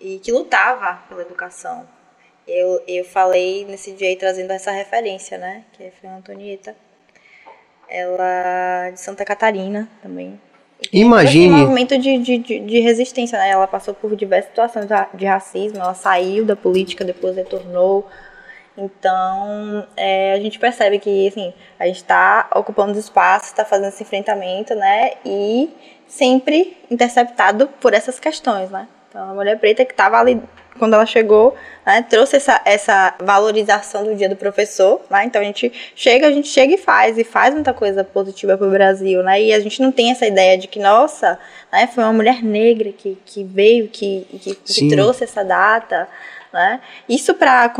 [0.00, 1.84] e que lutava pela educação.
[2.46, 5.62] Eu, eu falei nesse dia aí trazendo essa referência, né?
[5.72, 6.76] Que foi a Antonieta.
[7.88, 10.38] Ela é de Santa Catarina também.
[10.92, 13.50] Imagine- esse movimento de, de, de, resistência, né?
[13.50, 18.06] Ela passou por diversas situações de racismo, ela saiu da política, depois retornou.
[18.76, 23.88] Então, é, a gente percebe que, assim, a gente está ocupando os espaços, está fazendo
[23.88, 25.12] esse enfrentamento, né?
[25.24, 25.70] E
[26.08, 28.88] sempre interceptado por essas questões, né?
[29.08, 30.40] Então, a mulher preta que estava ali
[30.78, 31.54] quando ela chegou,
[31.86, 35.24] né, trouxe essa, essa valorização do dia do professor, né?
[35.24, 38.66] Então a gente chega, a gente chega e faz, e faz muita coisa positiva para
[38.66, 39.40] o Brasil, né?
[39.42, 41.38] E a gente não tem essa ideia de que, nossa,
[41.72, 46.08] né, foi uma mulher negra que, que veio, que, que, que trouxe essa data,
[46.52, 46.80] né?
[47.08, 47.72] Isso para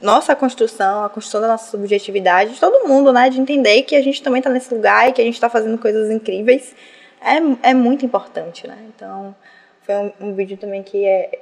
[0.00, 3.28] nossa construção, a construção da nossa subjetividade, de todo mundo, né?
[3.30, 5.76] De entender que a gente também está nesse lugar e que a gente está fazendo
[5.78, 6.74] coisas incríveis,
[7.20, 8.76] é, é muito importante, né?
[8.94, 9.34] Então,
[9.82, 11.40] foi um, um vídeo também que é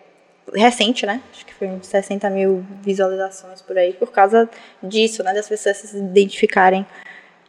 [0.55, 1.21] recente, né?
[1.33, 4.49] Acho que foi uns 60 mil visualizações por aí, por causa
[4.83, 5.33] disso, né?
[5.35, 6.87] Das pessoas se identificarem,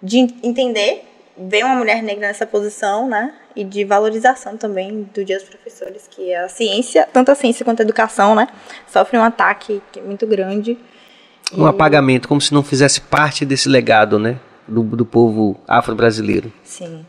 [0.01, 1.03] de entender
[1.37, 3.33] ver uma mulher negra nessa posição, né?
[3.55, 7.63] E de valorização também do dia dos professores, que é a ciência, tanto a ciência
[7.63, 8.47] quanto a educação, né?
[8.87, 10.77] Sofre um ataque muito grande.
[11.55, 11.69] Um e...
[11.69, 14.39] apagamento, como se não fizesse parte desse legado, né?
[14.67, 16.51] Do, do povo afro-brasileiro.
[16.63, 17.05] Sim.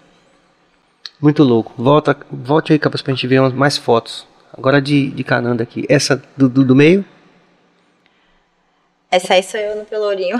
[1.20, 1.72] Muito louco.
[1.76, 4.27] Volta, volte aí, capaz, pra gente ver umas, mais fotos.
[4.58, 5.86] Agora de, de Cananda aqui.
[5.88, 7.04] Essa do, do, do meio?
[9.08, 10.36] Essa aí sou eu no Pelourinho.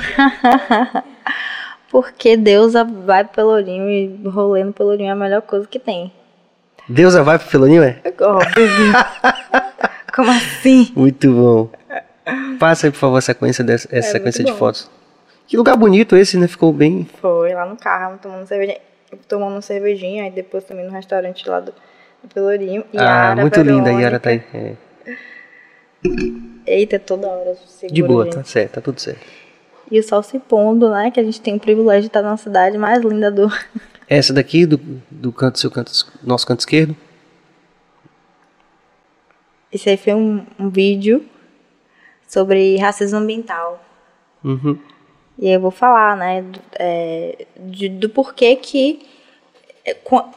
[1.89, 6.12] Porque Deusa vai pro Pelourinho e rolê no Pelourinho é a melhor coisa que tem.
[6.89, 8.03] Deusa vai pro Pelourinho, é?
[10.12, 10.93] Como assim?
[10.97, 11.70] Muito bom.
[12.59, 14.90] Passa aí, por favor, a sequência dessa essa é, sequência de fotos.
[15.47, 16.49] Que lugar bonito esse, né?
[16.49, 17.09] Ficou bem.
[17.20, 18.81] Foi, lá no carro, tomando cervejinha.
[19.28, 21.73] Tomando cervejinha, aí depois também no restaurante lá do,
[22.32, 22.85] Pelourinho.
[22.95, 24.43] ah, Yara, muito linda, a Yara tá aí.
[24.53, 24.77] É.
[26.66, 27.57] Eita, toda hora.
[27.90, 29.24] De boa, tá certo, tá tudo certo.
[29.90, 31.11] E o sol se pondo, né?
[31.11, 33.49] Que a gente tem o privilégio de estar na cidade mais linda do.
[34.09, 34.78] Essa daqui, do,
[35.11, 35.93] do canto, seu canto,
[36.23, 36.97] nosso canto esquerdo.
[39.73, 41.24] Esse aí foi um, um vídeo
[42.27, 43.82] sobre racismo ambiental.
[44.43, 44.78] Uhum.
[45.39, 49.07] E aí eu vou falar, né, do, é, de, do porquê que
[49.89, 49.97] é,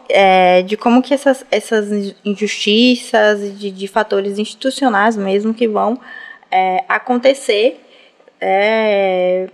[0.09, 1.89] é, de como que essas, essas
[2.23, 5.99] injustiças, de, de fatores institucionais mesmo que vão
[6.49, 7.79] é, acontecer
[8.39, 9.49] é,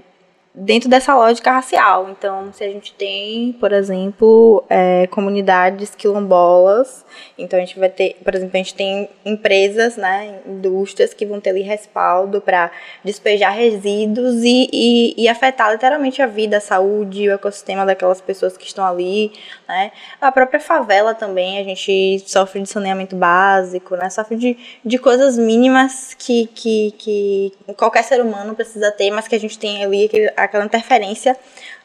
[0.59, 2.09] dentro dessa lógica racial.
[2.09, 7.05] Então, se a gente tem, por exemplo, é, comunidades quilombolas,
[7.37, 11.39] então a gente vai ter, por exemplo, a gente tem empresas, né, indústrias que vão
[11.39, 12.71] ter ali respaldo para
[13.03, 18.57] despejar resíduos e, e, e, afetar literalmente a vida, a saúde, o ecossistema daquelas pessoas
[18.57, 19.31] que estão ali,
[19.69, 19.91] né.
[20.19, 25.37] A própria favela também, a gente sofre de saneamento básico, né, sofre de, de coisas
[25.37, 30.05] mínimas que, que, que qualquer ser humano precisa ter, mas que a gente tem ali
[30.05, 31.37] aquele, aquela interferência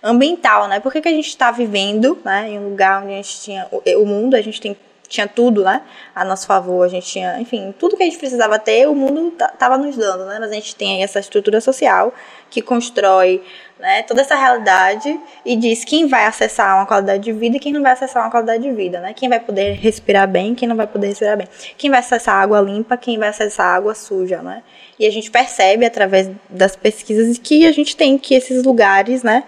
[0.02, 0.80] ambiental, né?
[0.80, 3.68] Por que, que a gente está vivendo né, em um lugar onde a gente tinha
[3.70, 4.76] o, mundo, a gente tem,
[5.08, 5.82] tinha tudo né,
[6.14, 9.32] a nosso favor, a gente tinha, enfim, tudo que a gente precisava ter, o mundo
[9.38, 10.38] estava nos dando, né?
[10.40, 12.12] Mas a gente tem aí essa estrutura social
[12.50, 13.42] que constrói
[13.82, 17.72] né, toda essa realidade e diz quem vai acessar uma qualidade de vida e quem
[17.72, 19.12] não vai acessar uma qualidade de vida, né?
[19.12, 21.48] Quem vai poder respirar bem, quem não vai poder respirar bem.
[21.76, 24.62] Quem vai acessar água limpa, quem vai acessar água suja, né?
[25.00, 29.42] E a gente percebe através das pesquisas que a gente tem que esses lugares, né,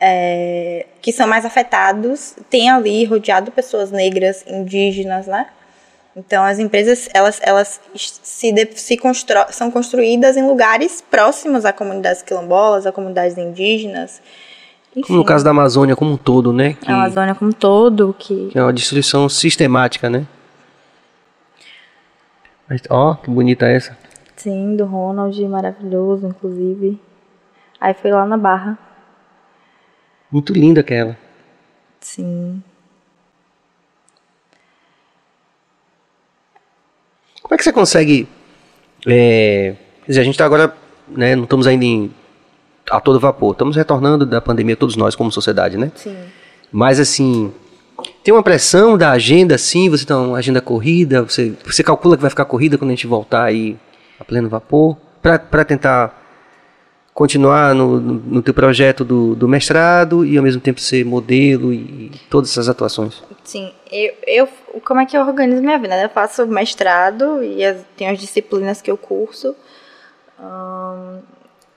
[0.00, 5.46] é, que são mais afetados, tem ali rodeado pessoas negras, indígenas, né?
[6.16, 11.74] Então as empresas elas, elas se, de, se constru, são construídas em lugares próximos a
[11.74, 14.22] comunidades quilombolas, a comunidades indígenas.
[14.92, 15.08] Enfim.
[15.08, 16.72] Como no caso da Amazônia como um todo, né?
[16.80, 18.48] Que, a Amazônia como um todo, que...
[18.48, 20.26] que é uma destruição sistemática, né?
[22.88, 23.96] Ó, oh, que bonita essa.
[24.34, 26.98] Sim, do Ronald, maravilhoso, inclusive.
[27.78, 28.78] Aí foi lá na Barra.
[30.32, 31.16] Muito linda aquela.
[32.00, 32.62] Sim.
[37.46, 38.28] Como é que você consegue.
[39.06, 40.74] É, quer dizer, a gente está agora.
[41.08, 42.10] Né, não estamos ainda em,
[42.90, 43.52] a todo vapor.
[43.52, 45.92] Estamos retornando da pandemia, todos nós, como sociedade, né?
[45.94, 46.16] Sim.
[46.72, 47.52] Mas, assim.
[48.22, 52.20] Tem uma pressão da agenda, assim, você tem uma agenda corrida, você, você calcula que
[52.20, 53.74] vai ficar corrida quando a gente voltar aí
[54.20, 56.25] a pleno vapor, para tentar
[57.16, 61.76] continuar no, no, teu projeto do, do, mestrado e ao mesmo tempo ser modelo e,
[61.76, 63.22] e todas essas atuações?
[63.42, 64.48] Sim, eu, eu,
[64.84, 65.98] como é que eu organizo minha vida?
[65.98, 69.56] Eu faço mestrado e as, tenho as disciplinas que eu curso.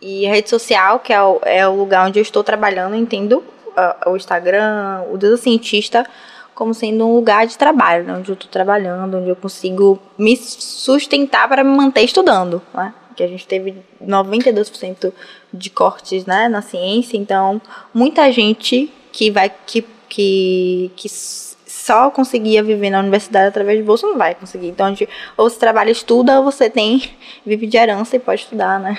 [0.01, 3.37] E a rede social, que é o, é o lugar onde eu estou trabalhando, entendo
[3.37, 6.05] uh, o Instagram, o Deus Cientista,
[6.53, 10.35] como sendo um lugar de trabalho, né, onde eu estou trabalhando, onde eu consigo me
[10.35, 12.93] sustentar para me manter estudando, né?
[13.19, 15.11] Que a gente teve 92%
[15.53, 17.61] de cortes, né, na ciência, então
[17.93, 24.07] muita gente que vai que que, que só conseguia viver na universidade através de bolsa
[24.07, 24.69] não vai conseguir.
[24.69, 27.11] Então, a gente, ou você trabalha estuda, ou você tem
[27.45, 28.97] vive de herança e pode estudar, né?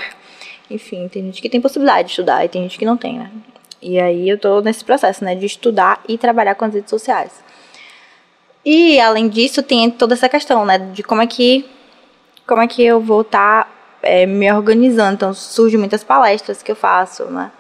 [0.71, 3.31] Enfim, tem gente que tem possibilidade de estudar e tem gente que não tem, né?
[3.81, 7.43] E aí eu tô nesse processo, né, de estudar e trabalhar com as redes sociais.
[8.63, 11.65] E além disso, tem toda essa questão, né, de como é que
[12.47, 13.71] como é que eu vou estar tá,
[14.03, 15.15] é, me organizando.
[15.15, 17.51] Então surgem muitas palestras que eu faço, né?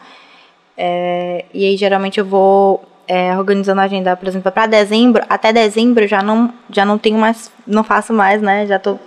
[0.76, 5.52] É, e aí geralmente eu vou é, organizando a agenda, por exemplo, para dezembro, até
[5.52, 8.68] dezembro já não, já não tenho mais, não faço mais, né?
[8.68, 9.00] Já tô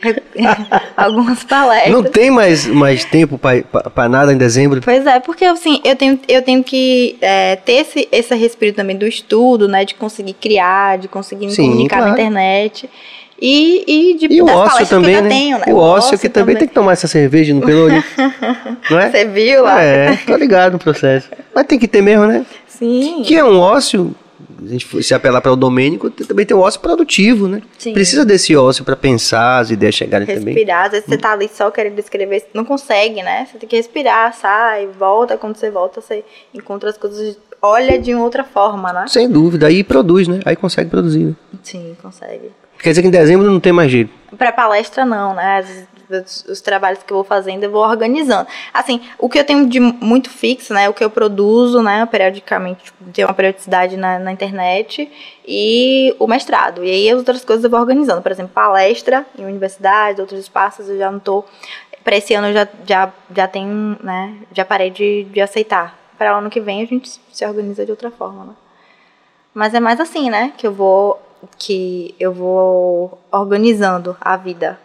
[0.96, 1.92] algumas palestras.
[1.92, 4.80] Não tem mais, mais tempo para nada em dezembro?
[4.80, 8.96] Pois é, porque assim, eu tenho, eu tenho que é, ter esse, esse respiro também
[8.96, 9.84] do estudo, né?
[9.84, 12.12] De conseguir criar, de conseguir me Sim, comunicar claro.
[12.12, 12.88] na internet.
[13.40, 15.28] E, e, de, e o ócio também, né?
[15.28, 15.64] Tenho, né?
[15.68, 18.02] O, o ócio, ócio que também, tem que tomar essa cerveja no Pelourinho.
[18.90, 19.10] não é?
[19.10, 19.80] Você viu lá?
[19.80, 21.30] É, tô ligado no processo.
[21.54, 22.44] Mas tem que ter mesmo, né?
[22.66, 23.22] Sim.
[23.24, 24.12] Que é um ócio,
[24.60, 27.62] a gente se apelar para o domênico, também tem o ócio produtivo, né?
[27.78, 27.92] Sim.
[27.92, 30.54] Precisa desse ócio para pensar, as ideias chegarem também.
[30.54, 33.46] Respirar, às vezes você tá ali só querendo escrever, não consegue, né?
[33.46, 35.36] Você tem que respirar, sai, volta.
[35.36, 39.04] Quando você volta, você encontra as coisas, olha de outra forma, né?
[39.06, 40.40] Sem dúvida, aí produz, né?
[40.44, 41.24] Aí consegue produzir.
[41.24, 41.34] Né?
[41.62, 42.50] Sim, consegue.
[42.78, 44.12] Quer dizer que em dezembro não tem mais jeito.
[44.36, 45.64] Pra palestra, não, né?
[46.08, 48.46] Os, os trabalhos que eu vou fazendo, eu vou organizando.
[48.72, 50.88] Assim, o que eu tenho de muito fixo, né?
[50.88, 52.06] O que eu produzo, né?
[52.06, 55.10] Periodicamente, tipo, tem uma periodicidade na, na internet
[55.46, 56.84] e o mestrado.
[56.84, 58.22] E aí as outras coisas eu vou organizando.
[58.22, 61.44] Por exemplo, palestra em universidades, outros espaços, eu já não tô.
[62.04, 64.34] Pra esse ano eu já, já, já tenho, né?
[64.52, 65.98] Já parei de, de aceitar.
[66.16, 68.52] Para o ano que vem a gente se organiza de outra forma, né?
[69.52, 70.52] Mas é mais assim, né?
[70.56, 71.20] Que eu vou
[71.58, 74.78] que eu vou organizando a vida.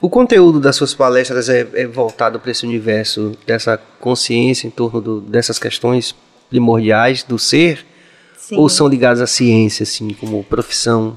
[0.00, 5.00] O conteúdo das suas palestras é, é voltado para esse universo dessa consciência em torno
[5.00, 6.14] do- dessas questões
[6.50, 7.86] primordiais do ser?
[8.36, 8.56] Sim.
[8.58, 11.16] Ou são ligadas à ciência, assim, como profissão?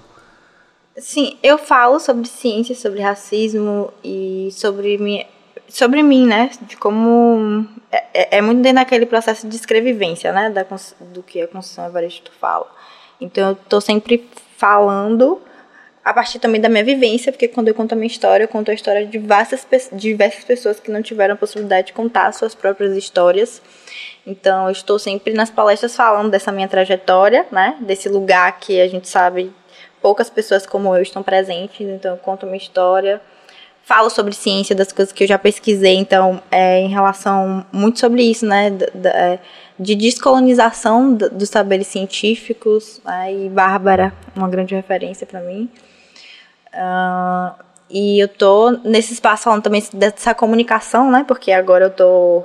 [0.98, 5.26] Sim, eu falo sobre ciência, sobre racismo e sobre mim,
[5.68, 6.52] sobre mim, né?
[6.62, 10.50] De como é, é- é muito dentro daquele processo de escrevivência, né?
[10.52, 10.64] Da,
[11.12, 12.68] do que a Constituição Evaristo fala.
[13.20, 14.30] Então eu tô sempre
[14.66, 15.40] falando
[16.04, 18.72] a partir também da minha vivência, porque quando eu conto a minha história, eu conto
[18.72, 22.96] a história de diversas, diversas pessoas que não tiveram a possibilidade de contar suas próprias
[22.96, 23.62] histórias.
[24.26, 27.78] Então, eu estou sempre nas palestras falando dessa minha trajetória, né?
[27.80, 29.52] Desse lugar que a gente sabe
[30.02, 31.88] poucas pessoas como eu estão presentes.
[31.88, 33.22] Então, eu conto minha história,
[33.86, 35.96] falo sobre ciência, das coisas que eu já pesquisei.
[35.96, 38.72] Então, é, em relação muito sobre isso, né?
[38.72, 39.40] da- é,
[39.80, 43.00] de descolonização do- dos saberes científicos.
[43.06, 43.34] Né?
[43.46, 45.70] E Bárbara, uma grande referência para mim.
[46.74, 47.54] Ah,
[47.90, 51.24] e eu tô nesse espaço falando também dessa comunicação, né?
[51.28, 52.44] Porque agora eu tô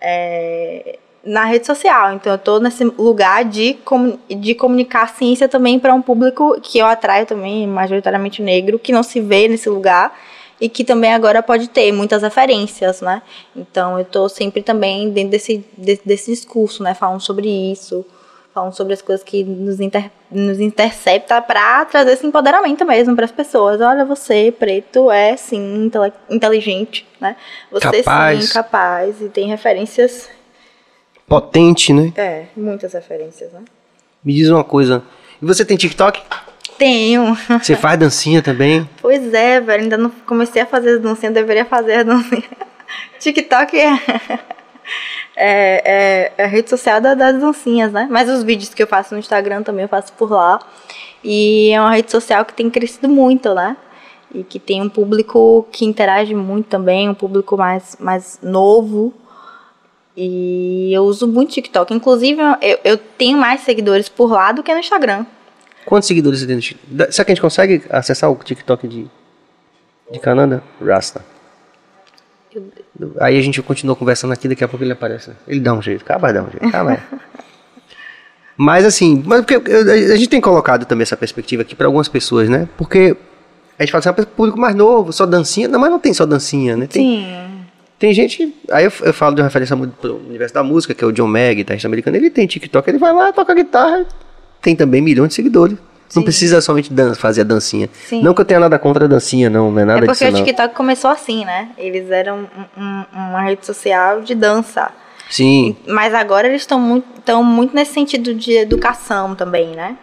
[0.00, 5.48] é, na rede social, então eu tô nesse lugar de, comu- de comunicar a ciência
[5.48, 9.68] também para um público que eu atraio também, majoritariamente negro, que não se vê nesse
[9.68, 10.16] lugar
[10.60, 13.22] e que também agora pode ter muitas referências, né?
[13.54, 16.94] Então eu tô sempre também dentro desse, de- desse discurso, né?
[16.94, 18.04] Falando sobre isso,
[18.52, 23.24] falando sobre as coisas que nos, inter, nos intercepta para trazer esse empoderamento mesmo para
[23.24, 23.80] as pessoas.
[23.80, 25.90] Olha, você, preto, é sim
[26.28, 27.36] inteligente, né?
[27.70, 28.44] Você Capaz.
[28.44, 29.20] sim, capaz.
[29.20, 30.28] E tem referências,
[31.26, 32.12] Potente, né?
[32.16, 33.60] é, muitas referências, né?
[34.24, 35.02] Me diz uma coisa.
[35.40, 36.20] E você tem TikTok?
[36.78, 37.36] Tenho.
[37.60, 38.88] Você faz dancinha também?
[39.02, 42.44] Pois é, velho, ainda não comecei a fazer as dancinhas, deveria fazer dancinha.
[43.18, 43.94] TikTok é,
[45.36, 48.06] é, é, é a rede social da- das dancinhas, né?
[48.10, 50.60] Mas os vídeos que eu faço no Instagram também eu faço por lá.
[51.22, 53.76] E é uma rede social que tem crescido muito, né?
[54.32, 59.12] E que tem um público que interage muito também, um público mais, mais novo.
[60.16, 61.92] E eu uso muito TikTok.
[61.94, 65.24] Inclusive, eu, eu tenho mais seguidores por lá do que no Instagram.
[65.88, 67.14] Quantos seguidores você tem no TikTok?
[67.14, 69.06] Será que a gente consegue acessar o TikTok de,
[70.12, 70.60] de Canadá?
[70.84, 71.24] Rasta.
[73.18, 75.30] Aí a gente continua conversando aqui, daqui a pouco ele aparece.
[75.46, 77.02] Ele dá um jeito, acaba dá um jeito, acaba.
[78.54, 82.48] Mas assim, mas porque a gente tem colocado também essa perspectiva aqui para algumas pessoas,
[82.48, 82.68] né?
[82.76, 83.16] Porque
[83.78, 85.68] a gente fala assim, ah, público mais novo, só dancinha.
[85.68, 86.88] Não, mas não tem só dancinha, né?
[86.88, 87.64] Tem, Sim.
[88.00, 88.52] tem gente.
[88.72, 91.12] Aí eu, eu falo de uma referência muito pro universo da música, que é o
[91.12, 92.16] John Mag, guitarrista americano.
[92.16, 94.04] Ele tem TikTok, ele vai lá, toca guitarra,
[94.60, 95.76] tem também milhões de seguidores.
[96.14, 96.22] Não Sim.
[96.22, 97.88] precisa somente fazer a dancinha.
[98.06, 98.22] Sim.
[98.22, 100.36] Não que eu tenha nada contra a dancinha, não, não é nada É porque disso,
[100.36, 100.44] o não.
[100.44, 101.68] TikTok começou assim, né?
[101.76, 104.90] Eles eram um- um- uma rede social de dança.
[105.28, 109.98] Sim, Mas agora eles estão muito, tão muito nesse sentido de educação também, né?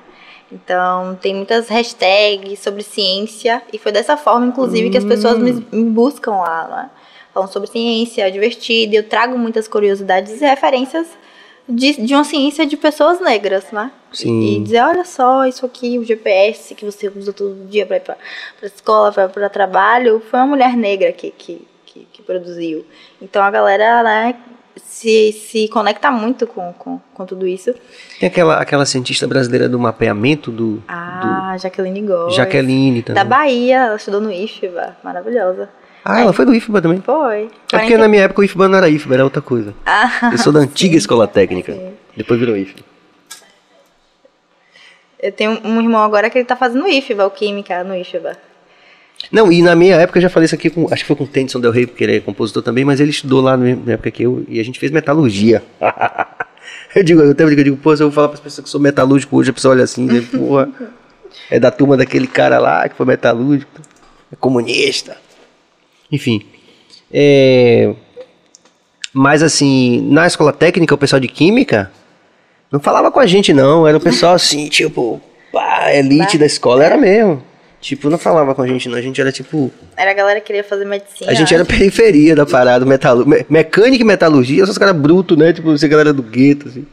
[0.52, 3.64] Então, tem muitas hashtags sobre ciência.
[3.74, 6.90] E foi dessa forma, inclusive, que as pessoas me, me buscam lá, né?
[7.34, 8.94] Falando sobre ciência, divertido.
[8.94, 11.08] E eu trago muitas curiosidades e referências
[11.68, 13.92] de, de uma ciência de pessoas negras, né?
[14.12, 14.58] Sim.
[14.58, 18.02] E, dizer, olha só, isso aqui, o GPS que você usa todo dia para ir
[18.02, 18.18] para
[18.64, 22.86] escola, para trabalho, foi uma mulher negra que, que, que, que produziu.
[23.22, 24.36] Então a galera, né,
[24.78, 27.74] se, se conecta muito com, com, com tudo isso.
[28.20, 32.36] tem aquela, aquela cientista brasileira do mapeamento do, Ah, Jaqueline do Góes.
[32.36, 33.24] Jaqueline também.
[33.24, 35.70] Da Bahia, ela estudou no IFBA, maravilhosa.
[36.08, 37.02] Ah, ela foi do IFBA também.
[37.02, 37.50] Foi.
[37.74, 39.74] É porque na minha época o IFBA não era IFBA, era outra coisa.
[39.84, 41.74] Ah, Eu sou da antiga escola técnica.
[41.74, 41.94] sim.
[42.16, 42.82] Depois virou IFBA.
[45.20, 48.38] eu tenho um irmão agora que ele tá fazendo IFBA, o Química, no IFBA.
[49.32, 50.86] Não, e na minha época eu já falei isso aqui com.
[50.94, 53.10] Acho que foi com o Tennyson Del Rey, porque ele é compositor também, mas ele
[53.10, 55.64] estudou lá na época que eu e a gente fez metalurgia.
[56.96, 58.66] eu digo, eu até digo, eu digo, pô, se eu vou falar para as pessoas
[58.66, 60.70] que sou metalúrgico hoje, a pessoa olha assim, né, porra,
[61.50, 63.72] é da turma daquele cara lá que foi metalúrgico,
[64.32, 65.18] é comunista.
[66.12, 66.42] Enfim.
[67.12, 67.94] É,
[69.14, 71.92] mas assim, na escola técnica, o pessoal de química
[72.72, 73.88] Não falava com a gente, não.
[73.88, 75.22] Era o pessoal assim, tipo,
[75.52, 76.84] pá, elite da escola.
[76.84, 77.42] Era mesmo.
[77.80, 78.98] Tipo, não falava com a gente, não.
[78.98, 79.72] A gente era tipo.
[79.96, 81.30] Era a galera que queria fazer medicina.
[81.32, 85.38] A gente era periferia da parada, metalu me- mecânica e metalurgia, só os caras brutos,
[85.38, 85.54] né?
[85.54, 86.86] Tipo, você galera do gueto, assim.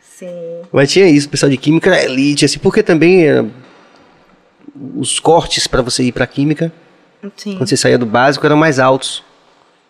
[0.00, 0.62] Sim.
[0.72, 3.44] Mas tinha isso, o pessoal de química era elite, assim, porque também era
[4.96, 6.72] os cortes pra você ir pra química,
[7.36, 7.56] Sim.
[7.56, 9.24] quando você saía do básico, eram mais altos.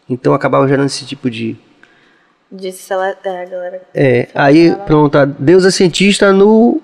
[0.08, 1.56] Então acabava gerando esse tipo de.
[2.50, 3.16] Disse se ela.
[3.24, 3.82] É, a galera.
[3.94, 6.80] É, aí pronto, a Deus é cientista no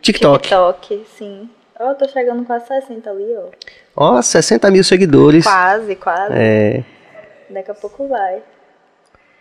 [0.00, 0.42] TikTok.
[0.42, 1.48] TikTok, sim.
[1.78, 3.48] Ó, eu tô chegando quase 60 ali, ó.
[3.96, 5.44] Ó, 60 mil seguidores.
[5.44, 6.32] Quase, quase.
[6.34, 6.84] É.
[7.48, 8.42] Daqui a pouco vai.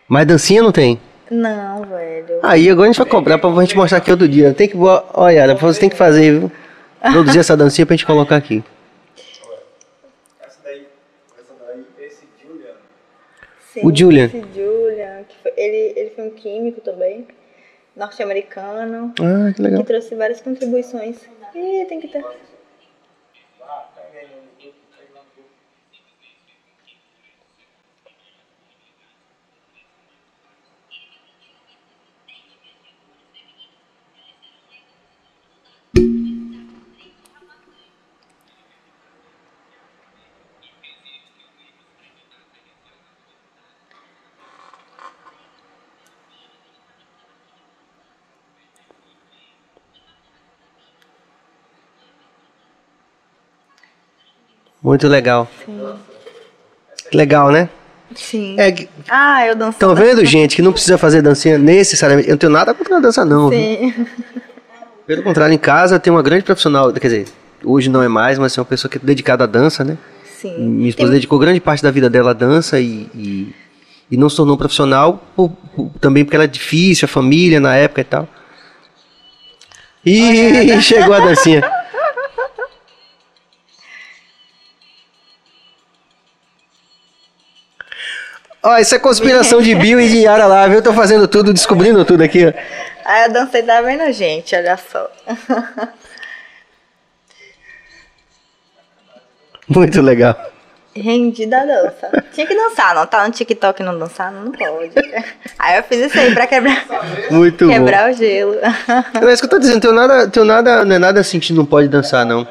[0.07, 0.99] Mas dancinha não tem.
[1.29, 2.39] Não, velho.
[2.41, 4.53] Aí agora a gente vai cobrar pra gente mostrar aqui outro dia.
[4.53, 4.75] Tem que.
[4.77, 6.51] Olha, você tem que fazer, viu?
[6.99, 8.63] Produzir essa dancinha pra gente colocar aqui.
[10.41, 10.87] Essa daí,
[11.39, 12.73] essa daí, esse Julian.
[13.81, 14.25] Sim, o Julian.
[14.25, 15.23] Esse Julian.
[15.41, 17.25] Foi- ele, ele foi um químico também.
[17.95, 19.13] Norte-americano.
[19.19, 19.81] Ah, que legal.
[19.81, 21.17] Que trouxe várias contribuições.
[21.55, 22.23] Ih, tem que ter.
[54.89, 55.47] Muito legal.
[57.13, 57.69] Legal, né?
[58.15, 58.55] Sim.
[58.59, 58.73] É,
[59.07, 59.73] Ah, eu danço.
[59.73, 62.27] Estão vendo, gente, que não precisa fazer dancinha necessariamente.
[62.27, 63.49] Eu não tenho nada contra a dança, não.
[63.49, 63.59] viu?
[63.59, 64.05] Sim.
[65.05, 67.27] Pelo contrário, em casa tem uma grande profissional, quer dizer,
[67.63, 69.95] hoje não é mais, mas é uma pessoa que é dedicada à dança, né?
[70.39, 70.57] Sim.
[70.57, 73.53] Minha esposa Tem- dedicou grande parte da vida dela à dança e, e,
[74.09, 78.01] e não se tornou profissional por- por- também porque era difícil, a família na época
[78.01, 78.27] e tal.
[80.05, 81.61] Ih, chegou a dancinha.
[88.61, 90.77] Ó, isso é conspiração de Bill e de Yara lá, viu?
[90.77, 92.53] Eu tô fazendo tudo, descobrindo tudo aqui, ó.
[93.05, 94.53] Ah, eu dancei, tá vendo, gente?
[94.55, 95.09] Olha só.
[99.67, 100.35] Muito legal.
[100.95, 102.09] Rendi da dança.
[102.33, 104.31] Tinha que dançar, não tá no TikTok e não dançar?
[104.31, 104.91] Não pode.
[105.57, 106.83] Aí eu fiz isso aí pra quebrar,
[107.31, 107.71] Muito bom.
[107.71, 108.55] quebrar o gelo.
[109.21, 111.39] Não é isso que eu tô dizendo, tenho nada, tenho nada, não é nada assim
[111.39, 112.45] que não pode dançar, não.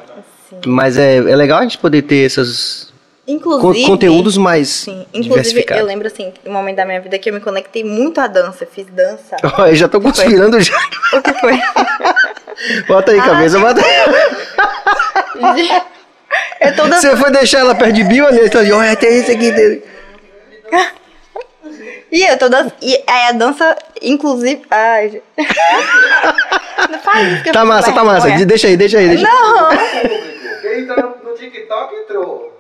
[0.65, 2.88] Mas é, é legal a gente poder ter esses
[3.29, 3.87] Inclusive.
[3.87, 7.41] conteúdos mais Sim, inclusive eu lembro assim, um momento da minha vida que eu me
[7.41, 9.37] conectei muito à dança, eu fiz dança.
[9.59, 10.75] Ó, eu já tô conspirando já.
[11.13, 11.61] O que foi?
[12.89, 15.69] Bota aí, cabeça, bota aí.
[16.61, 17.01] Eu tô dançando.
[17.01, 19.83] Você foi deixar ela perto de Bill ali, então, olha, tem esse aqui dele.
[22.11, 22.75] E eu tô dançando.
[22.83, 24.63] E aí a dança, inclusive.
[24.71, 25.25] Ai, gente.
[26.91, 28.29] Não faz isso que Tá massa, tá massa.
[28.45, 29.09] Deixa aí, deixa aí.
[29.09, 29.25] Deixa.
[29.25, 29.69] Não!
[30.61, 32.59] Quem tá no, no TikTok entrou.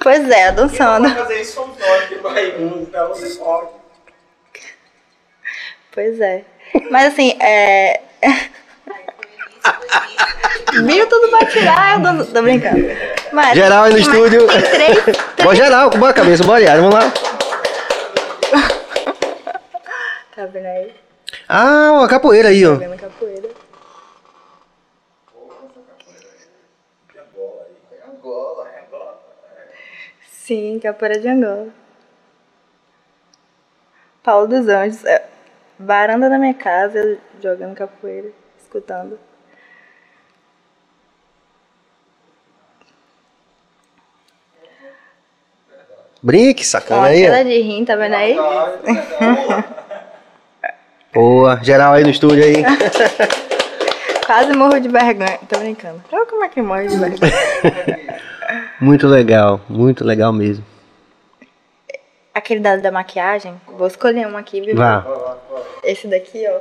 [0.00, 1.08] Pois é, dançando.
[1.14, 1.64] fazer isso.
[5.92, 6.44] Pois é.
[6.90, 8.00] Mas assim, é.
[10.84, 12.84] Viu tudo pra tirar, eu tô, tô brincando.
[13.32, 14.46] Mas, Geral aí no mas estúdio.
[14.46, 15.16] Tem três.
[15.42, 17.12] Bora geral, com boa cabeça, bora, Yara, vamos lá.
[20.34, 20.92] Tá vendo aí?
[21.48, 22.74] Ah, uma capoeira aí, Tá ó.
[22.74, 23.48] vendo capoeira?
[30.44, 31.68] Sim, capoeira de Angola.
[34.22, 35.02] Paulo dos Anjos.
[35.06, 35.24] é,
[35.78, 39.18] Varanda da minha casa, jogando capoeira, escutando.
[46.22, 47.42] Brinque, Ó, sacana aí, ó.
[47.42, 48.36] de rim, tá vendo aí?
[51.14, 52.62] Boa, geral aí no estúdio aí.
[54.26, 55.38] Quase morro de vergonha.
[55.48, 56.04] Tô brincando.
[56.12, 57.32] Olha como é que morre de vergonha.
[58.80, 60.64] Muito legal, muito legal mesmo.
[62.32, 64.74] Aquele dado da maquiagem, vou escolher um aqui, viu?
[64.76, 65.04] Vá.
[65.82, 66.60] Esse daqui, ó.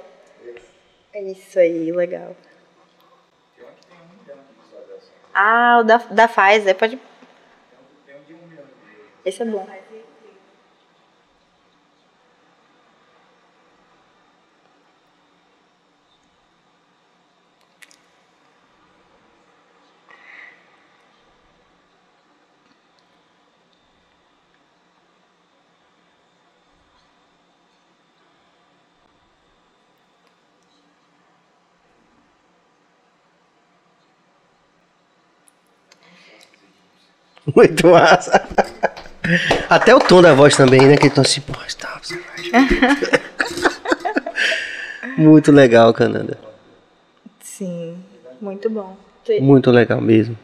[1.14, 2.35] É isso aí, legal.
[5.34, 6.99] Ah, o da, da Pfizer, pode.
[9.26, 9.68] Esse é bom.
[37.55, 38.47] Muito massa.
[39.69, 40.97] Até o tom da voz também, né?
[40.97, 42.01] Que eles estão assim, pô, tá.
[45.17, 46.38] Muito legal, Cananda.
[47.39, 47.97] Sim,
[48.41, 48.97] muito bom.
[49.39, 50.38] Muito legal mesmo.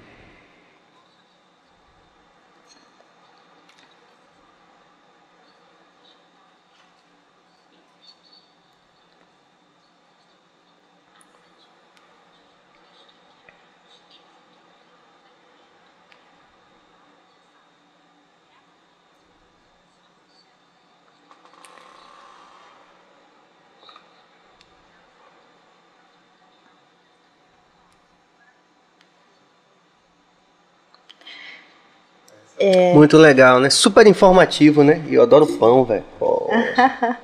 [32.59, 32.93] É...
[32.93, 33.69] Muito legal, né?
[33.69, 35.01] Super informativo, né?
[35.07, 36.03] E eu adoro pão, velho.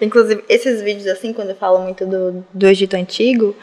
[0.00, 3.56] Inclusive, esses vídeos, assim, quando eu falo muito do, do Egito Antigo,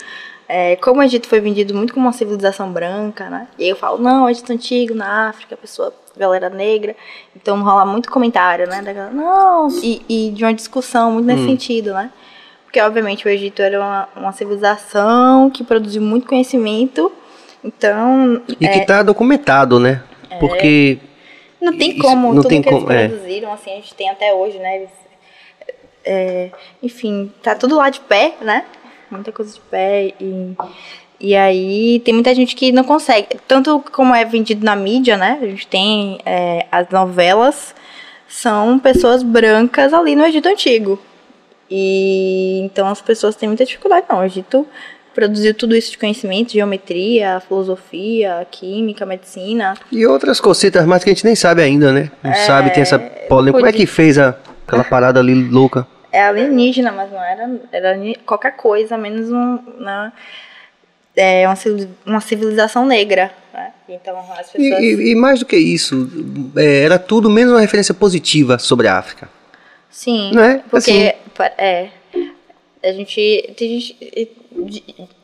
[0.50, 3.48] é, como o Egito foi vendido muito como uma civilização branca, né?
[3.58, 6.96] E aí eu falo, não, Egito Antigo, na África, pessoa, galera negra.
[7.36, 8.82] Então rola muito comentário, né?
[8.82, 11.50] Da galera, não, e, e de uma discussão muito nesse hum.
[11.50, 12.10] sentido, né?
[12.66, 17.12] Porque, obviamente, o Egito era uma, uma civilização que produziu muito conhecimento,
[17.64, 18.42] então...
[18.60, 20.02] E é, que está documentado, né?
[20.34, 20.40] É.
[20.40, 21.00] Porque.
[21.62, 23.08] Não tem como, não tudo tem que como, eles é.
[23.08, 24.76] produziram, assim, a gente tem até hoje, né?
[24.78, 24.90] Eles,
[26.04, 26.50] é,
[26.82, 28.66] enfim, tá tudo lá de pé, né?
[29.10, 30.14] Muita coisa de pé.
[30.20, 30.56] E,
[31.20, 33.28] e aí tem muita gente que não consegue.
[33.48, 35.40] Tanto como é vendido na mídia, né?
[35.42, 37.74] A gente tem é, as novelas,
[38.28, 41.00] são pessoas brancas ali no Egito Antigo.
[41.70, 44.06] E então as pessoas têm muita dificuldade.
[44.10, 44.68] Não, o Egito
[45.14, 49.76] produziu tudo isso de conhecimento, geometria, filosofia, química, medicina.
[49.92, 52.12] E outras cositas mais que a gente nem sabe ainda, né?
[52.22, 53.60] Não é, sabe, tem essa polêmica.
[53.60, 54.36] Como é que fez a,
[54.68, 55.88] aquela parada ali louca?
[56.12, 60.12] É alienígena, mas não era, era qualquer coisa, menos um, né?
[61.16, 61.58] é uma,
[62.06, 63.32] uma civilização negra.
[63.54, 63.72] Né?
[63.90, 64.82] Então, as pessoas...
[64.82, 66.10] e, e, e mais do que isso,
[66.56, 69.30] é, era tudo menos uma referência positiva sobre a África.
[69.90, 70.62] Sim, não é?
[70.70, 71.54] porque assim.
[71.58, 71.90] é,
[72.84, 73.98] a gente, a gente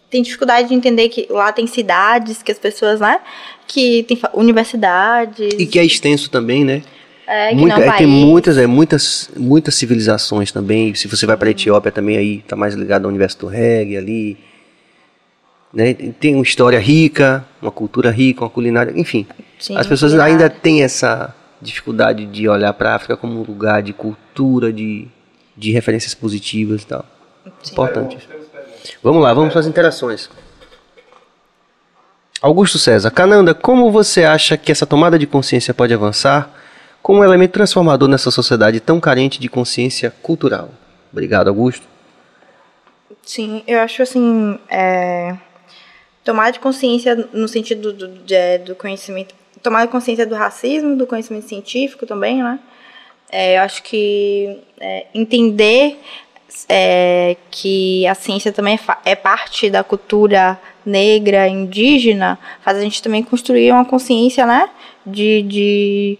[0.09, 3.19] tem dificuldade de entender que lá tem cidades, que as pessoas, né?
[3.67, 5.53] Que tem universidades.
[5.57, 6.81] E que é extenso também, né?
[7.27, 10.95] É, Muita, é, tem muitas, é, muitas, muitas civilizações também.
[10.95, 13.97] Se você vai para a Etiópia também, aí tá mais ligado ao universo do reggae
[13.97, 14.37] ali.
[15.71, 15.93] Né?
[15.93, 19.27] Tem uma história rica, uma cultura rica, uma culinária, enfim.
[19.59, 20.33] Sim, as pessoas culinária.
[20.33, 25.07] ainda têm essa dificuldade de olhar para a África como um lugar de cultura, de,
[25.55, 27.05] de referências positivas e tal.
[27.61, 27.73] Sim.
[27.73, 28.17] Importante.
[29.01, 30.29] Vamos lá, vamos para as interações.
[32.41, 36.49] Augusto César, Cananda, como você acha que essa tomada de consciência pode avançar
[37.01, 40.69] como um elemento transformador nessa sociedade tão carente de consciência cultural?
[41.11, 41.85] Obrigado, Augusto.
[43.23, 45.35] Sim, eu acho assim, é,
[46.23, 51.05] tomar de consciência no sentido do, de, é, do conhecimento, tomar consciência do racismo, do
[51.05, 52.59] conhecimento científico também, né?
[53.31, 55.99] É, eu acho que é, entender
[56.67, 63.23] é, que a ciência também é, parte da cultura negra, indígena, faz a gente também
[63.23, 64.69] construir uma consciência, né,
[65.05, 66.19] de, de,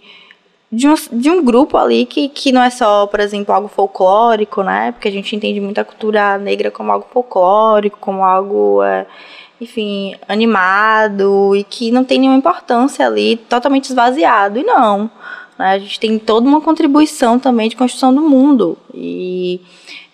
[0.70, 4.62] de, um, de um grupo ali que, que não é só, por exemplo, algo folclórico,
[4.62, 9.06] né, porque a gente entende muito a cultura negra como algo folclórico, como algo, é,
[9.60, 15.10] enfim, animado e que não tem nenhuma importância ali, totalmente esvaziado, e não,
[15.60, 19.60] né, a gente tem toda uma contribuição também de construção do mundo, e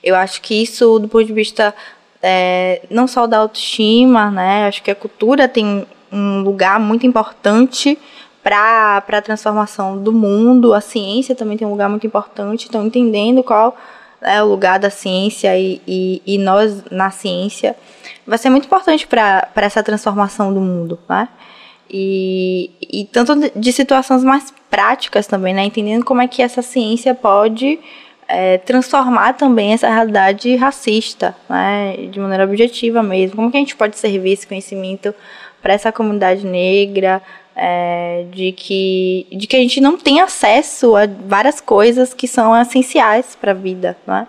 [0.02, 1.74] eu acho que isso, do ponto de vista
[2.22, 4.66] é, não só da autoestima, né?
[4.66, 7.98] Acho que a cultura tem um lugar muito importante
[8.42, 10.74] para a transformação do mundo.
[10.74, 12.66] A ciência também tem um lugar muito importante.
[12.68, 13.76] Então, entendendo qual
[14.20, 17.76] é o lugar da ciência e, e, e nós na ciência
[18.26, 21.28] vai ser muito importante para essa transformação do mundo, né?
[21.90, 25.64] E, e tanto de situações mais práticas também, né?
[25.64, 27.78] Entendendo como é que essa ciência pode
[28.28, 33.36] é, transformar também essa realidade racista, né, de maneira objetiva mesmo.
[33.36, 35.14] Como que a gente pode servir esse conhecimento
[35.62, 37.22] para essa comunidade negra,
[37.56, 42.54] é, de, que, de que a gente não tem acesso a várias coisas que são
[42.60, 43.96] essenciais para a vida.
[44.06, 44.26] Né?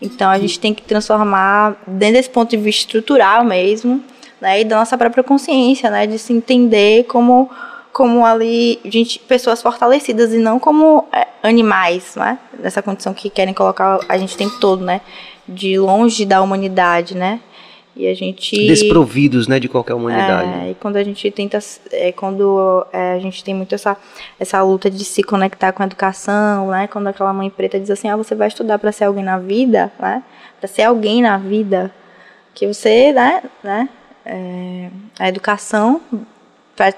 [0.00, 4.02] Então a gente tem que transformar, dentro desse ponto de vista estrutural mesmo,
[4.40, 7.50] né, e da nossa própria consciência, né, de se entender como
[7.92, 12.38] como ali gente, pessoas fortalecidas e não como é, animais, né?
[12.58, 15.00] Nessa condição que querem colocar a gente o tempo todo, né?
[15.46, 17.40] De longe da humanidade, né?
[17.96, 20.48] E a gente desprovidos, né, de qualquer humanidade.
[20.48, 21.58] É, e quando a gente tenta,
[21.90, 23.96] é, quando é, a gente tem muito essa
[24.38, 26.86] essa luta de se conectar com a educação, né?
[26.86, 29.92] Quando aquela mãe preta diz assim, ah, você vai estudar para ser alguém na vida,
[29.98, 30.22] né?
[30.60, 31.92] Para ser alguém na vida,
[32.54, 33.88] que você, né, né?
[34.32, 34.88] É,
[35.18, 36.00] a educação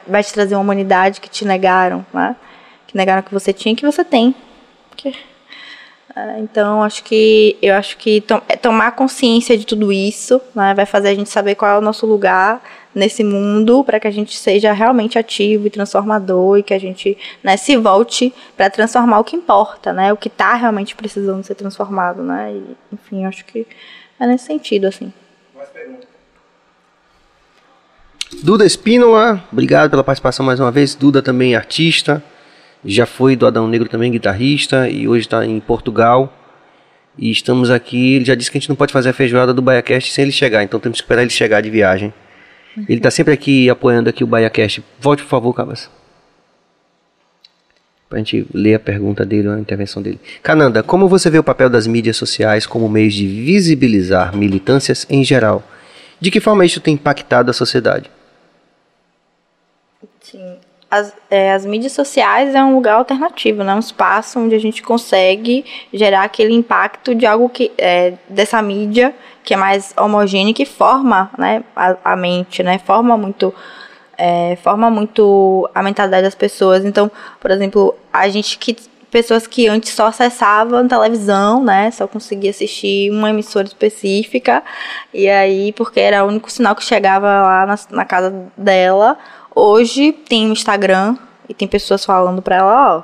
[0.06, 2.36] vai te trazer uma humanidade que te negaram, né?
[2.86, 4.34] Que negaram que você tinha e que você tem.
[4.94, 5.14] Que,
[6.14, 10.74] É, então, acho que eu acho que to é tomar consciência de tudo isso né,
[10.74, 12.62] vai fazer a gente saber qual é o nosso lugar
[12.94, 17.16] nesse mundo para que a gente seja realmente ativo e transformador e que a gente
[17.42, 21.54] né, se volte para transformar o que importa, né, o que está realmente precisando ser
[21.54, 23.66] transformado, né, e, enfim, acho que
[24.20, 25.10] é nesse sentido assim.
[25.54, 26.11] Mais perguntas.
[28.40, 30.94] Duda Espínola, obrigado pela participação mais uma vez.
[30.94, 32.22] Duda também é artista,
[32.84, 36.38] já foi do Adão Negro também guitarrista e hoje está em Portugal.
[37.16, 38.14] E estamos aqui.
[38.14, 40.32] Ele já disse que a gente não pode fazer a feijoada do BaiaCast sem ele
[40.32, 42.12] chegar, então temos que esperar ele chegar de viagem.
[42.76, 44.82] Ele está sempre aqui apoiando aqui o BaiaCast.
[44.98, 45.90] Volte, por favor, Cabas.
[48.08, 50.18] Para a gente ler a pergunta dele, a intervenção dele.
[50.42, 55.22] Cananda, como você vê o papel das mídias sociais como meios de visibilizar militâncias em
[55.22, 55.62] geral?
[56.20, 58.10] De que forma isso tem impactado a sociedade?
[60.94, 63.74] As, é, as mídias sociais é um lugar alternativo, né?
[63.74, 69.14] um espaço onde a gente consegue gerar aquele impacto de algo que é, dessa mídia
[69.42, 72.78] que é mais homogênea que forma né, a, a mente, né?
[72.78, 73.54] forma muito
[74.18, 76.84] é, forma muito a mentalidade das pessoas.
[76.84, 77.10] Então,
[77.40, 78.76] por exemplo, a gente que
[79.10, 84.62] pessoas que antes só acessavam televisão, né, só conseguia assistir uma emissora específica
[85.12, 89.18] e aí porque era o único sinal que chegava lá na, na casa dela
[89.54, 91.16] Hoje tem um Instagram
[91.48, 93.02] e tem pessoas falando para ela, ó,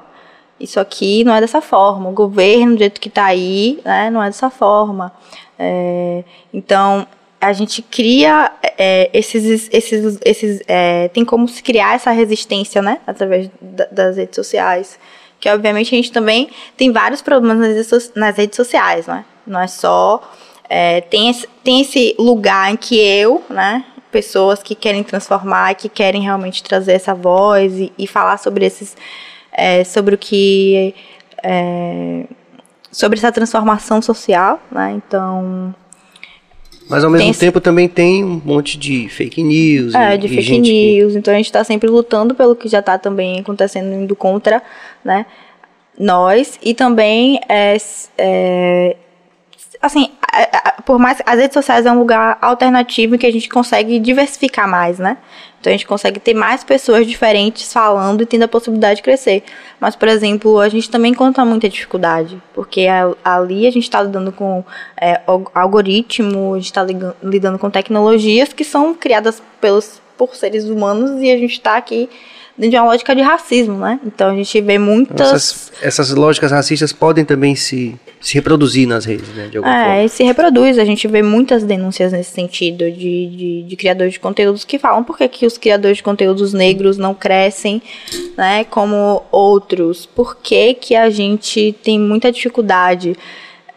[0.58, 4.22] isso aqui não é dessa forma, o governo do jeito que está aí, né, não
[4.22, 5.12] é dessa forma.
[5.58, 7.06] É, então
[7.40, 13.00] a gente cria é, esses, esses, esses é, tem como se criar essa resistência, né,
[13.06, 14.98] através das redes sociais,
[15.38, 17.58] que obviamente a gente também tem vários problemas
[18.14, 20.20] nas redes, sociais, né, não é só
[20.68, 25.88] é, tem, esse, tem esse lugar em que eu, né, pessoas que querem transformar, que
[25.88, 28.96] querem realmente trazer essa voz e, e falar sobre esses,
[29.52, 30.94] é, sobre o que,
[31.42, 32.24] é,
[32.90, 34.92] sobre essa transformação social, né?
[34.96, 35.74] Então.
[36.88, 39.94] Mas ao mesmo tempo também tem um monte de fake news.
[39.94, 41.12] É, de fake news.
[41.12, 41.18] Que...
[41.18, 44.62] Então a gente está sempre lutando pelo que já está também acontecendo, indo contra,
[45.04, 45.26] né?
[45.98, 47.76] Nós e também é,
[48.16, 48.96] é
[49.82, 50.10] assim,
[50.84, 54.68] por mais as redes sociais é um lugar alternativo em que a gente consegue diversificar
[54.68, 55.18] mais, né?
[55.60, 59.42] Então a gente consegue ter mais pessoas diferentes falando e tendo a possibilidade de crescer.
[59.80, 62.86] Mas, por exemplo, a gente também conta muita dificuldade, porque
[63.24, 64.64] ali a gente está lidando com
[65.00, 65.20] é,
[65.54, 66.86] algoritmo, a gente está
[67.22, 72.08] lidando com tecnologias que são criadas pelos, por seres humanos e a gente está aqui
[72.58, 74.00] dentro de uma lógica de racismo, né?
[74.04, 75.20] Então a gente vê muitas.
[75.20, 79.46] Essas, essas lógicas racistas podem também se, se reproduzir nas redes, né?
[79.48, 80.08] De alguma é, forma.
[80.08, 80.76] se reproduz.
[80.76, 85.04] A gente vê muitas denúncias nesse sentido de, de, de, criadores de conteúdos que falam
[85.04, 87.80] por que, que os criadores de conteúdos negros não crescem,
[88.36, 88.64] né?
[88.64, 90.04] Como outros.
[90.04, 93.16] Por que, que a gente tem muita dificuldade.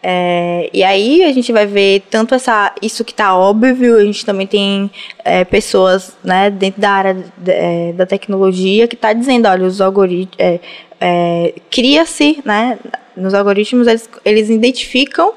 [0.04, 4.26] É, e aí a gente vai ver tanto essa, isso que está óbvio, a gente
[4.26, 4.90] também tem
[5.24, 10.34] é, pessoas né, dentro da área é, da tecnologia que está dizendo, olha, os algoritmos.
[10.38, 10.60] É,
[11.04, 12.78] é, cria-se, né,
[13.16, 15.34] nos algoritmos, eles, eles identificam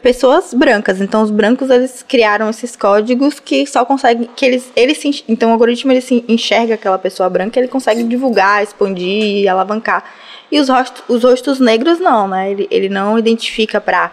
[0.00, 1.00] pessoas brancas.
[1.00, 5.50] Então, os brancos eles criaram esses códigos que só conseguem que eles eles se, então
[5.50, 10.04] o algoritmo ele se enxerga aquela pessoa branca, ele consegue divulgar, expandir, alavancar.
[10.52, 12.50] E os rostos, os rostos negros não, né?
[12.50, 14.12] Ele, ele não identifica para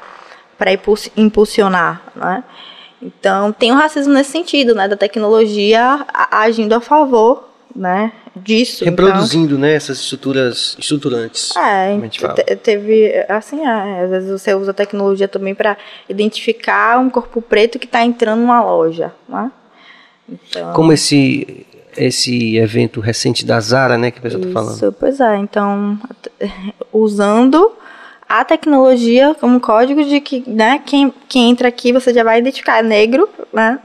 [1.18, 2.45] impulsionar, né?
[3.02, 8.84] Então, tem o racismo nesse sentido, né, da tecnologia agindo a favor, né, disso.
[8.84, 11.56] Reproduzindo, então, né, essas estruturas estruturantes.
[11.56, 11.94] É,
[12.56, 15.78] teve, assim, é, às vezes você usa a tecnologia também para
[16.10, 19.49] identificar um corpo preto que está entrando numa loja, né?
[20.28, 21.66] Então, Como esse
[21.98, 24.95] esse evento recente da Zara, né, que a pessoa está falando.
[24.99, 25.99] Pois é, então,
[26.91, 27.72] usando
[28.30, 32.78] a tecnologia como código de que, né, quem, quem entra aqui você já vai identificar
[32.78, 33.80] é negro, né,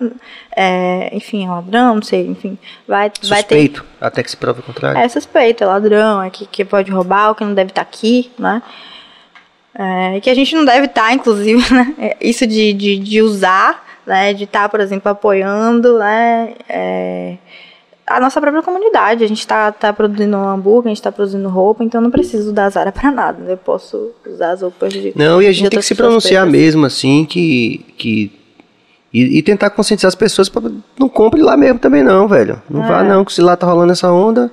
[0.54, 4.06] é, enfim, é ladrão, não sei, enfim, vai, suspeito, vai ter...
[4.06, 5.00] até que se prove o contrário.
[5.00, 7.90] É suspeito, é ladrão, é que, que pode roubar, ou que não deve estar tá
[7.90, 8.62] aqui, né,
[9.74, 13.22] é, que a gente não deve estar, tá, inclusive, né, é, isso de, de, de
[13.22, 17.38] usar, né, de estar, tá, por exemplo, apoiando, né, é,
[18.06, 19.24] a nossa própria comunidade.
[19.24, 22.52] A gente está tá produzindo hambúrguer, a gente está produzindo roupa, então eu não preciso
[22.52, 23.42] da Zara para nada.
[23.42, 23.52] Né?
[23.52, 25.12] Eu posso usar as roupas de.
[25.16, 27.84] Não, e a gente tem que se pronunciar mesmo, assim, que.
[27.96, 28.32] que
[29.12, 32.60] e, e tentar conscientizar as pessoas para não compre lá mesmo também, não, velho.
[32.68, 32.88] Não é.
[32.88, 34.50] vá, não, que se lá tá rolando essa onda.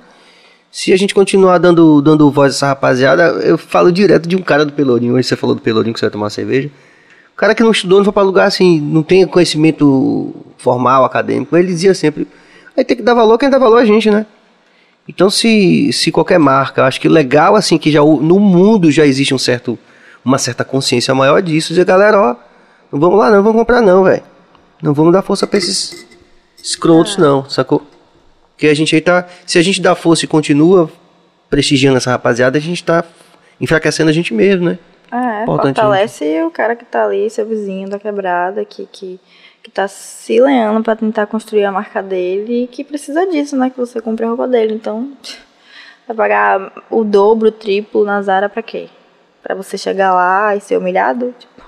[0.70, 4.40] Se a gente continuar dando, dando voz a essa rapaziada, eu falo direto de um
[4.40, 5.14] cara do Pelourinho.
[5.14, 6.70] Hoje você falou do Pelourinho que você vai tomar cerveja.
[7.34, 11.56] O cara que não estudou, não foi para lugar assim, não tem conhecimento formal, acadêmico.
[11.56, 12.26] Ele dizia sempre
[12.76, 14.26] Aí tem que dar valor quem dá valor a gente, né?
[15.08, 19.34] Então se, se qualquer marca, acho que legal assim que já no mundo já existe
[19.34, 19.78] um certo
[20.24, 22.36] uma certa consciência maior disso, dizer, galera, ó,
[22.92, 24.22] não vamos lá não, vamos comprar não, velho.
[24.80, 26.06] Não vamos dar força pra esses
[26.62, 27.82] escrotos não, sacou?
[28.52, 30.88] Porque a gente aí tá, se a gente dá força e continua
[31.50, 33.04] prestigiando essa rapaziada, a gente tá
[33.60, 34.78] enfraquecendo a gente mesmo, né?
[35.12, 39.20] É, Importante, fortalece o cara que tá ali, seu vizinho da quebrada, que, que,
[39.62, 43.70] que tá se lenhando pra tentar construir a marca dele e que precisa disso, né?
[43.70, 44.74] Que você compre a roupa dele.
[44.74, 45.12] Então,
[46.06, 48.88] vai pagar o dobro, o triplo na Zara pra quê?
[49.42, 51.34] Pra você chegar lá e ser humilhado?
[51.38, 51.62] Tipo,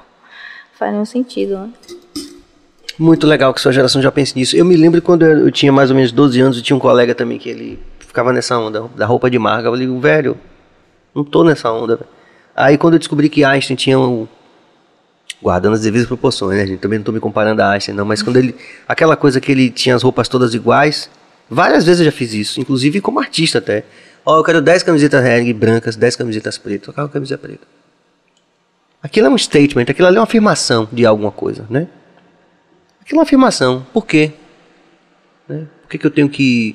[0.75, 1.71] faz nenhum sentido, né?
[2.99, 4.57] Muito legal que sua geração já pense nisso.
[4.57, 7.15] Eu me lembro quando eu tinha mais ou menos 12 anos, eu tinha um colega
[7.15, 9.67] também que ele ficava nessa onda da roupa de marca.
[9.67, 10.39] Eu falei, velho,
[11.13, 11.97] não tô nessa onda.
[11.97, 12.09] velho."
[12.55, 14.29] Aí quando eu descobri que Einstein tinha um.
[15.43, 16.81] Guardando as devidas proporções, né, gente?
[16.81, 18.05] Também não tô me comparando a Einstein, não.
[18.05, 18.55] Mas quando ele.
[18.89, 21.11] Aquela coisa que ele tinha as roupas todas iguais.
[21.49, 23.85] Várias vezes eu já fiz isso, inclusive como artista até.
[24.25, 26.95] Ó, eu quero 10 camisetas reggae brancas, 10 camisetas pretas.
[26.95, 27.67] Quero uma camiseta preta.
[29.03, 31.87] Aquilo é um statement, aquilo ali é uma afirmação de alguma coisa, né?
[33.03, 33.87] Aquilo é uma afirmação.
[33.93, 34.33] Por quê?
[35.47, 35.67] Né?
[35.83, 36.75] Por que, que eu tenho que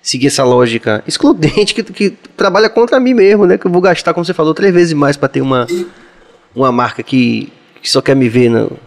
[0.00, 3.58] seguir essa lógica excludente que, que trabalha contra mim mesmo, né?
[3.58, 5.66] Que eu vou gastar, como você falou, três vezes mais para ter uma,
[6.54, 7.52] uma marca que,
[7.82, 8.78] que só quer me ver, no,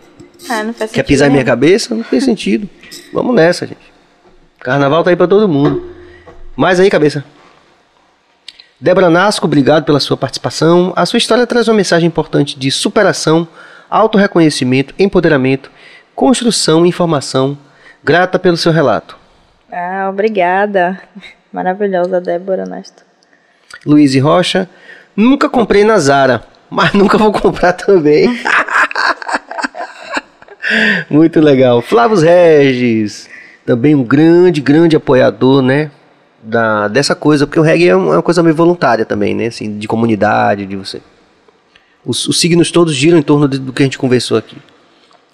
[0.50, 1.94] Ah, não faz quer pisar em minha cabeça?
[1.94, 2.70] Não tem sentido.
[3.12, 3.94] Vamos nessa, gente.
[4.60, 5.92] Carnaval tá aí para todo mundo.
[6.56, 7.24] Mais aí, cabeça.
[8.80, 10.94] Débora Nasco, obrigado pela sua participação.
[10.96, 13.48] A sua história traz uma mensagem importante de superação,
[13.90, 15.70] autorreconhecimento, empoderamento,
[16.14, 17.58] construção e informação.
[18.04, 19.18] Grata pelo seu relato.
[19.72, 21.02] Ah, obrigada.
[21.52, 23.04] Maravilhosa, Débora Nesto.
[23.86, 24.70] Luiz e Rocha,
[25.16, 28.28] nunca comprei na Zara, mas nunca vou comprar também.
[31.10, 31.82] Muito legal.
[31.82, 33.30] Flávio Regis,
[33.66, 35.92] também um grande, grande apoiador, né?
[36.42, 39.48] Da, dessa coisa, porque o reggae é uma é uma coisa meio voluntária também, né?
[39.48, 41.02] Assim, de comunidade, de você.
[42.06, 44.58] Os, os signos todos giram em torno de- do que a gente conversou aqui.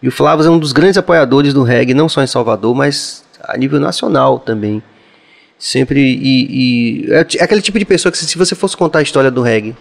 [0.02, 3.26] E o Flávio é um dos grandes apoiadores do reggae, não só em Salvador, mas
[3.44, 4.82] a nível nacional também.
[5.60, 9.04] Sempre e, e- é, é aquele tipo de pessoa que se você fosse contar a
[9.04, 9.76] história do reggae,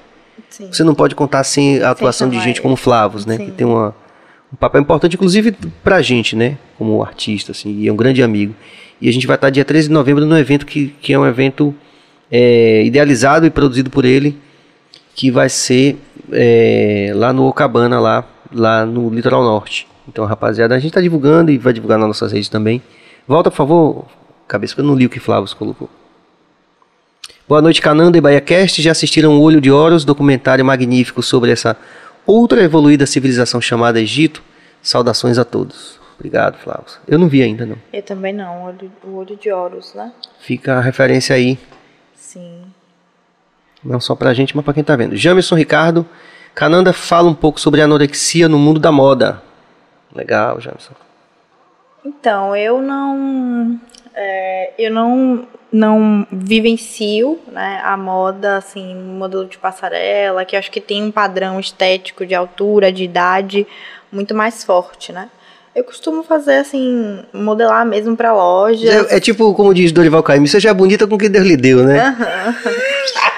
[0.49, 0.69] Sim.
[0.73, 3.37] você não pode contar sem a atuação de gente como Flavos, né?
[3.37, 3.47] Sim.
[3.47, 3.95] Que tem uma,
[4.53, 5.53] um papel importante, inclusive
[5.83, 6.59] pra gente, né?
[6.79, 8.55] Como artista, assim, e é um grande amigo.
[9.01, 11.27] E a gente vai estar dia 13 de novembro no evento que, que é um
[11.27, 11.75] evento
[12.31, 14.39] é, idealizado e produzido por ele,
[15.15, 15.99] que vai ser
[16.33, 19.87] é, lá no Ocabana, lá, lá no Litoral Norte.
[20.09, 22.83] Então, rapaziada, a gente tá divulgando e vai divulgar nas nossas redes também.
[23.27, 24.07] Volta, por favor,
[24.47, 25.89] cabeça, que eu não li o que Flavos colocou.
[27.51, 28.81] Boa noite, Cananda e BaiaCast.
[28.81, 31.77] Já assistiram o Olho de Horus, documentário magnífico sobre essa
[32.25, 34.41] outra evoluída civilização chamada Egito?
[34.81, 35.99] Saudações a todos.
[36.17, 36.85] Obrigado, Flávio.
[37.09, 37.77] Eu não vi ainda, não.
[37.93, 40.13] Eu também não, o olho, o olho de Horus, né?
[40.39, 41.59] Fica a referência aí,
[42.15, 42.63] Sim.
[43.83, 45.17] não só pra gente, mas pra quem tá vendo.
[45.17, 46.07] Jamerson Ricardo,
[46.55, 49.43] Cananda fala um pouco sobre anorexia no mundo da moda.
[50.15, 50.95] Legal, Jamerson.
[52.05, 53.81] Então, eu não.
[54.15, 60.81] é, eu não, não vivencio né, a moda, assim, modelo de passarela, que acho que
[60.81, 63.67] tem um padrão estético de altura, de idade
[64.11, 65.29] muito mais forte, né?
[65.75, 69.07] Eu costumo fazer, assim, modelar mesmo pra loja.
[69.09, 71.85] É, é tipo, como diz Dorival Caymmi, seja bonita com o que Deus lhe deu,
[71.85, 72.17] né?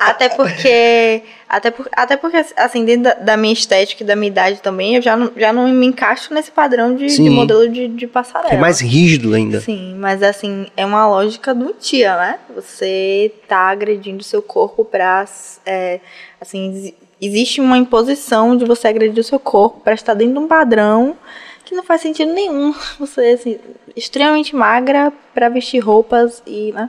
[0.00, 1.22] Até porque.
[1.48, 4.94] Até, por, até porque, assim, dentro da, da minha estética e da minha idade também,
[4.96, 8.54] eu já não, já não me encaixo nesse padrão de, de modelo de, de passarela.
[8.54, 9.60] É mais rígido ainda.
[9.60, 12.38] Sim, mas assim, é uma lógica doentia, né?
[12.54, 15.26] Você tá agredindo seu corpo pra.
[15.66, 16.00] É,
[16.40, 20.38] assim, exi- existe uma imposição de você agredir o seu corpo pra estar dentro de
[20.38, 21.16] um padrão
[21.64, 22.72] que não faz sentido nenhum.
[22.98, 23.58] Você, assim,
[23.96, 26.88] extremamente magra pra vestir roupas e, né?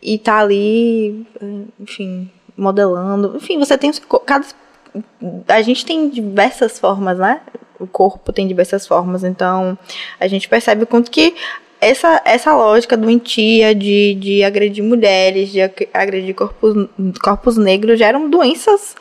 [0.00, 1.26] E tá ali,
[1.80, 3.36] enfim, modelando.
[3.36, 3.90] Enfim, você tem.
[4.24, 4.46] Cada,
[5.48, 7.40] a gente tem diversas formas, né?
[7.80, 9.78] O corpo tem diversas formas, então
[10.18, 11.34] a gente percebe o quanto que
[11.80, 16.88] essa, essa lógica doentia de, de agredir mulheres, de ag- agredir corpos,
[17.22, 18.96] corpos negros geram doenças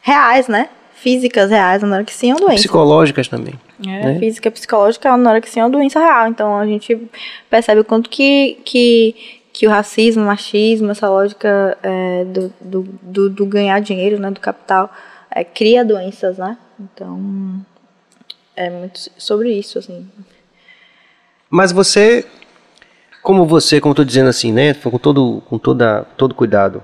[0.00, 0.68] reais, né?
[0.94, 2.62] Físicas reais, anorexia é uma doença.
[2.62, 3.54] Psicológicas também.
[3.84, 4.18] É, né?
[4.20, 6.28] Física e psicológica, anorexia é uma doença real.
[6.28, 6.96] Então a gente
[7.50, 9.16] percebe o quanto que, que,
[9.52, 14.30] que o racismo, o machismo, essa lógica é, do, do, do, do ganhar dinheiro, né,
[14.30, 14.90] do capital,
[15.30, 16.56] é, cria doenças, né?
[16.80, 17.64] Então
[18.56, 20.08] é muito sobre isso, assim.
[21.50, 22.24] Mas você,
[23.22, 26.82] como você, como eu tô dizendo assim, né, com todo, com toda, todo cuidado,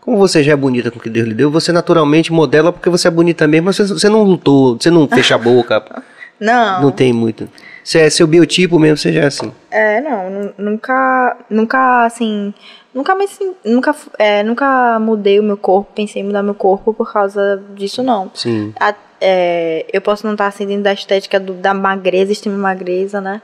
[0.00, 2.90] como você já é bonita com o que Deus lhe deu, você naturalmente modela porque
[2.90, 6.02] você é bonita mesmo, mas você, você não lutou, você não fecha a boca
[6.40, 6.82] Não.
[6.82, 7.48] Não tem muito.
[7.82, 9.52] Você é seu biotipo mesmo, você já é assim.
[9.70, 12.52] É, não, nu- nunca, nunca, assim,
[12.94, 13.26] nunca me,
[13.64, 18.02] nunca, é, nunca mudei o meu corpo, pensei em mudar meu corpo por causa disso,
[18.02, 18.30] não.
[18.34, 18.72] Sim.
[18.78, 23.20] A- é, eu posso não estar assim dentro da estética do- da magreza, extrema magreza,
[23.20, 23.42] né?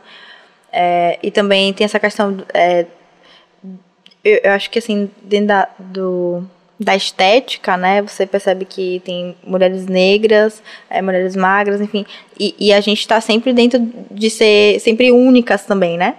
[0.73, 2.87] É, e também tem essa questão, é,
[4.25, 6.45] eu, eu acho que assim, dentro da, do,
[6.85, 12.07] da estética, né, você percebe que tem mulheres negras, é, mulheres magras, enfim,
[12.39, 13.81] e, e a gente está sempre dentro
[14.11, 16.17] de ser sempre únicas também, né?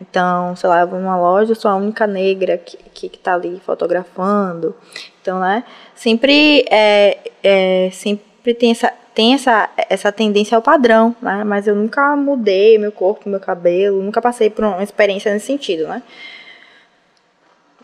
[0.00, 3.18] Então, sei lá, eu vou numa loja, eu sou a única negra que, que, que
[3.18, 4.74] tá ali fotografando.
[5.22, 5.64] Então, né,
[5.94, 11.42] sempre, é, é, sempre tem essa tem essa, essa tendência ao padrão, né?
[11.42, 15.88] Mas eu nunca mudei meu corpo, meu cabelo, nunca passei por uma experiência nesse sentido,
[15.88, 16.02] né?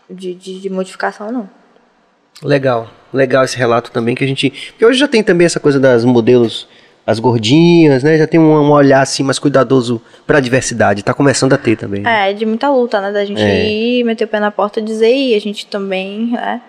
[0.07, 1.49] De, de, de modificação, não.
[2.41, 2.89] Legal.
[3.13, 4.49] Legal esse relato também que a gente.
[4.71, 6.67] Porque hoje já tem também essa coisa das modelos,
[7.05, 8.17] as gordinhas, né?
[8.17, 11.03] Já tem um, um olhar assim mais cuidadoso pra diversidade.
[11.03, 12.01] Tá começando a ter também.
[12.01, 12.31] né?
[12.31, 13.11] É, de muita luta, né?
[13.11, 13.69] Da gente É.
[13.69, 16.61] ir, meter o pé na porta e dizer, e a gente também, né?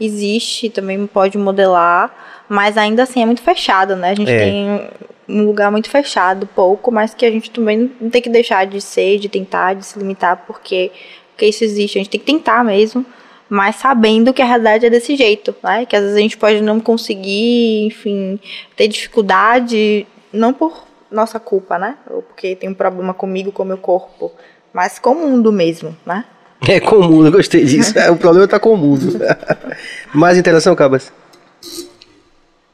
[0.00, 4.10] Existe, também pode modelar, mas ainda assim é muito fechado, né?
[4.10, 4.38] A gente É.
[4.38, 4.88] tem
[5.28, 8.80] um lugar muito fechado, pouco, mas que a gente também não tem que deixar de
[8.80, 10.90] ser, de tentar, de se limitar, porque,
[11.30, 11.98] porque isso existe.
[11.98, 13.06] A gente tem que tentar mesmo,
[13.52, 15.84] mas sabendo que a realidade é desse jeito, né?
[15.84, 18.40] Que às vezes a gente pode não conseguir, enfim,
[18.74, 21.98] ter dificuldade, não por nossa culpa, né?
[22.08, 24.32] Ou porque tem um problema comigo, com o meu corpo,
[24.72, 26.24] mas com o mundo mesmo, né?
[26.66, 27.98] É comum, eu gostei disso.
[27.98, 29.20] É, o problema tá com o mundo.
[30.14, 31.12] Mais interação, Cabas?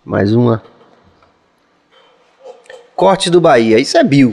[0.05, 0.63] Mais uma.
[2.95, 3.81] Corte do Bahia.
[3.81, 4.33] Isso é Bill.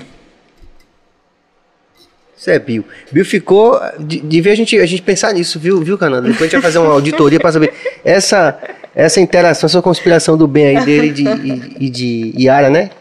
[2.45, 2.85] Isso é Bill.
[3.11, 3.81] Bill ficou.
[3.97, 6.27] De, devia a gente, a gente pensar nisso, viu, viu, Cananda?
[6.27, 7.73] Depois a gente vai fazer uma auditoria pra saber.
[8.03, 8.59] Essa,
[8.93, 12.91] essa interação, essa conspiração do bem aí dele e de, e, e de Yara, né?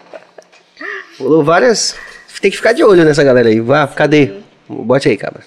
[1.20, 1.94] Rolou várias.
[2.40, 3.60] Tem que ficar de olho nessa galera aí.
[3.60, 4.32] Vá, cadê?
[4.66, 5.44] Bote aí, Cabas.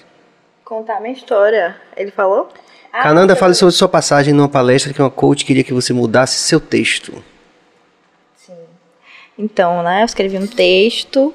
[0.64, 1.74] Contar minha história.
[1.96, 2.48] Ele falou?
[2.92, 6.38] Ah, Cananda, fale sobre sua passagem numa palestra que uma coach queria que você mudasse
[6.38, 7.20] seu texto.
[9.36, 11.34] Então, né, eu escrevi um texto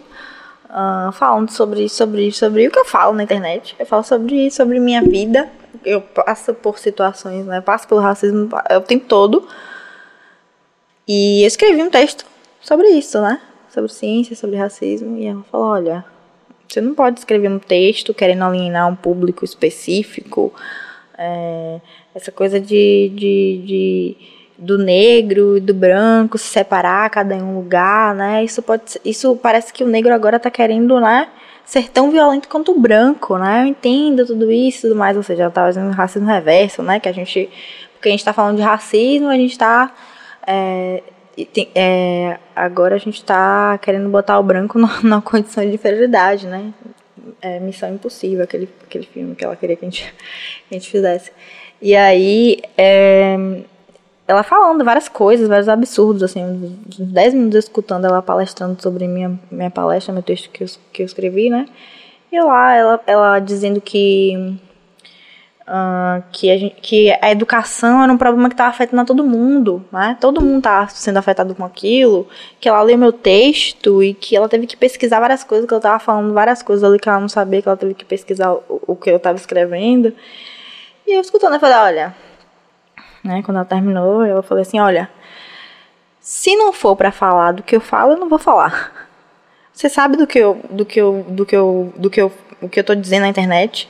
[0.74, 3.76] ah, falando sobre, sobre, sobre o que eu falo na internet.
[3.80, 5.50] Eu falo sobre, sobre minha vida.
[5.86, 9.48] Eu passo por situações, né, passo pelo racismo o tempo todo.
[11.08, 12.26] E eu escrevi um texto
[12.62, 13.40] sobre isso, né,
[13.70, 15.18] sobre ciência, sobre racismo.
[15.18, 16.06] E ela falou, olha,
[16.68, 20.54] você não pode escrever um texto querendo alienar um público específico.
[21.18, 21.80] é,
[22.16, 24.18] essa coisa de, de, de-
[24.58, 28.44] do negro e do branco se separar, cada em um lugar, né?
[28.44, 31.28] Isso pode isso parece que o negro agora tá querendo, né?
[31.66, 33.64] Ser tão violento quanto o branco, né?
[33.64, 37.00] Eu entendo tudo isso e tudo mais, ou seja, tá fazendo racismo reverso, né?
[37.00, 37.50] Que a gente.
[37.94, 39.92] Porque a gente tá falando de racismo, a gente tá.
[40.46, 41.02] é,
[41.74, 46.74] é, agora a gente tá querendo botar o branco numa, numa condição de inferioridade, né?
[47.42, 50.14] É, Missão Impossível, aquele, aquele filme que ela queria que a gente,
[50.68, 51.32] que a gente fizesse.
[51.82, 53.64] E aí, é,
[54.28, 59.08] ela falando várias coisas, vários absurdos, assim, uns uns 10 minutos escutando ela palestrando sobre
[59.08, 61.68] minha, minha palestra, meu texto que eu, que eu escrevi, né?
[62.32, 64.58] E lá, ela, ela dizendo que,
[65.68, 69.26] ah, que, a gente, que a educação era um problema que estava afetando a todo
[69.26, 70.18] mundo, né?
[70.22, 72.28] Todo mundo estava sendo afetado com aquilo,
[72.60, 75.78] que ela leu meu texto e que ela teve que pesquisar várias coisas, que eu
[75.78, 78.64] estava falando várias coisas ali que ela não sabia, que ela teve que pesquisar o,
[78.88, 80.14] o que eu estava escrevendo.
[81.06, 82.16] E eu escutando, eu falei, olha,
[83.24, 83.42] né?
[83.44, 85.10] Quando ela terminou, eu falei assim, olha,
[86.20, 89.10] se não for pra falar do que eu falo, eu não vou falar.
[89.74, 92.32] Você sabe do que eu, do que eu, do que eu, do que eu,
[92.62, 93.90] o que eu tô dizendo na internet?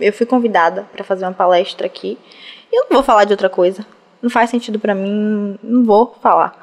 [0.00, 2.18] Eu fui convidada pra fazer uma palestra aqui.
[2.72, 3.84] E eu não vou falar de outra coisa.
[4.22, 6.54] Não faz sentido pra mim, não vou falar.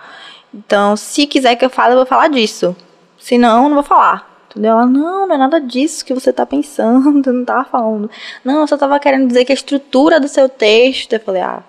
[0.53, 2.75] Então, se quiser que eu fale, eu vou falar disso.
[3.17, 4.35] Se não, não vou falar.
[4.49, 4.71] Entendeu?
[4.71, 8.09] Ela, não, não é nada disso que você tá pensando, não tava falando.
[8.43, 11.13] Não, eu só tava querendo dizer que a estrutura do seu texto.
[11.13, 11.63] Eu falei, ah,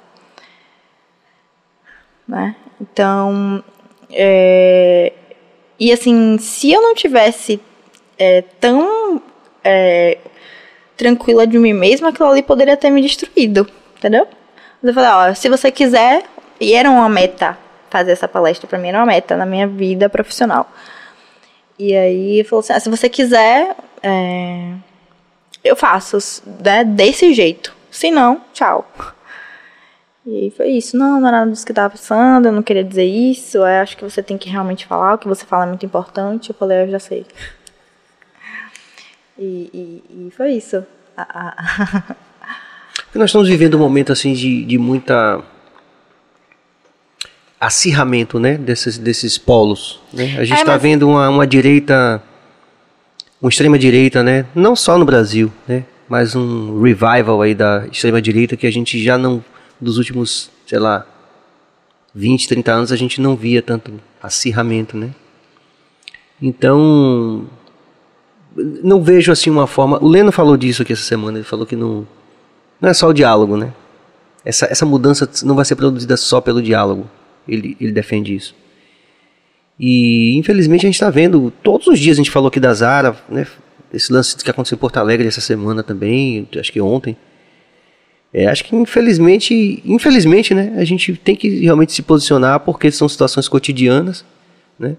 [2.26, 2.56] né?
[2.80, 3.62] Então,
[4.10, 5.12] é,
[5.78, 7.60] e assim, se eu não tivesse
[8.18, 9.20] é, tão
[9.62, 10.18] é,
[10.96, 14.26] tranquila de mim mesma, aquilo ali poderia ter me destruído, entendeu?
[14.82, 16.24] Mas eu falei, ó, se você quiser,
[16.60, 17.58] e era uma meta
[17.90, 20.70] fazer essa palestra pra mim, era uma meta na minha vida profissional.
[21.78, 24.72] E aí falou assim, ah, se você quiser, é,
[25.62, 26.18] eu faço,
[26.64, 27.74] né, desse jeito.
[27.90, 28.86] Se não, tchau.
[30.26, 30.96] E aí foi isso.
[30.96, 33.58] Não, não era nada disso que eu tava pensando, eu não queria dizer isso.
[33.58, 36.50] Eu acho que você tem que realmente falar, o que você fala é muito importante.
[36.50, 37.24] Eu falei, "Ah, eu já sei.
[39.38, 39.70] E,
[40.10, 40.82] e, e foi isso.
[43.14, 45.42] Nós estamos vivendo um momento assim de, de muita.
[47.60, 50.00] acirramento, né, desses, desses polos.
[50.12, 50.36] Né?
[50.38, 52.22] A gente É, está mas- vendo uma, uma direita,
[53.40, 58.22] uma extrema direita, né, não só no Brasil, né, mas um revival aí da extrema
[58.22, 59.44] direita que a gente já não,
[59.80, 61.06] dos últimos, sei lá,
[62.14, 65.14] 20, 30 anos a gente não via tanto acirramento, né.
[66.40, 67.46] Então,
[68.56, 70.02] não vejo assim uma forma.
[70.02, 71.38] O Leno falou disso aqui essa semana.
[71.38, 72.06] Ele falou que não,
[72.80, 73.72] não é só o diálogo, né?
[74.44, 77.08] Essa, essa mudança não vai ser produzida só pelo diálogo.
[77.48, 78.54] Ele, ele defende isso.
[79.78, 83.16] E infelizmente a gente está vendo, todos os dias a gente falou aqui da Zara,
[83.28, 83.46] né?
[83.92, 87.16] Esse lance que aconteceu em Porto Alegre essa semana também, acho que ontem.
[88.38, 90.74] É, acho que infelizmente, infelizmente, né?
[90.76, 94.26] A gente tem que realmente se posicionar porque são situações cotidianas,
[94.78, 94.94] né?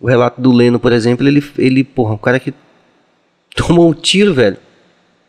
[0.00, 2.54] O relato do Leno, por exemplo, ele, ele porra, um cara que
[3.56, 4.58] tomou um tiro, velho.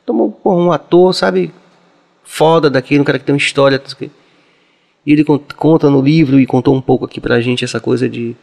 [0.06, 1.52] Tomou porra, um ator, sabe?
[2.24, 3.82] Foda daquele, um cara que tem uma história.
[4.00, 8.08] E ele con- conta no livro e contou um pouco aqui pra gente essa coisa
[8.08, 8.36] de.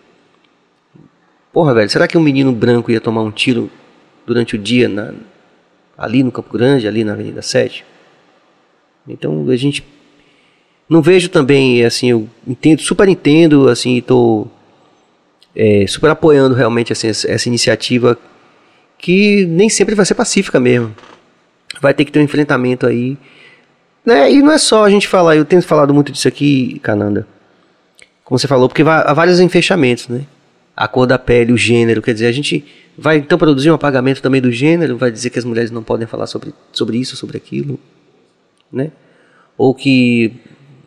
[1.53, 3.71] Porra, velho, será que um menino branco ia tomar um tiro
[4.27, 5.15] durante o dia na,
[5.97, 7.85] ali no Campo Grande, ali na Avenida 7?
[9.09, 9.85] Então a gente.
[10.89, 14.47] Não vejo também, assim, eu entendo, super entendo, assim, tô
[15.57, 18.19] é, super apoiando realmente assim, essa, iniciativa
[18.99, 20.95] que nem sempre vai ser pacífica mesmo.
[21.81, 23.17] Vai ter que ter um enfrentamento aí.
[24.05, 24.33] Né?
[24.33, 27.27] E não é só a gente falar, eu tenho falado muito disso aqui, Cananda.
[28.23, 30.23] Como você falou, porque há vários enfechamentos, né?
[30.77, 32.65] A cor da pele, o gênero, quer dizer, a gente
[32.99, 36.07] vai então produzir um apagamento também do gênero, vai dizer que as mulheres não podem
[36.07, 37.79] falar sobre, sobre isso, sobre aquilo,
[38.73, 38.91] né?
[39.57, 40.33] Ou que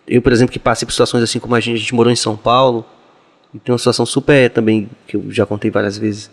[0.08, 2.16] eu, por exemplo, que passei por situações assim como a gente, a gente morou em
[2.16, 2.86] São Paulo,
[3.54, 6.30] e tem uma situação super também, que eu já contei várias vezes,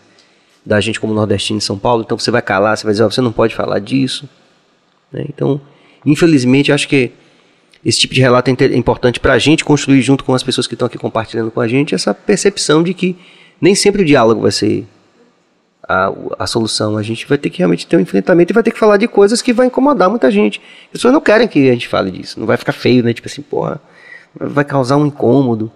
[0.64, 2.02] da gente como nordestino em São Paulo.
[2.02, 4.28] Então você vai calar, você vai dizer, ó, você não pode falar disso.
[5.12, 5.24] né?
[5.28, 5.60] Então,
[6.05, 7.12] infelizmente, acho que
[7.85, 10.66] esse tipo de relato é é importante para a gente construir junto com as pessoas
[10.66, 13.16] que estão aqui compartilhando com a gente essa percepção de que
[13.60, 14.85] nem sempre o diálogo vai ser
[15.88, 16.96] a, a solução.
[16.96, 19.06] A gente vai ter que realmente ter um enfrentamento e vai ter que falar de
[19.06, 20.60] coisas que vai incomodar muita gente.
[20.86, 22.38] As pessoas não querem que a gente fale disso.
[22.38, 23.12] Não vai ficar feio, né?
[23.12, 23.80] Tipo assim, porra,
[24.34, 25.70] vai causar um incômodo.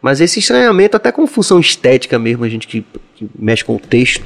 [0.00, 2.84] Mas esse estranhamento, até com função estética mesmo, a gente que,
[3.14, 4.24] que mexe com o texto,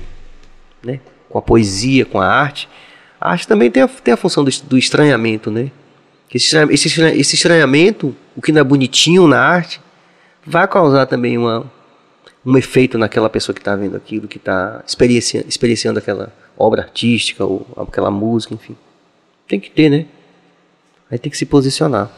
[0.82, 1.00] né?
[1.28, 2.68] com a poesia, com a arte,
[3.20, 5.70] a arte também tem a, tem a função do, do estranhamento, né?
[6.32, 9.80] Esse, esse, esse estranhamento, o que não é bonitinho na arte,
[10.44, 11.70] vai causar também uma,
[12.46, 17.44] um efeito naquela pessoa que está vendo aquilo, que está experienciando, experienciando aquela obra artística
[17.44, 18.76] ou aquela música, enfim.
[19.48, 20.06] Tem que ter, né?
[21.10, 22.08] Aí tem que se posicionar.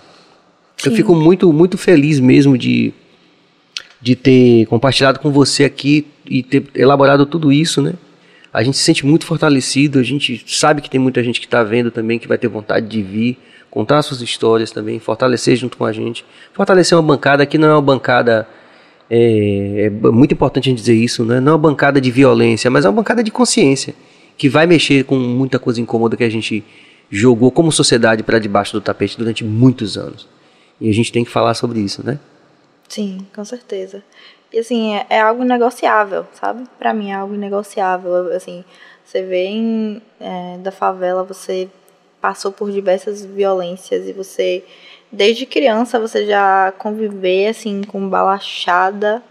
[0.84, 0.96] Eu Sim.
[0.96, 2.92] fico muito, muito feliz mesmo de,
[4.00, 7.94] de ter compartilhado com você aqui e ter elaborado tudo isso, né?
[8.52, 11.62] A gente se sente muito fortalecido, a gente sabe que tem muita gente que está
[11.62, 13.38] vendo também, que vai ter vontade de vir,
[13.70, 16.24] contar suas histórias também, fortalecer junto com a gente.
[16.52, 18.46] Fortalecer uma bancada que não é uma bancada.
[19.10, 21.40] É, é muito importante a gente dizer isso, né?
[21.40, 23.94] não é uma bancada de violência, mas é uma bancada de consciência,
[24.36, 26.62] que vai mexer com muita coisa incômoda que a gente
[27.10, 30.28] jogou como sociedade para debaixo do tapete durante muitos anos.
[30.80, 32.18] E a gente tem que falar sobre isso, né?
[32.88, 34.02] Sim, com certeza.
[34.52, 36.64] E assim, é, é algo negociável, sabe?
[36.78, 38.32] Pra mim é algo negociável.
[38.32, 38.64] Assim,
[39.04, 41.68] você vem é, da favela, você
[42.20, 44.64] passou por diversas violências e você,
[45.10, 49.22] desde criança, você já conviver assim com balachada,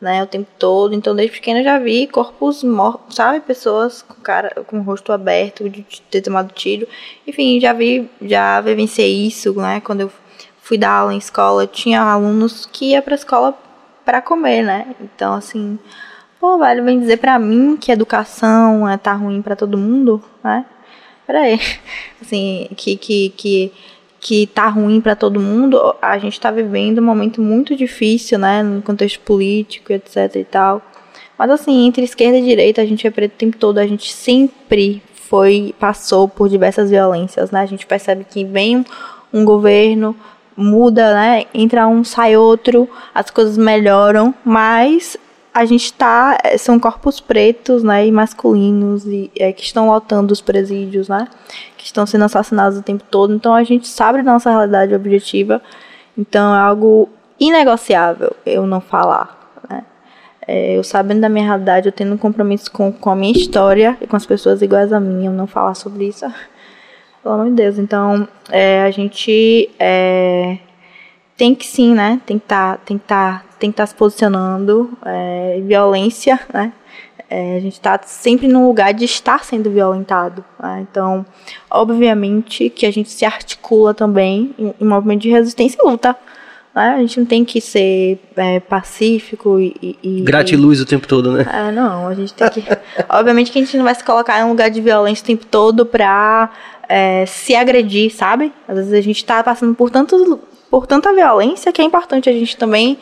[0.00, 0.94] né, o tempo todo.
[0.94, 3.40] Então, desde pequena eu já vi corpos mortos, sabe?
[3.40, 6.86] Pessoas com cara, com o rosto aberto, de ter tomado tiro.
[7.26, 9.80] Enfim, já vi, já vivenciei isso, né?
[9.80, 10.12] Quando eu
[10.62, 13.58] fui dar aula em escola, tinha alunos que ia pra escola
[14.04, 14.94] para comer, né?
[15.00, 15.78] Então, assim,
[16.40, 20.64] pô, velho, vem dizer pra mim que educação é, tá ruim pra todo mundo, né?
[21.26, 21.60] Peraí.
[22.22, 23.72] Assim, que, que, que,
[24.20, 28.62] que tá ruim pra todo mundo, a gente tá vivendo um momento muito difícil, né?
[28.62, 30.82] No contexto político, etc e tal.
[31.38, 34.12] Mas, assim, entre esquerda e direita, a gente é preto o tempo todo, a gente
[34.12, 37.60] sempre foi, passou por diversas violências, né?
[37.60, 38.84] A gente percebe que vem um,
[39.32, 40.16] um governo
[40.56, 41.44] muda, né?
[41.54, 45.16] Entra um, sai outro, as coisas melhoram, mas
[45.54, 46.38] a gente tá.
[46.42, 48.06] eh, São corpos pretos, né?
[48.06, 51.28] E masculinos, e, é, que estão lotando os presídios, né?
[51.78, 53.32] Que estão sendo assassinados o tempo todo.
[53.32, 55.62] Então a gente sabe da nossa realidade objetiva.
[56.16, 57.08] Então é algo
[57.40, 59.84] inegociável eu não falar, né?
[60.46, 63.96] É, eu sabendo da minha realidade, eu tendo um compromisso com, com a minha história
[64.00, 66.26] e com as pessoas iguais a mim, eu não falar sobre isso.
[67.22, 67.78] Pelo amor de Deus.
[67.78, 70.58] Então, é, a gente é,
[71.36, 72.20] tem que sim, né?
[72.24, 74.90] Tem que tá, tem que tá, estar se posicionando.
[75.04, 76.72] É, violência, né?
[77.30, 80.42] É, a gente está sempre num lugar de estar sendo violentado.
[80.58, 80.86] né?
[80.90, 81.26] Então,
[81.70, 86.16] obviamente que a gente se articula também em, em movimento de resistência e luta.
[86.74, 86.94] né?
[86.96, 91.46] A gente não tem que ser é, pacífico e, e gratiluz o tempo todo, né?
[91.52, 92.64] É, não, a gente tem que.
[93.10, 95.44] obviamente que a gente não vai se colocar em um lugar de violência o tempo
[95.44, 96.50] todo pra
[96.88, 98.50] é, se agredir, sabe?
[98.66, 100.40] Às vezes a gente tá passando por tanto,
[100.70, 102.96] por tanta violência que é importante a gente também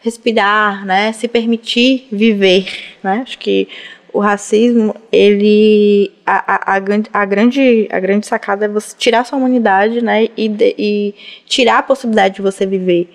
[0.00, 1.12] respirar, né?
[1.12, 2.66] Se permitir viver,
[3.02, 3.22] né?
[3.22, 3.68] Acho que
[4.12, 6.76] o racismo, ele a, a, a,
[7.12, 11.14] a, grande a grande sacada é você tirar sua humanidade, né, e, de, e
[11.46, 13.14] tirar a possibilidade de você viver.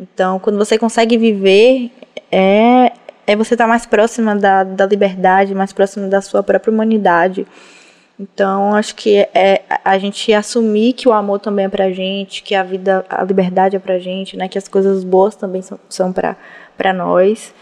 [0.00, 1.90] Então, quando você consegue viver,
[2.30, 2.92] é
[3.26, 7.46] é você estar tá mais próxima da, da liberdade, mais próxima da sua própria humanidade.
[8.18, 12.54] Então, acho que é a gente assumir que o amor também é pra gente, que
[12.54, 14.48] a vida, a liberdade é pra gente, né?
[14.48, 16.36] Que as coisas boas também são, são pra,
[16.76, 17.52] pra nós.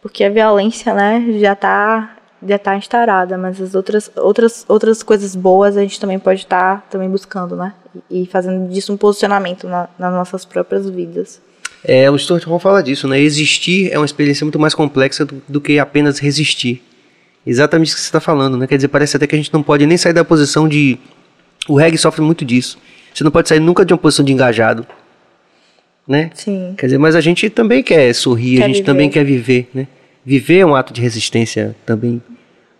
[0.00, 2.16] Porque a violência, né, já tá,
[2.46, 6.76] já tá instaurada, mas as outras, outras, outras coisas boas a gente também pode estar
[6.76, 7.74] tá, também buscando, né?
[8.08, 11.40] E, fazendo disso um posicionamento na, nas nossas próprias vidas.
[11.82, 13.18] É, o Stuart Hall fala disso, né?
[13.18, 16.82] Existir é uma experiência muito mais complexa do, do que apenas resistir.
[17.46, 18.66] Exatamente o que você está falando, né?
[18.66, 20.98] Quer dizer, parece até que a gente não pode nem sair da posição de.
[21.68, 22.78] O reggae sofre muito disso.
[23.14, 24.86] Você não pode sair nunca de uma posição de engajado.
[26.06, 26.30] Né?
[26.34, 26.74] Sim.
[26.76, 28.86] Quer dizer, mas a gente também quer sorrir, quer a gente viver.
[28.86, 29.88] também quer viver, né?
[30.24, 32.22] Viver é um ato de resistência também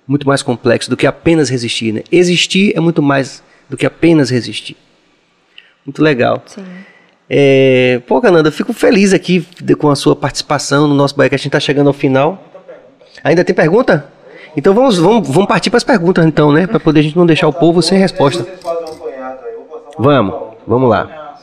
[0.06, 2.02] muito mais complexo do que apenas resistir, né?
[2.10, 4.76] Existir é muito mais do que apenas resistir.
[5.84, 6.42] Muito legal.
[6.46, 6.64] Sim.
[7.28, 9.44] É, pô, Cananda, fico feliz aqui
[9.78, 12.52] com a sua participação no nosso que A gente está chegando ao final.
[13.24, 14.15] Ainda tem pergunta?
[14.56, 16.66] Então vamos, vamos, vamos partir para as perguntas então, né?
[16.66, 18.46] Para poder a gente não deixar o povo sem resposta.
[19.98, 20.34] Vamos,
[20.66, 21.36] vamos lá.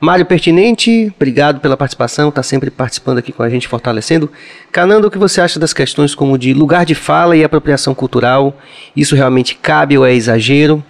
[0.00, 4.28] Mário Pertinente, obrigado pela participação, está sempre participando aqui com a gente, fortalecendo.
[4.72, 8.52] Canando, o que você acha das questões como de lugar de fala e apropriação cultural?
[8.96, 10.82] Isso realmente cabe ou é exagero?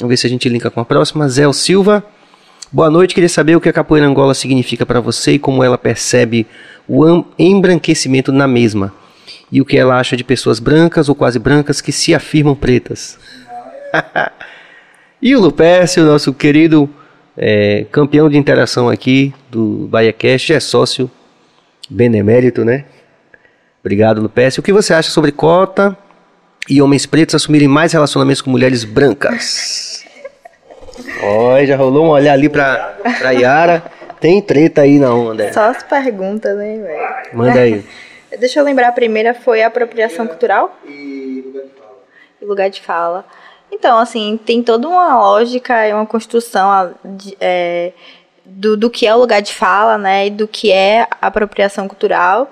[0.00, 1.28] Vamos ver se a gente linka com a próxima.
[1.28, 2.02] Zé Silva,
[2.72, 5.76] boa noite, queria saber o que a capoeira Angola significa para você e como ela
[5.76, 6.46] percebe
[6.88, 8.94] o embranquecimento na mesma
[9.50, 13.18] e o que ela acha de pessoas brancas ou quase brancas que se afirmam pretas.
[15.22, 16.88] e o Lupécio, nosso querido
[17.36, 21.10] é, campeão de interação aqui do BahiaCast, é sócio
[21.88, 22.84] benemérito, né?
[23.80, 24.60] Obrigado, Lupécio.
[24.60, 25.96] O que você acha sobre cota
[26.68, 30.04] e homens pretos assumirem mais relacionamentos com mulheres brancas?
[31.22, 33.82] Olha, já rolou um olhar ali pra, pra Yara.
[34.18, 35.52] Tem treta aí na onda.
[35.52, 37.36] Só as perguntas, né, velho?
[37.36, 37.84] Manda aí.
[38.38, 40.78] Deixa eu lembrar, a primeira foi a apropriação cultural.
[40.86, 41.98] E lugar de fala.
[42.40, 43.24] E lugar de fala.
[43.70, 47.92] Então, assim, tem toda uma lógica e uma construção de, é,
[48.44, 52.50] do, do que é o lugar de fala, né, e do que é apropriação cultural.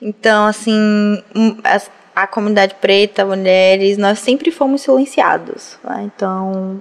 [0.00, 1.22] Então, assim,
[1.64, 5.78] a, a comunidade preta, mulheres, nós sempre fomos silenciados.
[5.82, 6.10] Né?
[6.14, 6.80] Então,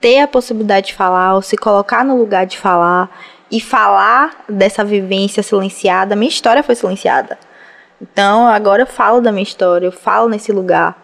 [0.00, 3.10] ter a possibilidade de falar, ou se colocar no lugar de falar,
[3.50, 6.16] e falar dessa vivência silenciada.
[6.16, 7.38] Minha história foi silenciada.
[8.00, 11.02] Então agora eu falo da minha história, eu falo nesse lugar.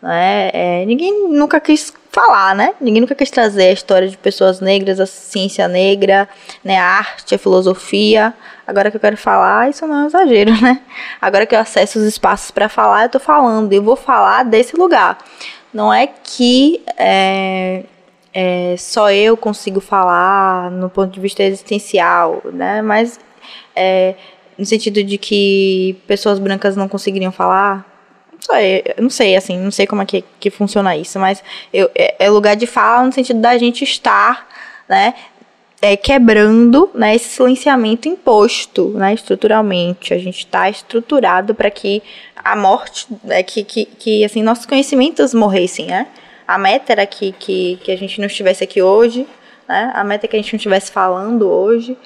[0.00, 0.50] Né?
[0.52, 2.74] É, ninguém nunca quis falar, né?
[2.80, 6.28] Ninguém nunca quis trazer a história de pessoas negras, a ciência negra,
[6.64, 6.76] né?
[6.76, 8.34] a arte, a filosofia.
[8.66, 10.80] Agora que eu quero falar, isso não é um exagero, né?
[11.20, 13.72] Agora que eu acesso os espaços para falar, eu tô falando.
[13.72, 15.18] Eu vou falar desse lugar.
[15.72, 17.84] Não é que é,
[18.34, 22.80] é, só eu consigo falar no ponto de vista existencial, né?
[22.80, 23.20] Mas
[23.76, 24.14] é,
[24.56, 27.86] no sentido de que pessoas brancas não conseguiriam falar,
[28.32, 31.42] não sei, não sei assim, não sei como é que, que funciona isso, mas
[31.72, 34.48] eu, é, é lugar de fala no sentido da gente estar,
[34.88, 35.14] né?
[35.84, 40.14] É, quebrando né, esse silenciamento imposto né, estruturalmente.
[40.14, 42.00] A gente está estruturado para que
[42.36, 46.06] a morte, né, que, que, que assim, nossos conhecimentos morressem, né?
[46.46, 49.26] A meta era que, que, que a gente não estivesse aqui hoje,
[49.68, 49.90] né?
[49.94, 51.96] A meta é que a gente não estivesse falando hoje.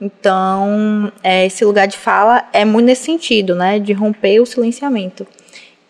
[0.00, 3.78] Então, é, esse lugar de fala é muito nesse sentido, né?
[3.78, 5.26] De romper o silenciamento.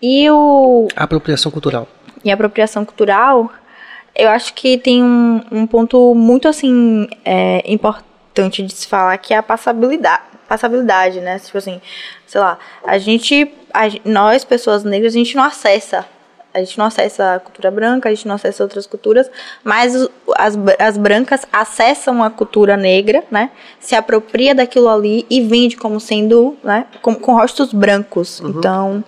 [0.02, 0.88] E o...
[0.96, 1.86] A apropriação cultural.
[2.24, 3.50] E a apropriação cultural,
[4.14, 9.32] eu acho que tem um, um ponto muito, assim, é, importante de se falar, que
[9.32, 11.38] é a passabilidade, passabilidade, né?
[11.38, 11.80] Tipo assim,
[12.26, 16.06] sei lá, a gente, a, nós, pessoas negras, a gente não acessa
[16.52, 19.30] a gente não acessa a cultura branca, a gente não acessa outras culturas,
[19.62, 19.94] mas
[20.36, 23.50] as, as brancas acessam a cultura negra, né?
[23.78, 26.86] Se apropria daquilo ali e vende como sendo, né?
[27.02, 28.40] Com, com rostos brancos.
[28.40, 28.50] Uhum.
[28.50, 29.04] Então,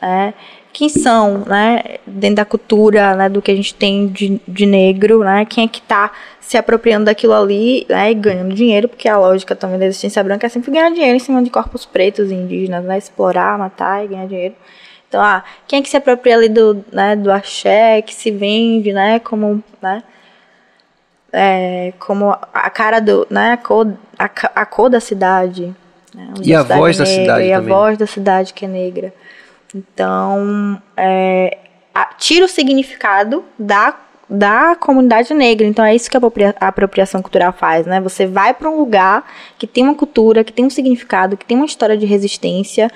[0.00, 0.34] é,
[0.70, 1.82] quem são, né?
[2.06, 3.28] Dentro da cultura, né?
[3.28, 5.46] Do que a gente tem de, de negro, né?
[5.46, 6.10] Quem é que está
[6.40, 8.10] se apropriando daquilo ali, né?
[8.10, 11.20] E ganhando dinheiro, porque a lógica também da existência branca é sempre ganhar dinheiro em
[11.20, 12.98] cima de corpos pretos e indígenas, né?
[12.98, 14.54] Explorar, matar e ganhar dinheiro.
[15.12, 18.94] Então, ah, quem é que se apropria ali do, né, do axé, que se vende,
[18.94, 20.02] né, como, né,
[21.30, 24.24] é, como a cara do, né, a cor, a,
[24.54, 25.70] a cor da cidade.
[26.14, 27.74] Né, e a voz da cidade E a também.
[27.74, 29.12] voz da cidade que é negra.
[29.74, 31.58] Então, é,
[31.94, 33.94] a, tira o significado da,
[34.30, 35.66] da comunidade negra.
[35.66, 36.20] Então, é isso que a,
[36.58, 38.00] a apropriação cultural faz, né?
[38.00, 41.58] Você vai para um lugar que tem uma cultura, que tem um significado, que tem
[41.58, 42.90] uma história de resistência,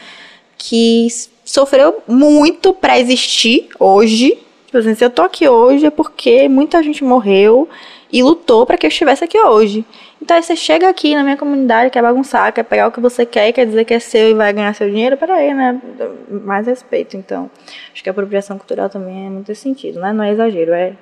[0.57, 1.07] que
[1.47, 4.37] sofreu muito para existir hoje.
[4.67, 7.69] Tipo assim, se eu tô aqui hoje é porque muita gente morreu
[8.13, 9.87] e lutou para que eu estivesse aqui hoje.
[10.21, 13.25] Então aí você chega aqui na minha comunidade, quer bagunçar, quer pegar o que você
[13.25, 15.81] quer, quer dizer que é seu e vai ganhar seu dinheiro, peraí, né?
[16.29, 17.49] Mais respeito, então.
[17.93, 20.13] Acho que a apropriação cultural também é muito sentido, né?
[20.13, 20.95] Não é exagero, é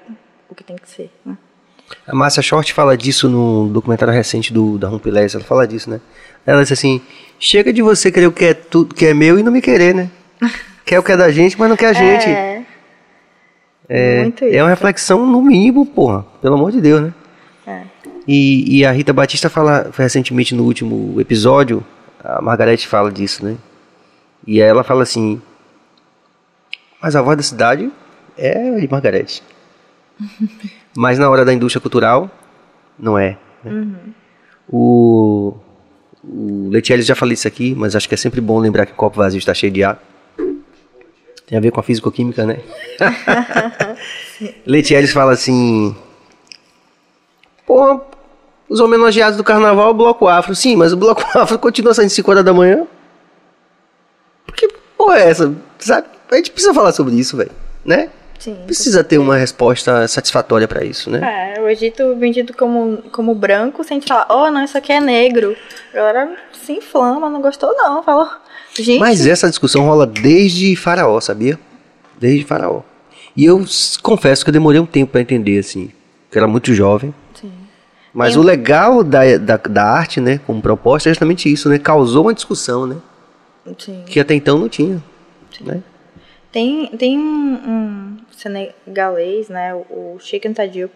[0.50, 1.38] o que tem que ser, né?
[2.06, 6.00] A Márcia Short fala disso no documentário recente do, da Rumpilés, ela fala disso, né?
[6.46, 7.00] Ela diz assim,
[7.38, 9.94] chega de você querer o que é, tudo, que é meu e não me querer,
[9.94, 10.10] né?
[10.84, 12.28] quer o que é da gente, mas não quer a gente.
[12.28, 12.64] É,
[13.88, 16.24] É, Muito é uma reflexão no mínimo, porra.
[16.40, 17.14] Pelo amor de Deus, né?
[17.66, 17.82] É.
[18.26, 21.84] E, e a Rita Batista fala recentemente no último episódio,
[22.22, 23.56] a Margarete fala disso, né?
[24.46, 25.40] E ela fala assim:
[27.00, 27.90] Mas a voz da cidade
[28.36, 29.42] é de Margarete.
[30.96, 32.30] Mas na hora da indústria cultural,
[32.98, 33.36] não é.
[33.64, 33.96] né?
[34.68, 35.54] O,
[36.22, 38.94] o Letiele já falou isso aqui, mas acho que é sempre bom lembrar que o
[38.94, 40.00] copo vazio está cheio de ar.
[41.46, 42.60] Tem a ver com a físico-química, né?
[44.66, 45.94] Letieres fala assim:
[47.66, 48.00] Pô,
[48.68, 50.54] os homenageados do carnaval o Bloco Afro.
[50.54, 52.86] Sim, mas o Bloco Afro continua saindo 5 horas da manhã.
[54.46, 55.54] Por que porra é essa?
[55.78, 56.08] Sabe?
[56.30, 57.52] A gente precisa falar sobre isso, velho.
[57.84, 58.10] Né?
[58.38, 58.56] Sim.
[58.66, 61.54] Precisa ter uma resposta satisfatória pra isso, né?
[61.56, 65.56] É, o Egito vendido como, como branco, sem falar, oh, não, isso aqui é negro.
[65.92, 68.02] A galera se inflama, não gostou não.
[68.02, 68.28] Falou,
[68.82, 71.58] gente, Mas essa discussão rola desde Faraó, sabia?
[72.18, 72.82] Desde Faraó.
[73.36, 73.64] E eu
[74.02, 75.90] confesso que eu demorei um tempo pra entender, assim.
[76.30, 77.14] Que eu era muito jovem.
[77.34, 77.52] Sim.
[78.12, 81.78] Mas Tem o legal da, da, da arte, né, como proposta, é justamente isso, né?
[81.78, 82.96] Causou uma discussão, né?
[83.78, 84.04] sim.
[84.06, 85.02] Que até então não tinha.
[85.60, 85.82] Né?
[86.52, 90.92] Tem, tem um, um senegalês, né, o Sheikh Anta Diop.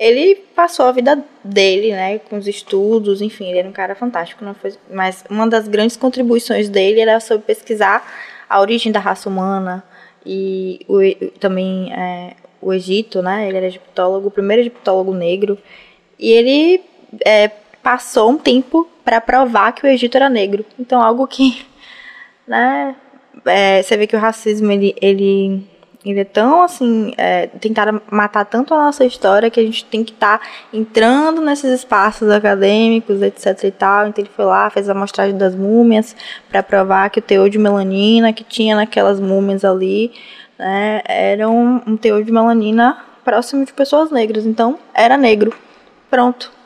[0.00, 4.42] Ele passou a vida dele, né, com os estudos, enfim, ele era um cara fantástico,
[4.54, 8.10] foi, mas uma das grandes contribuições dele era sobre pesquisar
[8.48, 9.84] a origem da raça humana
[10.24, 11.00] e o,
[11.38, 15.58] também é, o Egito, né, ele era egiptólogo, o primeiro egiptólogo negro,
[16.18, 16.82] e ele
[17.24, 17.48] é,
[17.82, 20.64] passou um tempo para provar que o Egito era negro.
[20.78, 21.66] Então, algo que,
[22.48, 22.94] né,
[23.44, 25.62] é, você vê que o racismo ele, ele,
[26.04, 30.02] ele é tão assim, é, tentaram matar tanto a nossa história que a gente tem
[30.02, 30.40] que estar
[30.72, 34.08] entrando nesses espaços acadêmicos, etc e tal.
[34.08, 36.16] Então ele foi lá, fez a amostragem das múmias
[36.48, 40.12] para provar que o teor de melanina que tinha naquelas múmias ali,
[40.58, 44.46] né, era um, um teor de melanina próximo de pessoas negras.
[44.46, 45.52] Então era negro.
[46.10, 46.59] Pronto.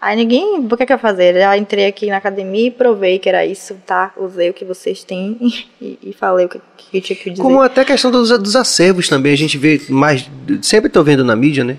[0.00, 1.34] Aí ninguém, o que que eu fazer?
[1.34, 4.12] Já entrei aqui na academia e provei que era isso, tá?
[4.16, 5.36] Usei o que vocês têm
[5.80, 7.42] e, e falei o que, que tinha que dizer.
[7.42, 10.30] Como até a questão dos, dos acervos também, a gente vê mais.
[10.62, 11.76] Sempre tô vendo na mídia, né?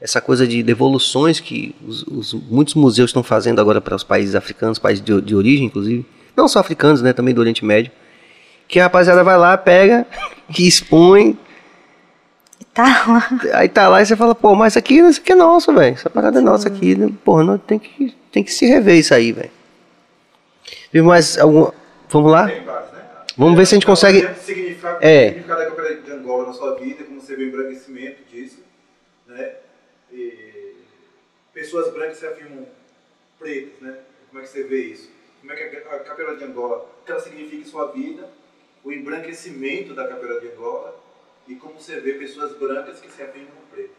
[0.00, 4.36] Essa coisa de devoluções que os, os- muitos museus estão fazendo agora para os países
[4.36, 6.06] africanos, países de, de origem, inclusive.
[6.36, 7.12] Não só africanos, né?
[7.12, 7.90] Também do Oriente Médio.
[8.68, 10.06] Que a rapaziada vai lá, pega,
[10.52, 11.36] que expõe,
[12.74, 13.28] Tá lá.
[13.54, 15.94] Aí tá lá e você fala, pô, mas isso aqui, isso aqui é nosso, velho.
[15.94, 16.94] Essa parada é nossa aqui.
[16.94, 17.10] Né?
[17.24, 19.50] Porra, não, tem, que, tem que se rever isso aí, velho.
[20.92, 21.70] Tem mais algum.
[22.10, 22.46] Vamos lá?
[22.46, 23.00] Tem vários, né?
[23.36, 24.24] Vamos ver se a gente consegue.
[24.24, 25.24] O significado, É.
[25.24, 28.60] o significado da capoeira de Angola na sua vida, como você vê o embranquecimento disso,
[29.26, 29.52] né?
[30.12, 30.74] E
[31.52, 32.64] pessoas brancas se afirmam
[33.38, 33.94] pretas, né?
[34.28, 35.10] Como é que você vê isso?
[35.40, 38.28] Como é que a a capoeira de Angola, o que ela significa em sua vida,
[38.84, 40.94] o embranquecimento da capoeira de Angola
[41.48, 43.96] e como você vê pessoas brancas que se afirmam pretas.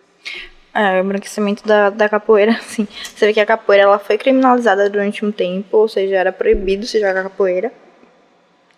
[0.73, 2.87] É, o embranquecimento da, da capoeira, assim.
[3.03, 6.85] Você vê que a capoeira ela foi criminalizada durante um tempo, ou seja, era proibido
[6.85, 7.71] se jogar capoeira.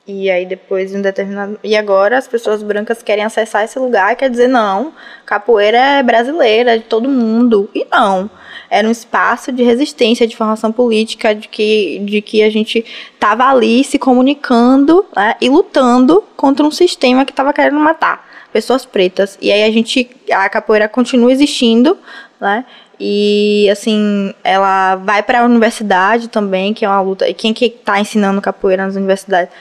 [0.07, 1.60] E aí depois de um determinado.
[1.64, 4.93] E agora as pessoas brancas querem acessar esse lugar quer dizer, não,
[5.26, 7.69] capoeira é brasileira, é de todo mundo.
[7.76, 8.30] E não.
[8.69, 12.84] Era um espaço de resistência, de formação política, de que, de que a gente
[13.14, 18.86] estava ali se comunicando né, e lutando contra um sistema que estava querendo matar pessoas
[18.86, 19.38] pretas.
[19.41, 20.10] E aí a gente.
[20.32, 21.98] A capoeira continua existindo,
[22.40, 22.65] né?
[23.03, 27.28] E assim, ela vai para a universidade também, que é uma luta.
[27.28, 29.52] E quem que tá ensinando capoeira nas universidades?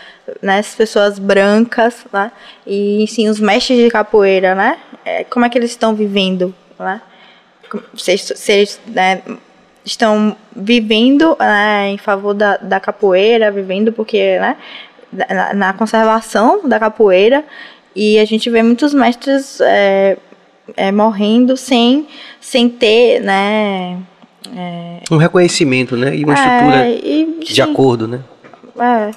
[0.43, 0.59] Né?
[0.59, 2.31] As pessoas brancas, né?
[2.67, 4.77] E sim, os mestres de capoeira, né?
[5.07, 7.01] É, como é que eles estão vivendo, né?
[7.71, 9.23] Como- Vocês, vocês né,
[9.87, 14.57] estão vivendo né, em favor da, da capoeira, vivendo porque, né?
[15.11, 17.43] Na, na conservação da capoeira.
[17.95, 20.17] E a gente vê muitos mestres é,
[20.77, 22.07] é, morrendo sem,
[22.41, 23.99] sem ter, né?
[24.55, 26.17] É, um reconhecimento, né?
[26.17, 28.21] E uma estrutura e, de acordo, né?
[28.79, 29.11] É.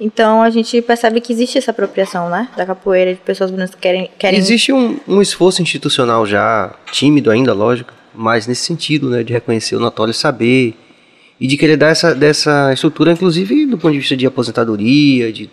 [0.00, 2.48] Então a gente percebe que existe essa apropriação, né?
[2.56, 4.10] Da capoeira, de pessoas brancas que querem.
[4.18, 4.38] querem...
[4.38, 9.22] Existe um, um esforço institucional já, tímido ainda, lógico, mas nesse sentido, né?
[9.22, 10.74] De reconhecer o notório saber
[11.38, 15.50] e de querer dar essa dessa estrutura, inclusive do ponto de vista de aposentadoria, de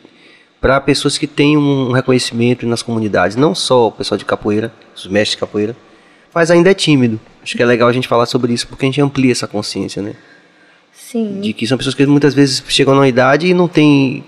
[0.59, 5.07] para pessoas que têm um reconhecimento nas comunidades, não só o pessoal de capoeira, os
[5.07, 5.75] mestres de capoeira,
[6.33, 7.19] mas ainda é tímido.
[7.41, 10.01] Acho que é legal a gente falar sobre isso porque a gente amplia essa consciência,
[10.01, 10.13] né?
[10.91, 11.39] Sim.
[11.39, 14.23] De que são pessoas que muitas vezes chegam na idade e não tem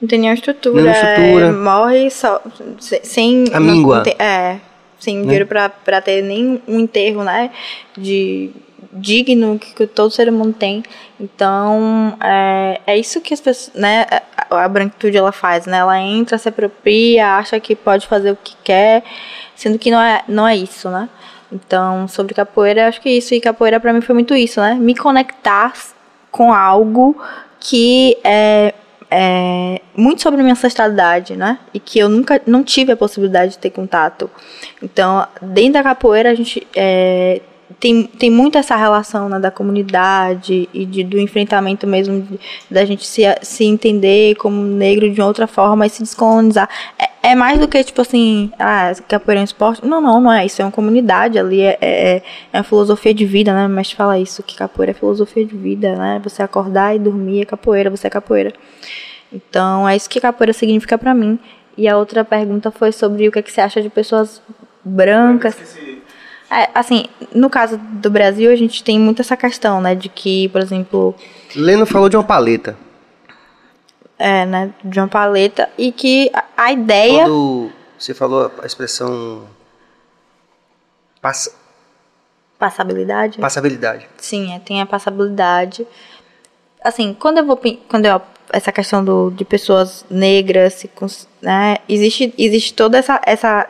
[0.00, 1.46] não tem nenhuma estrutura, nenhuma estrutura.
[1.46, 2.42] É, morre só
[2.80, 4.02] sem a míngua.
[4.18, 4.58] é,
[4.98, 5.22] sem né?
[5.22, 7.50] dinheiro para ter nem um enterro, né,
[7.96, 8.50] de
[8.92, 10.82] digno que todo ser humano tem.
[11.20, 14.06] Então, é, é isso que as pessoas, né,
[14.50, 15.78] a, branquitude ela faz, né?
[15.78, 19.04] Ela entra, se apropria, acha que pode fazer o que quer,
[19.54, 21.08] sendo que não é, não é isso, né?
[21.52, 23.34] Então, sobre capoeira, acho que isso.
[23.34, 24.74] E capoeira para mim foi muito isso, né?
[24.74, 25.72] Me conectar
[26.30, 27.20] com algo
[27.60, 28.74] que é,
[29.10, 31.58] é, muito sobre minha ancestralidade, né?
[31.74, 34.30] E que eu nunca não tive a possibilidade de ter contato.
[34.82, 37.42] Então, dentro da capoeira, a gente é,
[37.78, 42.26] tem, tem muito essa relação né, da comunidade e de, do enfrentamento mesmo
[42.70, 46.68] da gente se, se entender como negro de outra forma e se descolonizar.
[46.98, 49.86] É, é mais do que, tipo assim, ah, capoeira é um esporte.
[49.86, 50.60] Não, não, não é isso.
[50.60, 52.22] É uma comunidade ali, é, é,
[52.52, 53.68] é uma filosofia de vida, né?
[53.68, 56.20] Mas fala isso, que capoeira é filosofia de vida, né?
[56.24, 58.52] Você acordar e dormir é capoeira, você é capoeira.
[59.32, 61.38] Então, é isso que capoeira significa para mim.
[61.76, 64.42] E a outra pergunta foi sobre o que, é que você acha de pessoas
[64.84, 65.56] brancas.
[66.52, 69.94] É, assim, no caso do Brasil, a gente tem muito essa questão, né?
[69.94, 71.14] De que, por exemplo.
[71.56, 72.76] Leno falou de uma paleta.
[74.18, 74.70] É, né?
[74.84, 75.70] De uma paleta.
[75.78, 77.24] E que a, ideia.
[77.24, 79.46] Quando você falou a expressão.
[81.22, 81.54] Passa...
[82.58, 83.38] Passabilidade?
[83.38, 84.06] Passabilidade.
[84.18, 85.86] Sim, é, tem a passabilidade.
[86.84, 87.58] Assim, quando eu vou.
[87.88, 88.20] Quando eu,
[88.52, 90.84] essa questão do, de pessoas negras,
[91.40, 91.78] né?
[91.88, 93.66] Existe, existe toda essa, essa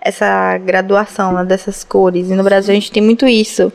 [0.00, 2.30] essa graduação né, dessas cores.
[2.30, 3.72] E no Brasil a gente tem muito isso.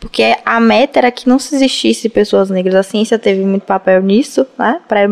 [0.00, 2.74] Porque a meta era que não se existisse pessoas negras.
[2.74, 4.80] A ciência teve muito papel nisso, né?
[4.88, 5.06] Para é,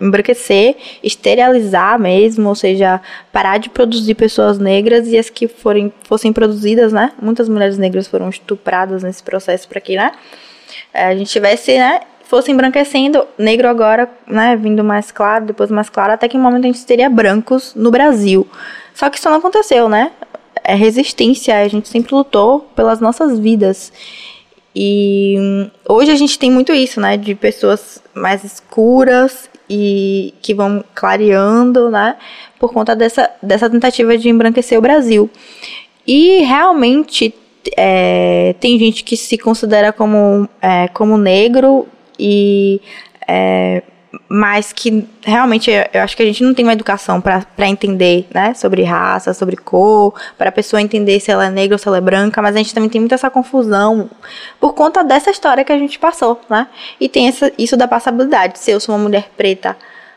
[0.00, 3.00] embranquecer, esterilizar mesmo, ou seja,
[3.32, 7.12] parar de produzir pessoas negras e as que forem, fossem produzidas, né?
[7.22, 10.10] Muitas mulheres negras foram estupradas nesse processo para que, né?
[10.92, 12.00] A gente tivesse, né?
[12.24, 14.56] Fosse embranquecendo, negro agora, né?
[14.56, 17.90] Vindo mais claro, depois mais claro, até que um momento a gente teria brancos no
[17.90, 18.48] Brasil.
[18.94, 20.12] Só que isso não aconteceu, né?
[20.64, 23.92] É resistência, a gente sempre lutou pelas nossas vidas.
[24.74, 27.16] E hum, hoje a gente tem muito isso, né?
[27.16, 32.16] De pessoas mais escuras e que vão clareando, né?
[32.58, 35.30] Por conta dessa, dessa tentativa de embranquecer o Brasil.
[36.06, 37.34] E realmente
[37.76, 41.86] é, tem gente que se considera como, é, como negro
[42.18, 42.80] e
[43.26, 43.82] é,
[44.28, 48.54] mas que realmente eu acho que a gente não tem uma educação para entender, né,
[48.54, 51.98] sobre raça, sobre cor, para a pessoa entender se ela é negra ou se ela
[51.98, 54.10] é branca, mas a gente também tem muito essa confusão
[54.60, 56.66] por conta dessa história que a gente passou, né?
[57.00, 58.58] E tem essa, isso da passabilidade.
[58.58, 59.76] Se eu sou uma mulher preta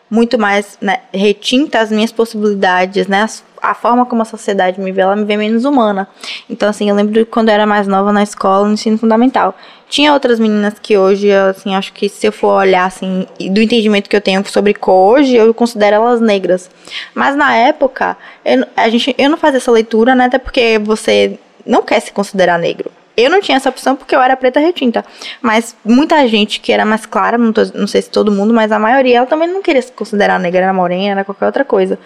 [0.10, 3.28] muito mais né, retinta as minhas possibilidades, né?
[3.62, 6.08] A forma como a sociedade me vê, ela me vê menos humana.
[6.50, 9.56] Então, assim, eu lembro de quando eu era mais nova na escola, no ensino fundamental.
[9.88, 14.10] Tinha outras meninas que hoje, assim, acho que se eu for olhar, assim, do entendimento
[14.10, 16.70] que eu tenho sobre cor hoje, eu considero elas negras.
[17.14, 20.26] Mas na época, eu, a gente, eu não fazia essa leitura, né?
[20.26, 22.92] Até porque você não quer se considerar negro.
[23.16, 25.06] Eu não tinha essa opção porque eu era preta retinta.
[25.42, 28.72] Mas muita gente que era mais clara, não, tô, não sei se todo mundo, mas
[28.72, 31.98] a maioria, ela também não queria se considerar negra, era morena, era qualquer outra coisa.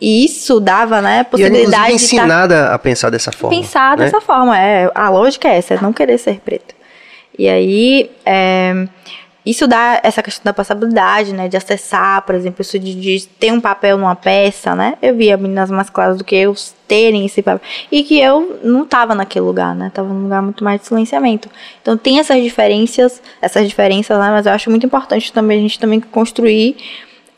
[0.00, 2.00] E isso dava, né, possibilidade e de.
[2.00, 3.54] Tá ensinada tá, a pensar dessa forma.
[3.54, 4.04] Pensar né?
[4.04, 4.90] dessa forma, é.
[4.94, 6.79] A lógica é essa, é não querer ser preta.
[7.38, 8.10] E aí.
[8.24, 8.86] É,
[9.44, 11.48] isso dá essa questão da passabilidade, né?
[11.48, 14.98] De acessar, por exemplo, isso de, de, ter um papel numa peça, né?
[15.00, 16.54] Eu via meninas mais claras do que eu
[16.86, 17.60] terem esse papel.
[17.90, 19.90] E que eu não estava naquele lugar, né?
[19.94, 21.48] Tava num lugar muito mais de silenciamento.
[21.80, 24.30] Então tem essas diferenças, essas diferenças, né?
[24.30, 26.76] Mas eu acho muito importante também a gente também construir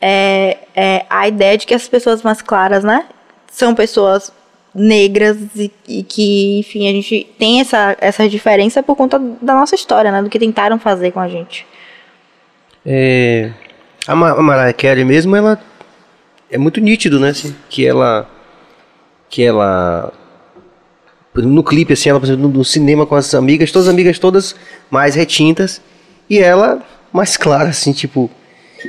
[0.01, 3.05] é, é, a ideia de que as pessoas mais claras, né?
[3.49, 4.31] São pessoas
[4.73, 9.75] negras e, e, que, enfim, a gente tem essa, essa diferença por conta da nossa
[9.75, 10.21] história, né?
[10.21, 11.65] Do que tentaram fazer com a gente.
[12.85, 13.51] É,
[14.07, 15.59] a Mariah Carey mesmo, ela
[16.49, 17.29] é muito nítido, né?
[17.29, 18.29] Assim, que ela
[19.29, 20.13] que ela
[21.35, 24.55] no clipe assim, ela no, no cinema com as amigas, todas as amigas todas
[24.91, 25.81] mais retintas
[26.29, 28.29] e ela mais clara assim, tipo,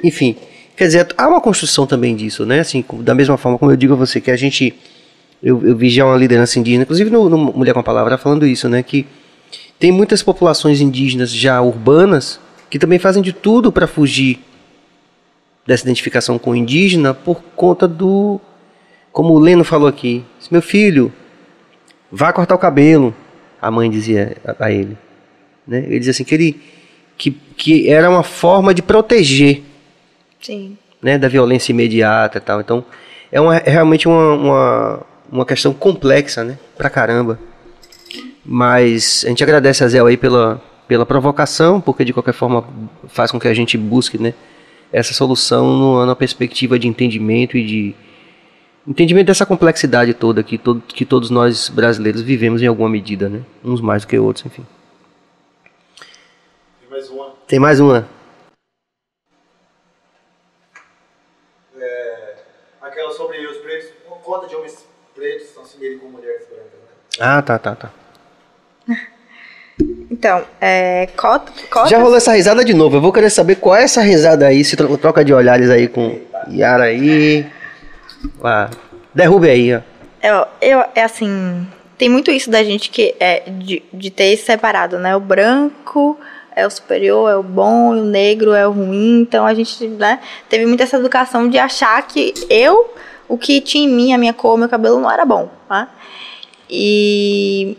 [0.03, 0.37] enfim,
[0.77, 2.61] quer dizer, há uma construção também disso, né?
[2.61, 4.75] Assim, da mesma forma como eu digo a você que a gente
[5.43, 8.47] eu, eu vi já uma liderança indígena, inclusive no, no Mulher com a Palavra, falando
[8.47, 8.83] isso, né?
[8.83, 9.07] Que
[9.79, 12.41] tem muitas populações indígenas já urbanas
[12.71, 14.41] que também fazem de tudo para fugir
[15.67, 18.41] dessa identificação com o indígena por conta do.
[19.13, 21.13] Como o Leno falou aqui, meu filho,
[22.11, 23.15] vá cortar o cabelo,
[23.61, 24.97] a mãe dizia a, a ele.
[25.67, 25.79] Né?
[25.87, 26.61] Ele dizia assim que, ele,
[27.17, 29.63] que, que era uma forma de proteger
[30.41, 30.77] Sim.
[31.01, 32.61] né, da violência imediata e tal.
[32.61, 32.85] Então,
[33.31, 36.59] é, uma, é realmente uma, uma, uma questão complexa, né?
[36.77, 37.39] Pra caramba.
[38.45, 42.65] Mas a gente agradece a Zé aí pela, pela provocação, porque de qualquer forma
[43.09, 44.35] faz com que a gente busque, né?
[44.93, 47.95] Essa solução numa perspectiva de entendimento e de
[48.87, 53.43] entendimento dessa complexidade toda que, todo, que todos nós brasileiros vivemos em alguma medida, né?
[53.65, 54.65] Uns mais do que outros, enfim.
[56.81, 57.31] Tem mais uma.
[57.49, 58.09] Tem mais uma.
[61.77, 62.37] É,
[62.83, 63.91] aquela sobre os pretos.
[64.07, 64.85] Uma cota de homens
[66.01, 67.21] como mulheres brancas, né?
[67.21, 67.91] Ah, tá, tá, tá.
[70.11, 72.97] Então, é, cota, cota Já rolou essa risada de novo.
[72.97, 75.89] Eu vou querer saber qual é essa risada aí, se tro- troca de olhares aí
[75.89, 77.45] com Yara aí.
[78.43, 78.71] Ah,
[79.13, 79.81] derrube aí, ó.
[80.23, 81.67] Eu, eu, é assim,
[81.99, 85.17] tem muito isso da gente que é de, de ter separado, né?
[85.17, 86.17] O branco
[86.55, 89.21] é o superior, é o bom, e o negro é o ruim.
[89.23, 92.95] Então a gente, né, teve muita essa educação de achar que eu,
[93.29, 95.51] o que tinha em mim, a minha cor, meu cabelo não era bom?
[96.69, 97.77] E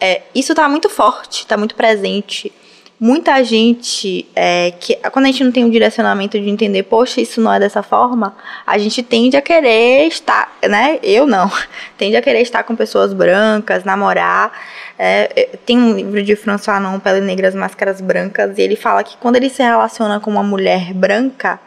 [0.00, 2.52] é, isso tá muito forte, tá muito presente.
[2.98, 7.40] Muita gente, é, que quando a gente não tem um direcionamento de entender, poxa, isso
[7.40, 11.00] não é dessa forma, a gente tende a querer estar, né?
[11.02, 11.50] Eu não,
[11.98, 14.52] tende a querer estar com pessoas brancas, namorar.
[14.98, 19.02] É, tem um livro de François Anon, Pele Negra, as Máscaras Brancas, e ele fala
[19.02, 21.60] que quando ele se relaciona com uma mulher branca,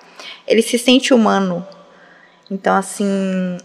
[0.48, 1.68] ele se sente humano.
[2.50, 3.58] Então, assim,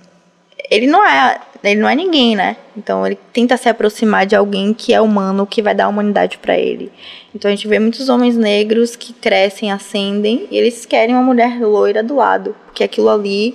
[0.71, 2.57] ele não é ele não é ninguém, né?
[2.77, 6.59] Então ele tenta se aproximar de alguém que é humano, que vai dar humanidade pra
[6.59, 6.91] ele.
[7.35, 11.61] Então a gente vê muitos homens negros que crescem, ascendem e eles querem uma mulher
[11.61, 13.55] loira do lado, porque aquilo ali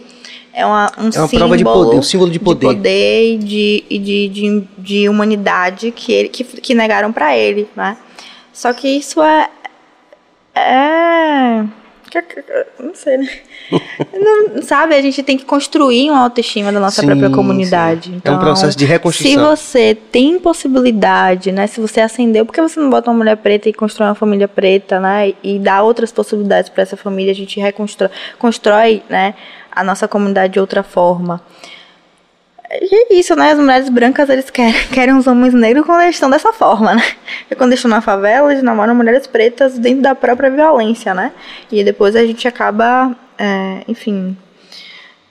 [0.53, 2.69] é uma, um É uma símbolo prova de poder, um símbolo de poder.
[2.69, 7.35] de poder e de, e de, de, de humanidade que, ele, que, que negaram pra
[7.37, 7.97] ele, né?
[8.53, 9.49] Só que isso é.
[10.55, 11.65] É.
[12.79, 13.29] Não sei, né?
[14.13, 18.09] Não, sabe, a gente tem que construir uma autoestima da nossa Sim, própria comunidade.
[18.11, 19.55] É um Então, processo de se reconstrução.
[19.55, 21.67] você tem possibilidade, né?
[21.67, 24.47] Se você acendeu, por que você não bota uma mulher preta e constrói uma família
[24.47, 25.33] preta, né?
[25.43, 28.09] E dá outras possibilidades para essa família, a gente reconstrói,
[28.39, 29.33] constrói, né?
[29.71, 31.41] A nossa comunidade de outra forma.
[32.81, 33.51] É isso, né?
[33.51, 37.03] As mulheres brancas, eles querem, querem os homens negros quando eles estão dessa forma, né?
[37.49, 41.31] E quando eles estão na favela, eles namoram mulheres pretas dentro da própria violência, né?
[41.71, 44.37] E depois a gente acaba, é, enfim,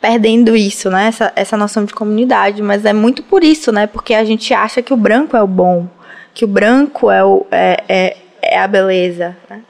[0.00, 1.08] perdendo isso, né?
[1.08, 2.62] Essa, essa noção de comunidade.
[2.62, 3.86] Mas é muito por isso, né?
[3.86, 5.86] Porque a gente acha que o branco é o bom,
[6.32, 9.60] que o branco é, o, é, é, é a beleza, né?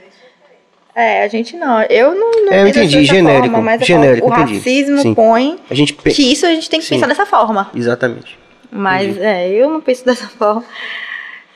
[0.94, 1.82] É, a gente não.
[1.82, 4.54] Eu não, não É, eu entendi, genérico, forma, mas eu genérico, o entendi.
[4.58, 5.14] racismo Sim.
[5.14, 6.94] põe A gente pe- que isso a gente tem que Sim.
[6.94, 7.68] pensar dessa forma.
[7.74, 8.38] Exatamente.
[8.70, 10.64] Mas é, eu não penso dessa forma.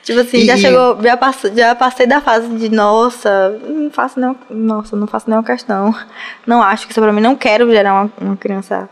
[0.03, 4.19] Tipo assim, E- já chegou, já passei, já passei da fase de nossa, não faço
[4.19, 5.93] nenhuma, nossa, não faço nenhuma questão.
[6.45, 8.89] Não acho que isso é pra mim, não quero gerar uma, uma criança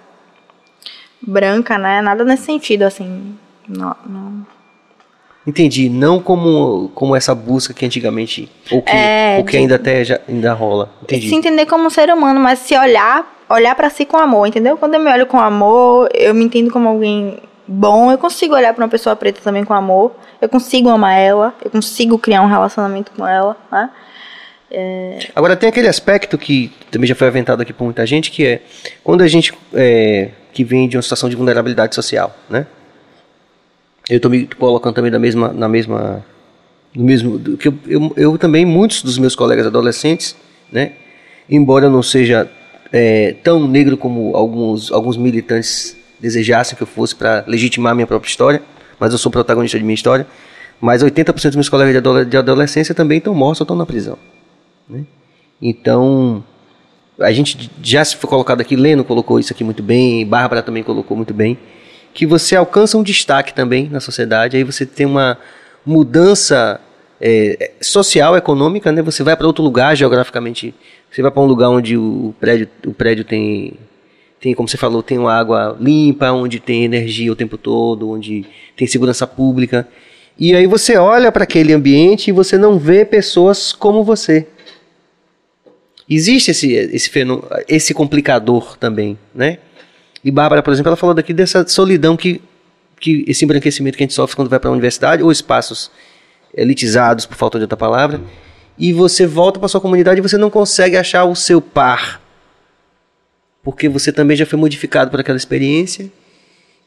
[1.21, 2.01] branca, né?
[2.01, 3.35] Nada nesse sentido, assim.
[3.67, 4.45] Não, não.
[5.47, 5.87] Entendi.
[5.89, 8.51] Não como, como essa busca que antigamente.
[8.69, 10.89] Ou que, É, ou que de- ainda até já, ainda rola.
[11.01, 11.29] Entendi.
[11.29, 14.75] Se entender como um ser humano, mas se olhar, olhar pra si com amor, entendeu?
[14.77, 18.73] Quando eu me olho com amor, eu me entendo como alguém bom, eu consigo olhar
[18.73, 22.47] pra uma pessoa preta também com amor, eu consigo amar ela, eu consigo criar um
[22.47, 23.89] relacionamento com ela, né?
[25.33, 28.61] Agora tem aquele aspecto que também já foi aventado aqui por muita gente, que é
[29.03, 32.67] quando a gente é, que vem de uma situação de vulnerabilidade social, né?
[34.09, 36.25] Eu estou me colocando também na mesma, na mesma,
[36.95, 40.35] no mesmo, que eu, eu, eu também muitos dos meus colegas adolescentes,
[40.71, 40.93] né?
[41.49, 42.49] Embora eu não seja
[42.91, 48.29] é, tão negro como alguns alguns militantes desejassem que eu fosse para legitimar minha própria
[48.29, 48.61] história,
[48.99, 50.25] mas eu sou protagonista de minha história.
[50.79, 54.17] Mas 80% dos meus colegas de, de adolescência também estão mortos ou estão na prisão.
[55.61, 56.43] Então,
[57.19, 60.83] a gente já se foi colocado aqui, Leno colocou isso aqui muito bem, Bárbara também
[60.83, 61.57] colocou muito bem,
[62.17, 65.37] que você alcança um destaque também na sociedade, aí você tem uma
[65.85, 66.81] mudança
[67.21, 69.03] é, social, econômica, né?
[69.03, 70.73] Você vai para outro lugar geograficamente,
[71.11, 73.75] você vai para um lugar onde o prédio, o prédio tem,
[74.41, 78.47] tem, como você falou, tem uma água limpa, onde tem energia o tempo todo, onde
[78.75, 79.87] tem segurança pública.
[80.39, 84.47] E aí você olha para aquele ambiente e você não vê pessoas como você.
[86.09, 87.11] Existe esse, esse,
[87.67, 89.59] esse complicador também, né?
[90.27, 92.41] E Bárbara, por exemplo, ela falou daqui dessa solidão que
[92.99, 95.89] que esse embranquecimento que a gente sofre quando vai para a universidade, ou espaços
[96.53, 98.19] elitizados, por falta de outra palavra,
[98.77, 102.19] e você volta para sua comunidade e você não consegue achar o seu par.
[103.63, 106.11] Porque você também já foi modificado por aquela experiência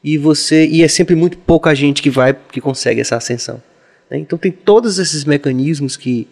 [0.04, 3.62] e você e é sempre muito pouca gente que vai que consegue essa ascensão.
[4.10, 4.18] Né?
[4.18, 6.28] Então tem todos esses mecanismos que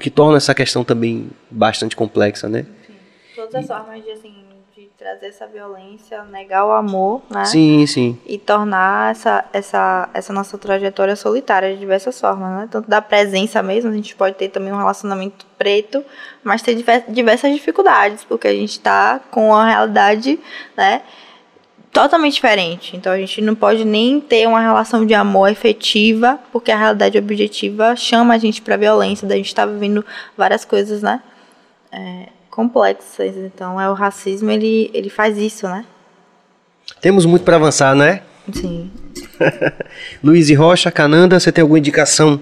[0.00, 2.66] que tornam essa questão também bastante complexa, né?
[3.36, 4.53] todas as formas de assim
[5.04, 7.44] trazer essa violência, negar o amor, né?
[7.44, 8.18] Sim, sim.
[8.24, 12.68] E tornar essa, essa, essa nossa trajetória solitária de diversas formas, né?
[12.70, 16.02] Tanto da presença mesmo, a gente pode ter também um relacionamento preto,
[16.42, 16.74] mas ter
[17.06, 20.40] diversas dificuldades, porque a gente está com uma realidade,
[20.74, 21.02] né?
[21.92, 22.96] totalmente diferente.
[22.96, 27.18] Então a gente não pode nem ter uma relação de amor efetiva, porque a realidade
[27.18, 30.02] objetiva chama a gente para violência, da gente estar tá vivendo
[30.34, 31.22] várias coisas, né?
[31.92, 33.36] É, complexas.
[33.36, 35.84] Então é o racismo ele ele faz isso, né?
[37.00, 38.22] Temos muito para avançar, né?
[38.52, 38.90] Sim.
[40.22, 42.40] Luiz e Rocha, Cananda, você tem alguma indicação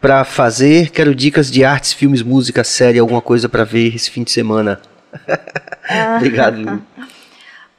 [0.00, 0.90] para fazer?
[0.90, 4.80] Quero dicas de artes, filmes, música, série, alguma coisa para ver esse fim de semana.
[5.88, 6.16] Ah.
[6.18, 6.80] Obrigado, Luiz.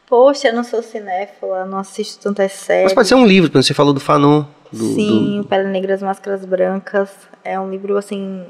[0.07, 2.85] Poxa, eu não sou cinéfila, não assisto tantas séries.
[2.85, 4.45] Mas pode ser um livro, você falou do Fanon.
[4.72, 5.48] Do, Sim, do...
[5.48, 7.10] Pele Negra, As Máscaras Brancas.
[7.44, 8.45] É um livro, assim,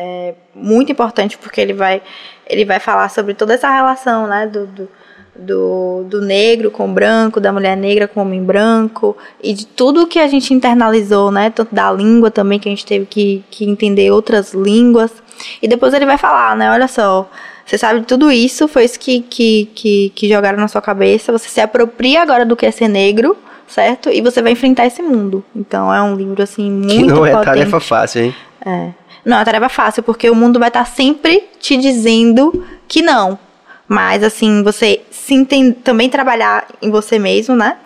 [0.00, 2.00] é muito importante porque ele vai,
[2.48, 4.88] ele vai falar sobre toda essa relação, né, do, do,
[5.36, 9.66] do, do negro com o branco, da mulher negra com o homem branco e de
[9.66, 13.44] tudo que a gente internalizou, né, tanto da língua também, que a gente teve que,
[13.50, 15.12] que entender outras línguas.
[15.60, 17.28] E depois ele vai falar, né, olha só,
[17.66, 21.30] você sabe de tudo isso, foi isso que, que, que, que jogaram na sua cabeça.
[21.30, 23.36] Você se apropria agora do que é ser negro,
[23.68, 24.08] certo?
[24.10, 25.44] E você vai enfrentar esse mundo.
[25.54, 28.34] Então é um livro, assim, muito Que não é tarefa fácil, hein?
[28.66, 29.00] É.
[29.24, 33.38] Não, é tarefa fácil, porque o mundo vai estar sempre te dizendo que não.
[33.86, 37.76] Mas, assim, você entende, também trabalhar em você mesmo, né?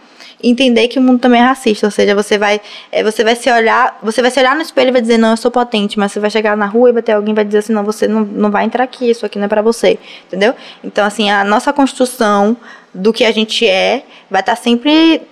[0.48, 2.60] entender que o mundo também é racista, ou seja, você vai,
[2.92, 5.30] é, você vai se olhar, você vai se olhar no espelho e vai dizer, não,
[5.30, 7.58] eu sou potente, mas você vai chegar na rua e vai ter alguém vai dizer
[7.58, 10.54] assim, não, você não, não vai entrar aqui, isso aqui não é para você, entendeu?
[10.82, 12.56] Então, assim, a nossa construção
[12.92, 15.22] do que a gente é vai estar tá sempre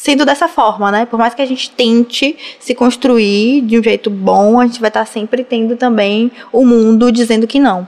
[0.00, 1.04] sendo dessa forma, né?
[1.04, 4.88] Por mais que a gente tente se construir de um jeito bom, a gente vai
[4.88, 7.86] estar tá sempre tendo também o mundo dizendo que não.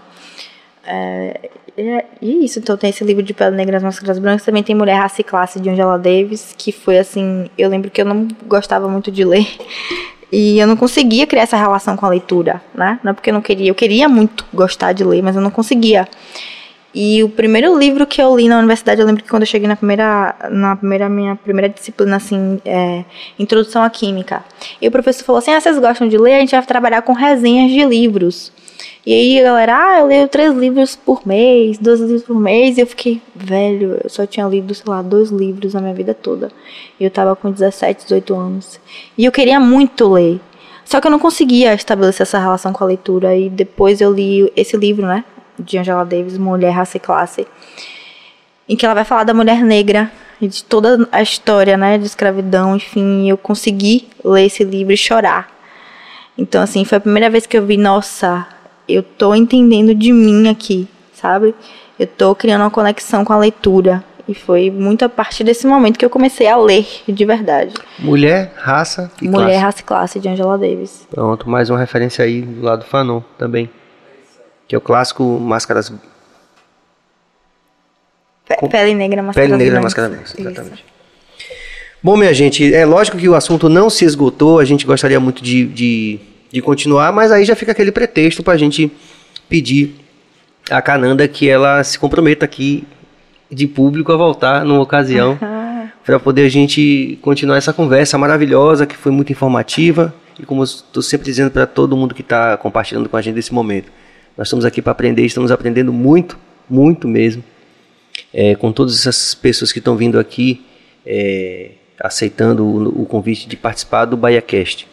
[0.84, 4.62] É, é, e isso, então tem esse livro de Pele Negra as Máscaras Brancas, também
[4.62, 8.04] tem Mulher, Raça e Classe de Angela Davis, que foi assim, eu lembro que eu
[8.04, 9.46] não gostava muito de ler,
[10.30, 13.00] e eu não conseguia criar essa relação com a leitura, né?
[13.02, 15.50] Não é porque eu não queria, eu queria muito gostar de ler, mas eu não
[15.50, 16.06] conseguia.
[16.94, 19.66] E o primeiro livro que eu li na universidade, eu lembro que quando eu cheguei
[19.66, 23.04] na primeira, na primeira minha primeira disciplina, assim, é,
[23.38, 24.44] Introdução à Química.
[24.80, 26.34] E o professor falou assim: ah, vocês gostam de ler?
[26.34, 28.52] A gente vai trabalhar com resenhas de livros.
[29.04, 32.76] E aí a galera, ah, eu leio três livros por mês, dois livros por mês.
[32.76, 36.14] E eu fiquei, velho, eu só tinha lido, sei lá, dois livros na minha vida
[36.14, 36.52] toda.
[37.00, 38.80] E eu tava com 17, 18 anos.
[39.16, 40.40] E eu queria muito ler.
[40.84, 43.34] Só que eu não conseguia estabelecer essa relação com a leitura.
[43.34, 45.24] E depois eu li esse livro, né?
[45.58, 47.46] De Angela Davis, Mulher, Raça e Classe.
[48.68, 51.98] Em que ela vai falar da mulher negra e de toda a história, né?
[51.98, 53.28] De escravidão, enfim.
[53.28, 55.48] Eu consegui ler esse livro e chorar.
[56.36, 58.46] Então, assim, foi a primeira vez que eu vi, nossa,
[58.88, 61.54] eu tô entendendo de mim aqui, sabe?
[61.98, 64.02] Eu tô criando uma conexão com a leitura.
[64.28, 67.74] E foi muito a partir desse momento que eu comecei a ler de verdade.
[67.98, 69.58] Mulher, raça e Mulher, classe.
[69.58, 71.06] raça e classe de Angela Davis.
[71.10, 73.68] Pronto, mais uma referência aí do lado do Fanon também.
[74.72, 75.92] Que é o clássico Máscaras.
[78.48, 80.74] Pe Pele Negra, Máscara Pele Negra, Máscara exatamente.
[80.74, 80.84] Isso.
[82.02, 85.42] Bom, minha gente, é lógico que o assunto não se esgotou, a gente gostaria muito
[85.42, 86.20] de, de
[86.52, 88.92] de continuar, mas aí já fica aquele pretexto para a gente
[89.48, 89.96] pedir
[90.70, 92.86] a Cananda que ela se comprometa aqui
[93.50, 95.88] de público a voltar numa ocasião uhum.
[96.04, 101.02] para poder a gente continuar essa conversa maravilhosa que foi muito informativa e como estou
[101.02, 103.90] sempre dizendo para todo mundo que está compartilhando com a gente nesse momento,
[104.36, 106.38] nós estamos aqui para aprender, estamos aprendendo muito,
[106.68, 107.42] muito mesmo,
[108.32, 110.64] é, com todas essas pessoas que estão vindo aqui
[111.06, 114.88] é, aceitando o, o convite de participar do BahiaCast.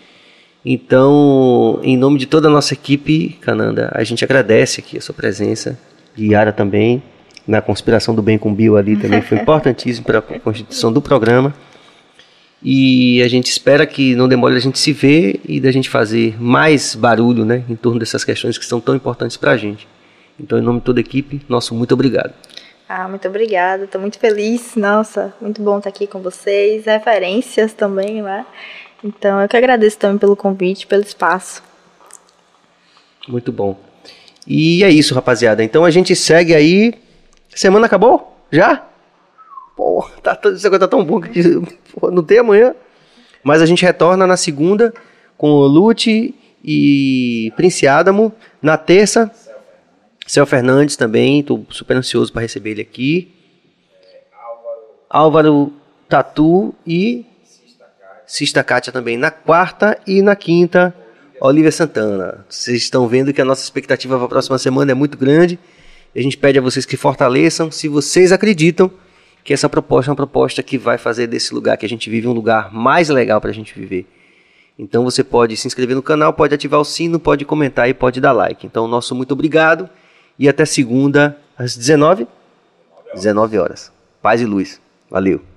[0.64, 5.16] Então, em nome de toda a nossa equipe, Cananda, a gente agradece aqui a sua
[5.16, 5.80] presença,
[6.16, 7.02] de Yara também,
[7.48, 11.54] na conspiração do bem com Bill ali também foi importantíssimo para a constituição do programa.
[12.62, 16.42] E a gente espera que não demore a gente se ver e da gente fazer
[16.42, 19.88] mais barulho né, em torno dessas questões que são tão importantes para a gente.
[20.40, 22.34] Então, em nome de toda a equipe, nosso muito obrigado.
[22.88, 24.76] Ah, muito obrigada, estou muito feliz.
[24.76, 26.86] Nossa, muito bom estar aqui com vocês.
[26.86, 28.46] Referências também, né?
[29.04, 31.64] Então, eu que agradeço também pelo convite, pelo espaço.
[33.28, 33.78] Muito bom.
[34.48, 35.64] E é isso, rapaziada.
[35.64, 36.94] Então a gente segue aí.
[37.54, 38.36] Semana acabou?
[38.52, 38.89] Já?
[39.80, 41.42] Pô, tá, esse negócio tá tão bom que
[41.94, 42.76] pô, não tem amanhã.
[43.42, 44.94] Mas a gente retorna na segunda
[45.38, 48.34] com o Lute e Prince Adamo.
[48.62, 49.32] Na terça,
[50.28, 51.42] Céu Fernandes também.
[51.42, 53.34] Tô super ansioso para receber ele aqui.
[55.10, 55.72] Álvaro
[56.10, 57.26] Tatu e
[58.28, 60.94] Sista Kátia também na quarta e na quinta,
[61.40, 62.46] Olivia Santana.
[62.50, 65.58] Vocês estão vendo que a nossa expectativa para a próxima semana é muito grande.
[66.14, 68.92] A gente pede a vocês que fortaleçam, se vocês acreditam
[69.50, 72.28] que essa proposta é uma proposta que vai fazer desse lugar que a gente vive
[72.28, 74.06] um lugar mais legal para a gente viver.
[74.78, 78.22] Então você pode se inscrever no canal, pode ativar o sino, pode comentar e pode
[78.22, 78.68] dar like.
[78.68, 79.90] Então, nosso muito obrigado
[80.38, 82.28] e até segunda às 19
[83.16, 83.92] 19 horas.
[84.22, 84.80] Paz e luz.
[85.10, 85.49] Valeu.